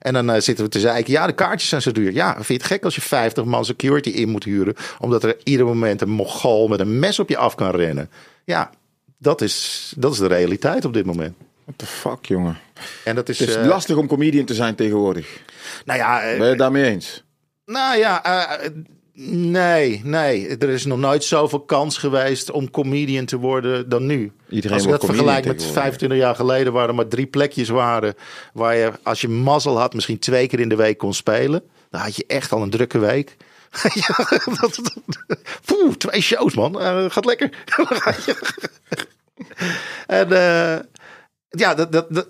En 0.07 0.13
dan 0.13 0.29
eh, 0.29 0.41
zitten 0.41 0.65
we 0.65 0.71
te 0.71 0.79
zeiken, 0.79 1.11
ja, 1.13 1.27
de 1.27 1.33
kaartjes 1.33 1.69
zijn 1.69 1.81
zo 1.81 1.91
duur. 1.91 2.13
Ja, 2.13 2.33
vind 2.33 2.47
je 2.47 2.53
het 2.53 2.63
gek 2.63 2.83
als 2.83 2.95
je 2.95 3.01
50 3.01 3.43
man 3.43 3.65
security 3.65 4.09
in 4.09 4.29
moet 4.29 4.43
huren... 4.43 4.75
omdat 4.99 5.23
er 5.23 5.37
ieder 5.43 5.65
moment 5.65 6.01
een 6.01 6.09
mogol 6.09 6.67
met 6.67 6.79
een 6.79 6.99
mes 6.99 7.19
op 7.19 7.29
je 7.29 7.37
af 7.37 7.55
kan 7.55 7.71
rennen? 7.71 8.09
Ja, 8.43 8.69
dat 9.17 9.41
is, 9.41 9.93
dat 9.97 10.13
is 10.13 10.17
de 10.17 10.27
realiteit 10.27 10.85
op 10.85 10.93
dit 10.93 11.05
moment. 11.05 11.35
What 11.63 11.77
the 11.77 11.85
fuck, 11.85 12.25
jongen. 12.25 12.57
En 13.03 13.15
dat 13.15 13.29
is... 13.29 13.39
Het 13.39 13.49
is 13.49 13.55
eh, 13.55 13.65
lastig 13.65 13.95
om 13.95 14.07
comedian 14.07 14.45
te 14.45 14.53
zijn 14.53 14.75
tegenwoordig. 14.75 15.41
nou 15.85 15.99
ja, 15.99 16.21
eh, 16.21 16.29
Ben 16.29 16.43
je 16.43 16.49
het 16.49 16.57
daarmee 16.57 16.85
eens? 16.85 17.23
Nou 17.65 17.97
ja, 17.97 18.23
eh, 18.23 18.69
nee, 19.25 20.01
nee. 20.03 20.47
Er 20.57 20.69
is 20.69 20.85
nog 20.85 20.97
nooit 20.99 21.23
zoveel 21.23 21.59
kans 21.59 21.97
geweest 21.97 22.51
om 22.51 22.71
comedian 22.71 23.25
te 23.25 23.37
worden 23.37 23.89
dan 23.89 24.05
nu. 24.05 24.31
Iedereen 24.49 24.77
als 24.77 24.85
ik 24.85 24.91
dat 24.91 24.99
comedian 24.99 25.23
vergelijk 25.25 25.45
met 25.47 25.57
tegenwoordig. 25.57 25.83
25 25.83 26.17
jaar 26.17 26.35
geleden, 26.35 26.73
waar 26.73 26.87
er 26.87 26.95
maar 26.95 27.07
drie 27.07 27.25
plekjes 27.25 27.69
waren, 27.69 28.15
waar 28.53 28.75
je, 28.75 28.91
als 29.03 29.21
je 29.21 29.27
mazzel 29.29 29.79
had, 29.79 29.93
misschien 29.93 30.19
twee 30.19 30.47
keer 30.47 30.59
in 30.59 30.69
de 30.69 30.75
week 30.75 30.97
kon 30.97 31.13
spelen. 31.13 31.61
Dan 31.89 32.01
had 32.01 32.15
je 32.15 32.23
echt 32.27 32.51
al 32.51 32.61
een 32.61 32.69
drukke 32.69 32.99
week. 32.99 33.37
Ja, 33.93 34.15
dat- 34.61 34.79
dat- 34.81 34.93
Poeh, 35.65 35.93
twee 35.93 36.21
shows, 36.21 36.55
man. 36.55 36.81
Eh, 36.81 37.05
gaat 37.09 37.25
lekker. 37.25 37.49
en 40.07 40.31
eh, 40.31 40.79
ja, 41.59 41.73
dat, 41.75 41.91
dat, 41.91 42.05
dat- 42.09 42.27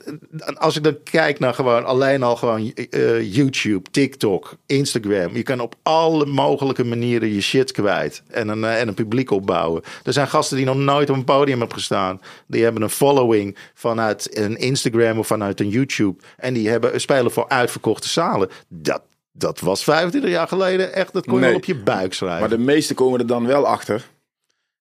als 0.58 0.76
ik 0.76 0.84
dan 0.84 0.98
kijk 1.04 1.40
naar 1.40 1.54
gewoon 1.54 1.86
alleen 1.86 2.24
al 2.24 2.36
gewoon 2.36 2.74
eh, 2.74 3.34
YouTube, 3.34 3.90
TikTok, 3.92 4.56
Instagram. 4.66 5.36
Je 5.36 5.44
kan 5.44 5.60
op 5.60 5.76
alle 5.84 6.26
mogelijke 6.26 6.84
manieren 6.84 7.34
je 7.34 7.42
shit 7.42 7.72
kwijt 7.72 8.24
en 8.28 8.48
een, 8.48 8.64
eh, 8.64 8.80
en 8.80 8.88
een 8.88 8.94
publiek 8.94 9.32
opbouwen. 9.32 9.82
Er 10.04 10.14
zijn 10.14 10.28
gasten 10.28 10.58
die 10.58 10.66
nog 10.66 10.76
nooit 10.78 11.10
op 11.10 11.16
een 11.16 11.24
podium 11.24 11.60
hebben 11.60 11.78
gestaan. 11.78 12.22
Die 12.48 12.64
hebben 12.64 12.82
een 12.82 12.90
following 12.90 13.58
vanuit 13.74 14.38
een 14.38 14.58
Instagram 14.58 15.20
of 15.20 15.28
vanuit 15.28 15.60
een 15.60 15.70
YouTube. 15.70 16.22
En 16.38 16.54
die 16.54 16.70
hebben, 16.70 17.02
spelen 17.02 17.32
voor 17.32 17.50
uitverkochte 17.50 18.08
zalen. 18.10 18.50
Dat, 18.68 19.02
dat 19.32 19.60
was 19.60 19.84
25 19.84 20.32
jaar 20.32 20.48
geleden 20.48 20.94
echt, 20.94 21.14
dat 21.14 21.26
kon 21.26 21.34
je 21.34 21.40
Nee. 21.40 21.50
wel 21.50 21.58
op 21.60 21.66
je 21.66 21.76
buik 21.76 22.14
schrijven. 22.14 22.40
Maar 22.40 22.50
de 22.58 22.58
meesten 22.64 22.96
komen 22.96 23.20
er 23.20 23.28
dan 23.28 23.46
wel 23.46 23.68
achter. 23.68 24.08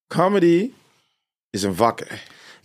Comedy 0.06 0.70
is 1.50 1.62
een 1.62 1.74
vak. 1.74 2.06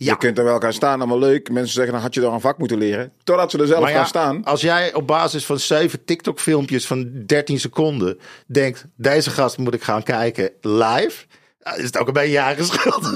Ja. 0.02 0.10
Je 0.10 0.18
kunt 0.18 0.38
er 0.38 0.44
wel 0.44 0.58
gaan 0.58 0.72
staan, 0.72 0.98
allemaal 0.98 1.18
leuk. 1.18 1.50
Mensen 1.50 1.74
zeggen, 1.74 1.92
dan 1.92 2.02
had 2.02 2.14
je 2.14 2.20
daar 2.20 2.32
een 2.32 2.40
vak 2.40 2.58
moeten 2.58 2.78
leren. 2.78 3.12
Totdat 3.24 3.50
ze 3.50 3.58
er 3.58 3.66
zelf 3.66 3.80
Maar 3.80 3.90
ja, 3.90 3.96
gaan 3.96 4.06
staan. 4.06 4.44
Als 4.44 4.60
jij 4.60 4.94
op 4.94 5.06
basis 5.06 5.46
van 5.46 5.58
zeven 5.58 6.04
TikTok-filmpjes 6.04 6.86
van 6.86 7.22
13 7.26 7.60
seconden 7.60 8.18
denkt: 8.46 8.84
deze 8.96 9.30
gast 9.30 9.58
moet 9.58 9.74
ik 9.74 9.82
gaan 9.82 10.02
kijken 10.02 10.50
live, 10.60 11.24
dan 11.58 11.76
is 11.76 11.84
het 11.84 11.98
ook 11.98 12.06
een 12.06 12.12
beetje 12.12 12.30
je 12.30 12.38
eigen 12.38 12.64
schuld. 12.64 13.02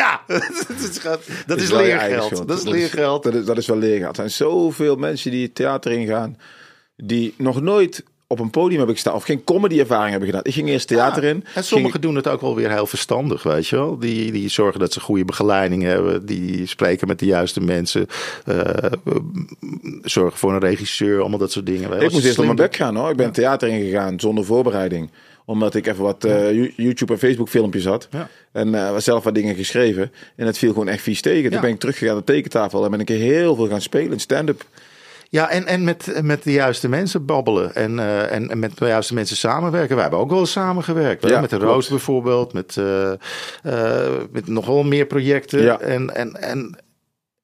ja, 0.00 0.20
dat 0.26 1.60
is, 1.60 1.70
leergeld. 1.70 2.48
Dat 2.48 2.58
is 2.58 2.64
leergeld. 2.64 3.22
Dat 3.22 3.34
is, 3.34 3.44
dat 3.44 3.58
is 3.58 3.66
wel 3.66 3.76
leergeld. 3.76 4.08
Er 4.08 4.14
zijn 4.14 4.30
zoveel 4.30 4.96
mensen 4.96 5.30
die 5.30 5.42
het 5.42 5.54
theater 5.54 5.92
ingaan. 5.92 6.38
Die 6.96 7.34
nog 7.36 7.60
nooit 7.60 8.04
op 8.32 8.38
een 8.38 8.50
podium 8.50 8.76
hebben 8.76 8.94
gestaan. 8.94 9.14
Of 9.14 9.24
geen 9.24 9.44
comedy-ervaring 9.44 10.10
hebben 10.10 10.28
gedaan. 10.28 10.44
Ik 10.44 10.52
ging 10.54 10.68
eerst 10.68 10.88
theater 10.88 11.24
in. 11.24 11.44
En 11.54 11.64
sommigen 11.64 12.00
doen 12.00 12.14
het 12.16 12.28
ook 12.28 12.40
wel 12.40 12.54
weer 12.54 12.70
heel 12.70 12.86
verstandig, 12.86 13.42
weet 13.42 13.66
je 13.66 13.76
wel. 13.76 13.98
Die, 13.98 14.32
die 14.32 14.48
zorgen 14.48 14.80
dat 14.80 14.92
ze 14.92 15.00
goede 15.00 15.24
begeleiding 15.24 15.82
hebben. 15.82 16.26
Die 16.26 16.66
spreken 16.66 17.06
met 17.08 17.18
de 17.18 17.26
juiste 17.26 17.60
mensen. 17.60 18.06
eh, 18.44 18.64
zorgen 20.02 20.38
voor 20.38 20.52
een 20.52 20.60
regisseur, 20.60 21.20
allemaal 21.20 21.38
dat 21.38 21.52
soort 21.52 21.66
dingen. 21.66 22.02
Ik 22.02 22.10
moest 22.12 22.24
eerst 22.24 22.38
op 22.38 22.44
mijn 22.44 22.56
bek 22.56 22.76
gaan 22.76 22.96
hoor. 22.96 23.10
Ik 23.10 23.16
ben 23.16 23.32
theater 23.32 23.68
ingegaan 23.68 24.20
zonder 24.20 24.44
voorbereiding. 24.44 25.10
Omdat 25.44 25.74
ik 25.74 25.86
even 25.86 26.02
wat 26.02 26.24
eh, 26.24 26.52
You- 26.52 26.72
YouTube 26.76 27.12
en 27.12 27.18
Facebook 27.18 27.48
filmpjes 27.48 27.84
had. 27.84 28.08
Ja. 28.10 28.28
En 28.52 28.74
eh, 28.74 28.96
zelf 28.96 29.24
wat 29.24 29.34
dingen 29.34 29.54
geschreven. 29.54 30.12
En 30.36 30.46
het 30.46 30.58
viel 30.58 30.72
gewoon 30.72 30.88
echt 30.88 31.02
vies 31.02 31.20
tegen. 31.20 31.50
Toen 31.50 31.60
ben 31.60 31.70
ik 31.70 31.78
teruggegaan 31.80 32.14
naar 32.14 32.24
de 32.24 32.32
tekentafel. 32.32 32.84
En 32.84 32.90
ben 32.90 33.00
ik 33.00 33.08
heel 33.08 33.54
veel 33.54 33.68
gaan 33.68 33.80
spelen. 33.80 34.20
Stand-up. 34.20 34.64
Ja, 35.30 35.50
en, 35.50 35.66
en 35.66 35.84
met, 35.84 36.22
met 36.22 36.42
de 36.42 36.52
juiste 36.52 36.88
mensen 36.88 37.24
babbelen. 37.24 37.74
En, 37.74 37.98
eh, 37.98 38.32
en, 38.32 38.50
en 38.50 38.58
met 38.58 38.78
de 38.78 38.86
juiste 38.86 39.14
mensen 39.14 39.36
samenwerken. 39.36 39.94
Wij 39.94 40.02
hebben 40.02 40.20
ook 40.20 40.30
wel 40.30 40.38
eens 40.38 40.52
samengewerkt. 40.52 41.28
Ja, 41.28 41.40
met 41.40 41.50
de. 41.50 41.56
Roos 41.56 41.88
bijvoorbeeld. 41.88 42.52
Met, 42.52 42.76
eh, 42.76 43.12
met 44.30 44.46
nog 44.46 44.66
wel 44.66 44.82
meer 44.82 45.06
projecten. 45.06 45.62
Ja. 45.62 45.80
En, 45.80 46.14
en, 46.14 46.42
en 46.42 46.78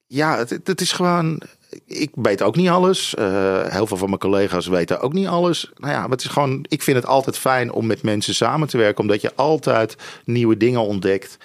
ja, 0.07 0.39
het, 0.39 0.51
het 0.65 0.81
is 0.81 0.93
gewoon... 0.93 1.43
Ik 1.87 2.11
weet 2.15 2.43
ook 2.43 2.57
niet 2.57 2.69
alles. 2.69 3.15
Eh, 3.15 3.65
heel 3.67 3.87
veel 3.87 3.97
van 3.97 4.09
mijn 4.09 4.21
collega's 4.21 4.67
weten 4.67 5.01
ook 5.01 5.13
niet 5.13 5.27
alles. 5.27 5.71
Nou 5.77 5.93
ja, 5.93 6.01
maar 6.01 6.11
het 6.11 6.25
is 6.25 6.31
gewoon... 6.31 6.65
Ik 6.69 6.83
vind 6.83 6.97
het 6.97 7.07
altijd 7.07 7.39
fijn 7.39 7.73
om 7.73 7.87
met 7.87 8.03
mensen 8.03 8.35
samen 8.35 8.69
te 8.69 8.79
werken. 8.79 9.01
Omdat 9.01 9.21
je 9.21 9.35
altijd 9.35 9.97
nieuwe 10.25 10.57
dingen 10.57 10.81
ontdekt. 10.81 11.37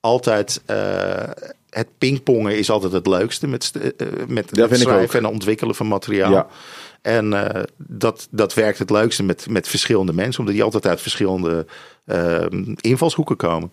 Altijd... 0.00 0.62
het 1.78 1.98
pingpongen 1.98 2.58
is 2.58 2.70
altijd 2.70 2.92
het 2.92 3.06
leukste 3.06 3.46
met, 3.46 3.64
st- 3.64 3.76
eh, 3.76 4.06
met, 4.28 4.50
schrijven 4.72 5.18
en 5.18 5.26
ontwikkelen 5.26 5.74
van 5.74 5.86
materiaal. 5.88 6.32
Ja. 6.32 6.46
En 7.02 7.32
eh, 7.32 7.62
dat, 7.76 8.28
dat 8.30 8.54
werkt 8.54 8.78
het 8.78 8.90
leukste 8.90 9.22
met, 9.22 9.46
met 9.50 9.68
verschillende 9.68 10.12
mensen, 10.12 10.38
omdat 10.40 10.54
die 10.54 10.64
altijd 10.64 10.86
uit 10.86 11.00
verschillende 11.00 11.66
eh, 12.04 12.46
invalshoeken 12.80 13.36
komen. 13.36 13.70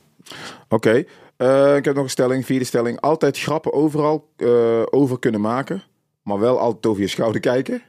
Oké. 0.69 1.03
Eh, 1.37 1.75
ik 1.75 1.85
heb 1.85 1.95
nog 1.95 2.03
een 2.03 2.09
stelling. 2.09 2.45
Vierde 2.45 2.65
stelling. 2.65 3.01
Altijd 3.01 3.39
grappen 3.39 3.73
overal 3.73 4.29
eh, 4.37 4.81
over 4.89 5.19
kunnen 5.19 5.41
maken. 5.41 5.83
Maar 6.23 6.39
wel 6.39 6.59
altijd 6.59 6.85
over 6.85 7.01
je 7.01 7.07
schouder 7.07 7.41
kijken. 7.41 7.81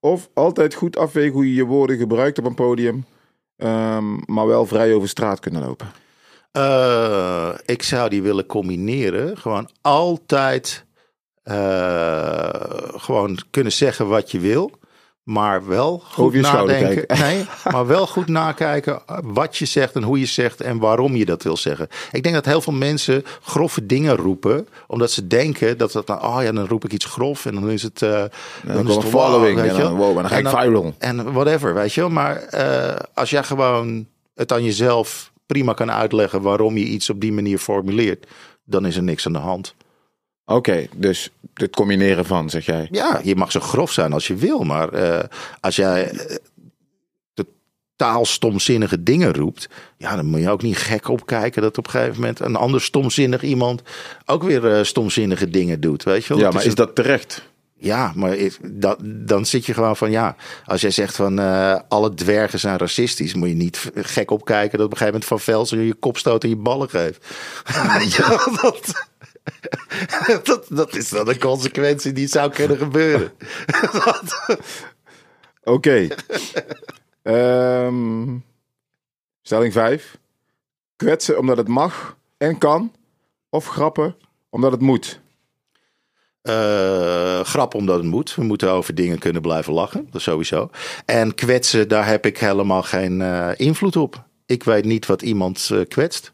Of 0.00 0.28
altijd 0.34 0.74
goed 0.74 0.96
afwegen 0.96 1.32
hoe 1.32 1.46
je 1.48 1.54
je 1.54 1.64
woorden 1.64 1.96
gebruikt 1.96 2.38
op 2.38 2.44
een 2.44 2.54
podium. 2.54 3.04
ehm, 3.56 4.14
maar 4.26 4.46
wel 4.46 4.66
vrij 4.66 4.94
over 4.94 5.08
straat 5.08 5.40
kunnen 5.40 5.62
lopen. 5.62 5.86
Eh, 6.54 7.48
ik 7.64 7.82
zou 7.82 8.08
die 8.08 8.22
willen 8.22 8.46
combineren. 8.46 9.36
Gewoon 9.36 9.70
altijd 9.80 10.84
eh, 11.42 12.48
gewoon 12.96 13.38
kunnen 13.50 13.72
zeggen 13.72 14.08
wat 14.08 14.30
je 14.30 14.38
wil. 14.38 14.70
Maar 15.22 15.66
wel 15.66 16.02
goed 16.12 16.24
Over 16.24 16.40
nadenken. 16.40 17.04
Nee, 17.18 17.46
maar 17.72 17.86
wel 17.86 18.06
goed 18.06 18.28
nakijken 18.28 19.02
wat 19.22 19.56
je 19.56 19.64
zegt 19.64 19.94
en 19.94 20.02
hoe 20.02 20.18
je 20.18 20.26
zegt 20.26 20.60
en 20.60 20.78
waarom 20.78 21.16
je 21.16 21.24
dat 21.24 21.42
wil 21.42 21.56
zeggen. 21.56 21.88
Ik 22.12 22.22
denk 22.22 22.34
dat 22.34 22.44
heel 22.44 22.60
veel 22.60 22.72
mensen 22.72 23.24
grove 23.42 23.86
dingen 23.86 24.16
roepen. 24.16 24.68
Omdat 24.86 25.10
ze 25.10 25.26
denken 25.26 25.78
dat 25.78 25.92
dat 25.92 26.06
dan, 26.06 26.22
oh 26.22 26.42
ja, 26.42 26.52
dan 26.52 26.66
roep 26.66 26.84
ik 26.84 26.92
iets 26.92 27.04
grof 27.04 27.46
en 27.46 27.54
dan 27.54 27.70
is 27.70 27.82
het. 27.82 28.02
eh 28.02 28.10
dan 28.64 28.88
is 28.88 28.94
het 28.94 29.04
een 29.04 29.10
following 29.10 29.60
weet 29.60 29.70
en 29.70 29.76
je 29.76 29.82
dan, 29.82 29.94
wow, 29.96 30.08
en 30.08 30.14
dan 30.14 30.28
ga 30.28 30.36
ik 30.38 30.48
viral. 30.48 30.94
En 30.98 31.32
whatever, 31.32 31.74
weet 31.74 31.92
je 31.92 32.00
wel. 32.00 32.10
Maar 32.10 32.36
eh, 32.36 32.96
als 33.14 33.30
jij 33.30 33.42
gewoon 33.42 34.06
het 34.34 34.52
aan 34.52 34.64
jezelf 34.64 35.32
prima 35.46 35.72
kan 35.72 35.90
uitleggen 35.90 36.42
waarom 36.42 36.76
je 36.76 36.84
iets 36.84 37.10
op 37.10 37.20
die 37.20 37.32
manier 37.32 37.58
formuleert, 37.58 38.26
dan 38.64 38.86
is 38.86 38.96
er 38.96 39.02
niks 39.02 39.26
aan 39.26 39.32
de 39.32 39.38
hand. 39.38 39.74
Oké, 40.46 40.86
dus 40.96 41.30
het 41.54 41.76
combineren 41.76 42.24
van, 42.24 42.50
zeg 42.50 42.66
jij. 42.66 42.88
Ja, 42.90 43.20
je 43.22 43.36
mag 43.36 43.50
zo 43.52 43.60
grof 43.60 43.92
zijn 43.92 44.12
als 44.12 44.26
je 44.26 44.34
wil, 44.34 44.62
maar 44.64 44.88
eh, 44.92 45.24
als 45.60 45.76
jij 45.76 46.10
eh, 46.10 46.36
totaal 47.96 48.24
stomzinnige 48.24 49.02
dingen 49.02 49.34
roept, 49.34 49.68
ja, 49.96 50.16
dan 50.16 50.26
moet 50.26 50.40
je 50.40 50.50
ook 50.50 50.62
niet 50.62 50.76
gek 50.76 51.08
opkijken 51.08 51.62
dat 51.62 51.78
op 51.78 51.84
een 51.84 51.90
gegeven 51.90 52.14
moment 52.20 52.40
een 52.40 52.56
ander 52.56 52.80
stomzinnig 52.80 53.42
iemand 53.42 53.82
ook 54.26 54.42
weer 54.42 54.72
eh, 54.72 54.84
stomzinnige 54.84 55.50
dingen 55.50 55.80
doet, 55.80 56.02
weet 56.02 56.24
je 56.24 56.28
wel. 56.34 56.42
Ja, 56.42 56.50
maar 56.50 56.62
een- 56.62 56.68
is 56.68 56.74
dat 56.74 56.94
terecht? 56.94 57.52
Ja, 57.76 58.12
maar 58.14 58.36
dat, 58.62 58.98
dan 59.02 59.46
zit 59.46 59.66
je 59.66 59.74
gewoon 59.74 59.96
van 59.96 60.10
ja. 60.10 60.36
Als 60.64 60.80
jij 60.80 60.90
zegt 60.90 61.16
van 61.16 61.38
eh, 61.38 61.78
alle 61.88 62.14
dwergen 62.14 62.58
zijn 62.58 62.78
racistisch, 62.78 63.34
moet 63.34 63.48
je 63.48 63.54
niet 63.54 63.90
gek 63.94 64.30
opkijken 64.30 64.78
dat 64.78 64.86
op 64.86 64.92
een 64.92 64.98
gegeven 64.98 65.20
moment 65.20 65.24
Van 65.24 65.40
Velsen 65.40 65.80
je 65.80 65.94
kop 65.94 66.18
stoot 66.18 66.42
en 66.42 66.48
je 66.48 66.56
ballen 66.56 66.88
geeft. 66.88 67.26
ja, 68.16 68.28
dat, 68.62 69.08
dat, 70.44 70.66
dat 70.68 70.96
is 70.96 71.08
dan 71.08 71.28
een 71.28 71.38
consequentie 71.38 72.12
die 72.12 72.26
zou 72.26 72.50
kunnen 72.50 72.76
gebeuren. 72.76 73.32
Oké. 75.62 76.08
Ehm, 77.22 78.36
stelling 79.42 79.72
5. 79.72 80.18
Kwetsen 80.96 81.38
omdat 81.38 81.56
het 81.56 81.68
mag 81.68 82.16
en 82.36 82.58
kan. 82.58 82.92
Of 83.48 83.66
grappen 83.66 84.16
omdat 84.50 84.72
het 84.72 84.80
moet. 84.80 85.22
Eh 86.44 87.40
grap 87.44 87.74
omdat 87.74 87.96
het 87.96 88.06
moet. 88.06 88.34
We 88.34 88.42
moeten 88.42 88.70
over 88.70 88.94
dingen 88.94 89.18
kunnen 89.18 89.42
blijven 89.42 89.72
lachen. 89.72 90.08
Dat 90.10 90.20
sowieso. 90.20 90.70
En 91.04 91.34
kwetsen, 91.34 91.88
daar 91.88 92.06
heb 92.06 92.26
ik 92.26 92.38
helemaal 92.38 92.82
geen 92.82 93.22
eh, 93.22 93.48
invloed 93.56 93.96
op. 93.96 94.24
Ik 94.46 94.64
weet 94.64 94.84
niet 94.84 95.06
wat 95.06 95.22
iemand 95.22 95.68
eh, 95.72 95.78
kwetst. 95.88 96.32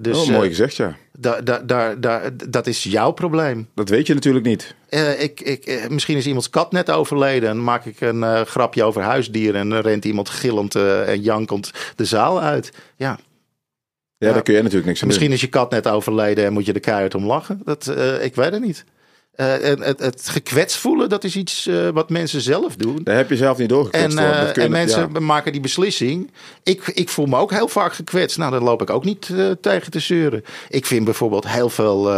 Dus 0.00 0.18
oh, 0.18 0.28
mooi 0.28 0.48
gezegd, 0.48 0.76
ja. 0.76 0.96
daar, 1.12 1.44
daar, 1.44 1.66
daar, 1.66 2.00
daar, 2.00 2.30
dat 2.48 2.66
is 2.66 2.82
jouw 2.82 3.10
probleem. 3.10 3.68
Dat 3.74 3.88
weet 3.88 4.06
je 4.06 4.14
natuurlijk 4.14 4.44
niet. 4.44 4.74
Ik, 5.18 5.40
ik, 5.40 5.88
misschien 5.88 6.16
is 6.16 6.26
iemands 6.26 6.50
kat 6.50 6.72
net 6.72 6.90
overleden. 6.90 7.48
En 7.48 7.64
maak 7.64 7.84
ik 7.84 8.00
een 8.00 8.46
grapje 8.46 8.84
over 8.84 9.02
huisdieren. 9.02 9.60
En 9.60 9.68
dan 9.68 9.80
rent 9.80 10.04
iemand 10.04 10.28
gillend 10.28 10.74
en 10.74 11.20
jankend 11.20 11.70
de 11.96 12.04
zaal 12.04 12.40
uit. 12.40 12.72
Ja, 12.96 13.18
Ja, 14.26 14.32
daar 14.32 14.42
kun 14.42 14.54
je 14.54 14.62
natuurlijk 14.62 14.86
niks 14.86 15.00
aan 15.00 15.06
misschien 15.06 15.28
doen. 15.28 15.36
is 15.36 15.42
je 15.42 15.48
kat 15.48 15.70
net 15.70 15.88
overleden 15.88 16.44
en 16.44 16.52
moet 16.52 16.66
je 16.66 16.72
er 16.72 16.80
keihard 16.80 17.14
om 17.14 17.26
lachen. 17.26 17.60
Dat, 17.64 17.86
eh, 17.86 18.24
ik 18.24 18.34
weet 18.34 18.52
het 18.52 18.62
niet. 18.62 18.84
Eh, 19.36 19.70
en 19.70 19.82
het, 19.82 20.00
het 20.00 20.28
gekwetst 20.28 20.76
voelen, 20.76 21.08
dat 21.08 21.24
is 21.24 21.36
iets 21.36 21.66
eh, 21.66 21.88
wat 21.88 22.10
mensen 22.10 22.40
zelf 22.40 22.76
doen. 22.76 23.00
Daar 23.02 23.16
heb 23.16 23.28
je 23.28 23.36
zelf 23.36 23.58
niet 23.58 23.68
doorgekwetst 23.68 24.18
En, 24.18 24.54
eh, 24.54 24.64
en 24.64 24.70
mensen 24.70 25.10
ja. 25.12 25.20
maken 25.20 25.52
die 25.52 25.60
beslissing. 25.60 26.30
Ik, 26.62 26.86
ik 26.86 27.08
voel 27.08 27.26
me 27.26 27.36
ook 27.36 27.50
heel 27.50 27.68
vaak 27.68 27.94
gekwetst. 27.94 28.38
Nou, 28.38 28.50
daar 28.50 28.60
loop 28.60 28.82
ik 28.82 28.90
ook 28.90 29.04
niet 29.04 29.30
tegen 29.60 29.90
te 29.90 29.98
zeuren. 29.98 30.44
Ik 30.68 30.86
vind 30.86 31.04
bijvoorbeeld 31.04 31.48
heel 31.48 31.68
veel, 31.68 32.12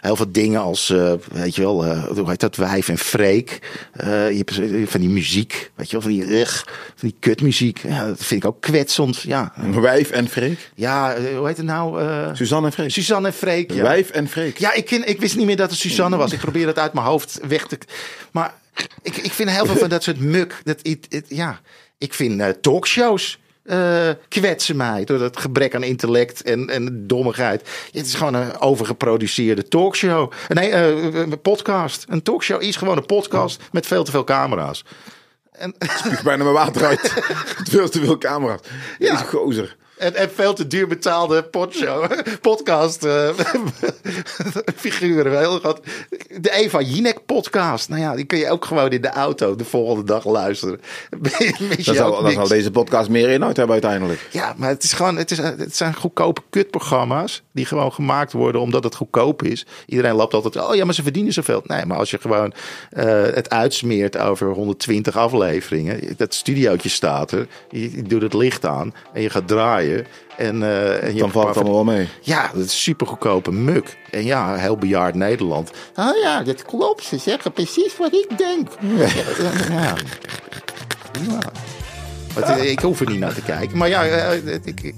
heel 0.00 0.16
veel 0.16 0.32
dingen 0.32 0.60
als, 0.60 0.88
weet 1.32 1.54
je 1.54 1.62
wel, 1.62 1.84
hoe 1.86 2.28
heet 2.28 2.40
dat, 2.40 2.56
wijf 2.56 2.88
en 2.88 2.98
freek. 2.98 3.58
Je 4.04 4.44
hebt 4.46 4.60
van 4.90 5.00
die 5.00 5.08
muziek, 5.08 5.70
weet 5.74 5.90
je 5.90 5.92
wel, 5.92 6.02
van 6.02 6.10
die, 6.10 6.46
van 6.46 7.08
die 7.08 7.16
kutmuziek. 7.20 7.78
Ja, 7.88 8.06
dat 8.06 8.24
vind 8.24 8.42
ik 8.42 8.48
ook 8.48 8.60
kwetsend. 8.60 9.20
Ja, 9.20 9.52
Wijf 9.80 10.10
en 10.10 10.28
Freek. 10.28 10.70
ja 10.74 11.16
hoe 11.36 11.46
heet 11.46 11.56
het 11.56 11.66
nou? 11.66 12.02
Suzanne 12.36 12.66
en 12.66 12.72
Freek. 12.72 12.90
Suzanne 12.90 13.28
en 13.28 13.34
Freek. 13.34 13.72
Ja. 13.72 13.82
Wijf 13.82 14.10
en 14.10 14.28
Freek. 14.28 14.58
Ja, 14.58 14.72
ik, 14.72 14.84
ken, 14.84 15.08
ik 15.08 15.20
wist 15.20 15.36
niet 15.36 15.46
meer 15.46 15.56
dat 15.56 15.70
het 15.70 15.78
Suzanne 15.78 16.16
was. 16.16 16.32
Probeer 16.40 16.66
het 16.66 16.78
uit 16.78 16.92
mijn 16.92 17.06
hoofd 17.06 17.38
weg 17.48 17.66
te. 17.66 17.78
Maar 18.32 18.54
ik, 19.02 19.16
ik 19.16 19.32
vind 19.32 19.50
heel 19.50 19.66
veel 19.66 19.76
van 19.76 19.88
dat 19.88 20.02
soort 20.02 20.20
muk. 20.20 20.60
Dat, 20.64 20.78
it- 20.82 21.06
it- 21.08 21.26
ja, 21.28 21.60
ik 21.98 22.14
vind 22.14 22.40
eh, 22.40 22.48
talkshows. 22.48 23.38
eh, 23.62 24.08
kwetsen 24.28 24.76
mij 24.76 25.04
door 25.04 25.18
dat 25.18 25.36
gebrek 25.38 25.74
aan 25.74 25.82
intellect 25.82 26.42
en, 26.42 26.68
en 26.70 27.06
dommigheid. 27.06 27.68
Het 27.92 28.06
is 28.06 28.14
gewoon 28.14 28.34
een 28.34 28.58
overgeproduceerde 28.60 29.68
talkshow. 29.68 30.32
Nee, 30.48 30.70
eh, 30.70 31.14
een 31.14 31.40
podcast. 31.40 32.04
Een 32.08 32.22
talkshow 32.22 32.62
is 32.62 32.76
gewoon 32.76 32.96
een 32.96 33.06
podcast 33.06 33.62
met 33.72 33.86
veel 33.86 34.04
te 34.04 34.10
veel 34.10 34.24
camera's. 34.24 34.84
En, 35.52 35.74
Spuug 35.78 36.22
bijna 36.22 36.42
mijn 36.42 36.54
water 36.54 36.84
uit. 36.84 37.12
veel 37.70 37.88
te 37.88 38.00
veel 38.00 38.18
camera's. 38.18 38.60
Ja. 38.98 39.16
gozer. 39.16 39.76
En, 40.00 40.14
en 40.14 40.30
veel 40.34 40.52
te 40.52 40.66
duur 40.66 40.86
betaalde 40.86 41.42
podshow, 41.42 42.10
podcast 42.40 43.04
eh, 43.04 43.28
figuren. 44.76 45.38
Heel 45.38 45.58
groot. 45.58 45.80
De 46.40 46.52
Eva 46.52 46.80
Jinek 46.80 47.26
podcast. 47.26 47.88
Nou 47.88 48.00
ja, 48.00 48.14
die 48.14 48.24
kun 48.24 48.38
je 48.38 48.50
ook 48.50 48.64
gewoon 48.64 48.90
in 48.90 49.00
de 49.00 49.08
auto 49.08 49.56
de 49.56 49.64
volgende 49.64 50.04
dag 50.04 50.24
luisteren. 50.24 50.80
Dan 51.84 51.94
zal, 51.94 52.22
dan 52.22 52.32
zal 52.32 52.48
deze 52.48 52.70
podcast 52.70 53.08
meer 53.08 53.28
inhoud 53.28 53.56
hebben 53.56 53.74
uiteindelijk. 53.74 54.28
Ja, 54.30 54.54
maar 54.56 54.68
het 54.68 54.82
is 54.82 54.92
gewoon, 54.92 55.16
het, 55.16 55.30
is, 55.30 55.38
het 55.38 55.76
zijn 55.76 55.94
goedkope 55.94 56.40
kutprogramma's 56.50 57.42
die 57.52 57.64
gewoon 57.64 57.92
gemaakt 57.92 58.32
worden 58.32 58.60
omdat 58.60 58.84
het 58.84 58.94
goedkoop 58.94 59.42
is. 59.42 59.66
Iedereen 59.86 60.14
loopt 60.14 60.34
altijd, 60.34 60.56
oh 60.56 60.74
ja, 60.74 60.84
maar 60.84 60.94
ze 60.94 61.02
verdienen 61.02 61.32
zoveel. 61.32 61.62
Nee, 61.64 61.86
maar 61.86 61.96
als 61.96 62.10
je 62.10 62.18
gewoon 62.18 62.52
eh, 62.90 63.22
het 63.22 63.50
uitsmeert 63.50 64.18
over 64.18 64.50
120 64.52 65.16
afleveringen, 65.16 66.14
dat 66.16 66.34
studiootje 66.34 66.88
staat 66.88 67.32
er, 67.32 67.46
je, 67.70 67.96
je 67.96 68.02
doet 68.02 68.22
het 68.22 68.34
licht 68.34 68.66
aan 68.66 68.94
en 69.12 69.22
je 69.22 69.30
gaat 69.30 69.48
draaien. 69.48 69.89
En, 70.36 70.62
eh, 70.62 71.02
en 71.02 71.14
je 71.14 71.20
Dan 71.20 71.30
valt 71.30 71.46
het 71.46 71.56
allemaal 71.56 71.74
wel 71.74 71.94
mee. 71.94 72.08
ja, 72.20 72.50
dat 72.54 72.64
is 72.64 72.82
super 72.82 73.06
goedkope 73.06 73.52
muk. 73.52 73.96
En 74.10 74.24
ja, 74.24 74.54
heel 74.56 74.76
bejaard 74.76 75.14
Nederland. 75.14 75.70
Oh 75.94 76.16
ja, 76.22 76.42
dat 76.42 76.62
klopt. 76.62 77.04
Ze 77.04 77.18
zeggen 77.18 77.52
precies 77.52 77.96
wat 77.98 78.12
ik 78.12 78.38
denk. 78.38 78.68
Ja. 78.98 79.06
ja. 79.68 79.94
Ja. 81.28 81.38
Maar 82.34 82.56
het- 82.58 82.64
ik 82.66 82.80
hoef 82.80 83.00
er 83.00 83.10
niet 83.10 83.18
naar 83.18 83.34
te 83.34 83.42
kijken. 83.42 83.76
Maar 83.78 83.88
ja, 83.88 84.04
eh, 84.06 84.54
ik, 84.64 84.94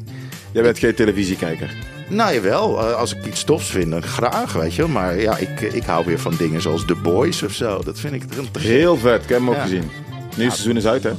Jij 0.52 0.62
bent 0.62 0.78
geen 0.78 0.94
televisiekijker. 0.94 1.74
nou 2.08 2.34
jawel, 2.34 2.78
eh, 2.88 2.94
als 2.96 3.14
ik 3.14 3.26
iets 3.26 3.44
tofs 3.44 3.66
vind, 3.70 3.90
dan 3.90 4.02
graag, 4.02 4.52
weet 4.52 4.74
je. 4.74 4.86
Maar 4.86 5.20
ja, 5.20 5.36
ik, 5.36 5.60
ik 5.60 5.82
hou 5.84 6.04
weer 6.06 6.18
van 6.18 6.34
dingen 6.38 6.60
zoals 6.62 6.86
The 6.86 6.94
Boys 6.94 7.42
of 7.42 7.52
zo. 7.52 7.82
Dat 7.84 7.98
vind 7.98 8.14
ik 8.14 8.22
te- 8.52 8.58
Heel 8.58 8.96
vet. 8.96 9.22
Ik 9.22 9.28
heb 9.28 9.38
hem 9.38 9.48
ook 9.48 9.54
Ja. 9.54 9.62
gezien. 9.62 9.90
Nieuw 10.36 10.48
seizoen 10.50 10.76
is 10.76 10.86
uit, 10.86 11.02
hè? 11.02 11.10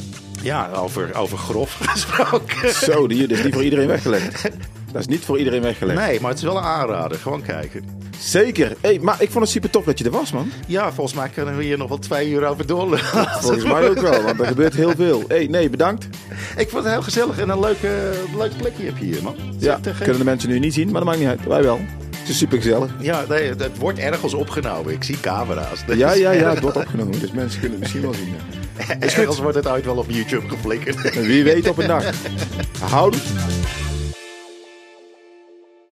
Ja, 0.44 0.70
over, 0.76 1.16
over 1.16 1.38
grof 1.38 1.78
gesproken. 1.94 2.70
Zo, 2.74 3.08
die 3.08 3.28
is 3.28 3.44
niet 3.44 3.54
voor 3.54 3.64
iedereen 3.64 3.88
weggelegd. 3.88 4.42
Dat 4.92 5.02
is 5.02 5.08
niet 5.08 5.26
voor 5.26 5.38
iedereen 5.38 5.62
weggelegd. 5.62 6.00
Nee, 6.00 6.20
maar 6.20 6.30
het 6.30 6.40
is 6.40 6.46
wel 6.46 6.58
een 6.58 6.64
aanrader. 6.64 7.18
Gewoon 7.18 7.42
kijken. 7.42 8.02
Zeker. 8.20 8.76
Hey, 8.82 9.00
maar 9.02 9.16
ik 9.22 9.32
vond 9.32 9.44
het 9.44 9.54
super 9.54 9.70
tof 9.70 9.84
dat 9.86 9.98
je 10.00 10.06
er 10.06 10.12
was, 10.12 10.32
man. 10.32 10.52
Ja, 10.68 10.92
volgens 10.94 11.16
mij 11.18 11.30
kunnen 11.30 11.58
we 11.58 11.64
hier 11.64 11.78
nog 11.78 11.88
wel 11.90 12.00
twee 12.00 12.30
uur 12.30 12.46
over 12.46 12.66
doorlullen. 12.68 13.00
Volgens 13.40 13.64
mij 13.64 13.90
ook 13.90 14.00
wel, 14.00 14.22
want 14.22 14.40
er 14.40 14.46
gebeurt 14.48 14.74
heel 14.74 14.92
veel. 14.96 15.24
Hey, 15.28 15.48
nee, 15.48 15.70
bedankt. 15.70 16.08
Ik 16.58 16.70
vond 16.70 16.84
het 16.84 16.94
heel 16.94 17.02
gezellig 17.02 17.40
en 17.40 17.50
een 17.50 17.60
leuke, 17.60 18.12
leuk 18.38 18.58
plekje 18.58 18.86
heb 18.86 18.98
je 18.98 19.06
hier, 19.06 19.24
man. 19.24 19.36
Ja, 19.38 19.54
Zeg 19.60 19.80
tegen- 19.82 19.98
kunnen 20.02 20.18
de 20.18 20.24
mensen 20.24 20.50
nu 20.50 20.60
niet 20.60 20.74
zien, 20.74 20.86
maar 20.86 20.94
dat 21.02 21.04
maakt 21.04 21.20
niet 21.20 21.28
uit. 21.28 21.46
Wij 21.46 21.64
wel. 21.64 21.80
Het 22.24 22.32
is 22.32 22.38
super 22.38 22.62
gezellig. 22.62 22.92
Ja, 23.00 23.26
nee, 23.30 23.50
het, 23.50 23.78
wordt 23.78 24.00
ergens 24.00 24.34
opgenomen. 24.34 24.94
Ik 24.94 25.04
zie 25.04 25.20
camera's. 25.20 25.86
Dat 25.86 25.98
Ja, 25.98 26.14
ja, 26.26 26.32
ja, 26.32 26.50
het 26.50 26.60
wordt 26.60 26.78
opgenomen. 26.78 27.20
Dus 27.20 27.32
mensen 27.32 27.60
kunnen 27.60 27.80
het 27.80 27.80
misschien 27.80 28.02
wel 28.02 28.14
zien. 28.14 28.36
Ergens 29.00 29.40
wordt 29.40 29.56
het 29.56 29.68
ooit 29.68 29.86
wel 29.86 29.98
op 29.98 30.10
YouTube 30.10 30.50
geflikkerd. 30.50 31.26
Wie 31.26 31.44
weet 31.44 31.70
op 31.70 31.78
een 31.78 31.88
dag. 31.88 32.06
Houden. 32.92 33.20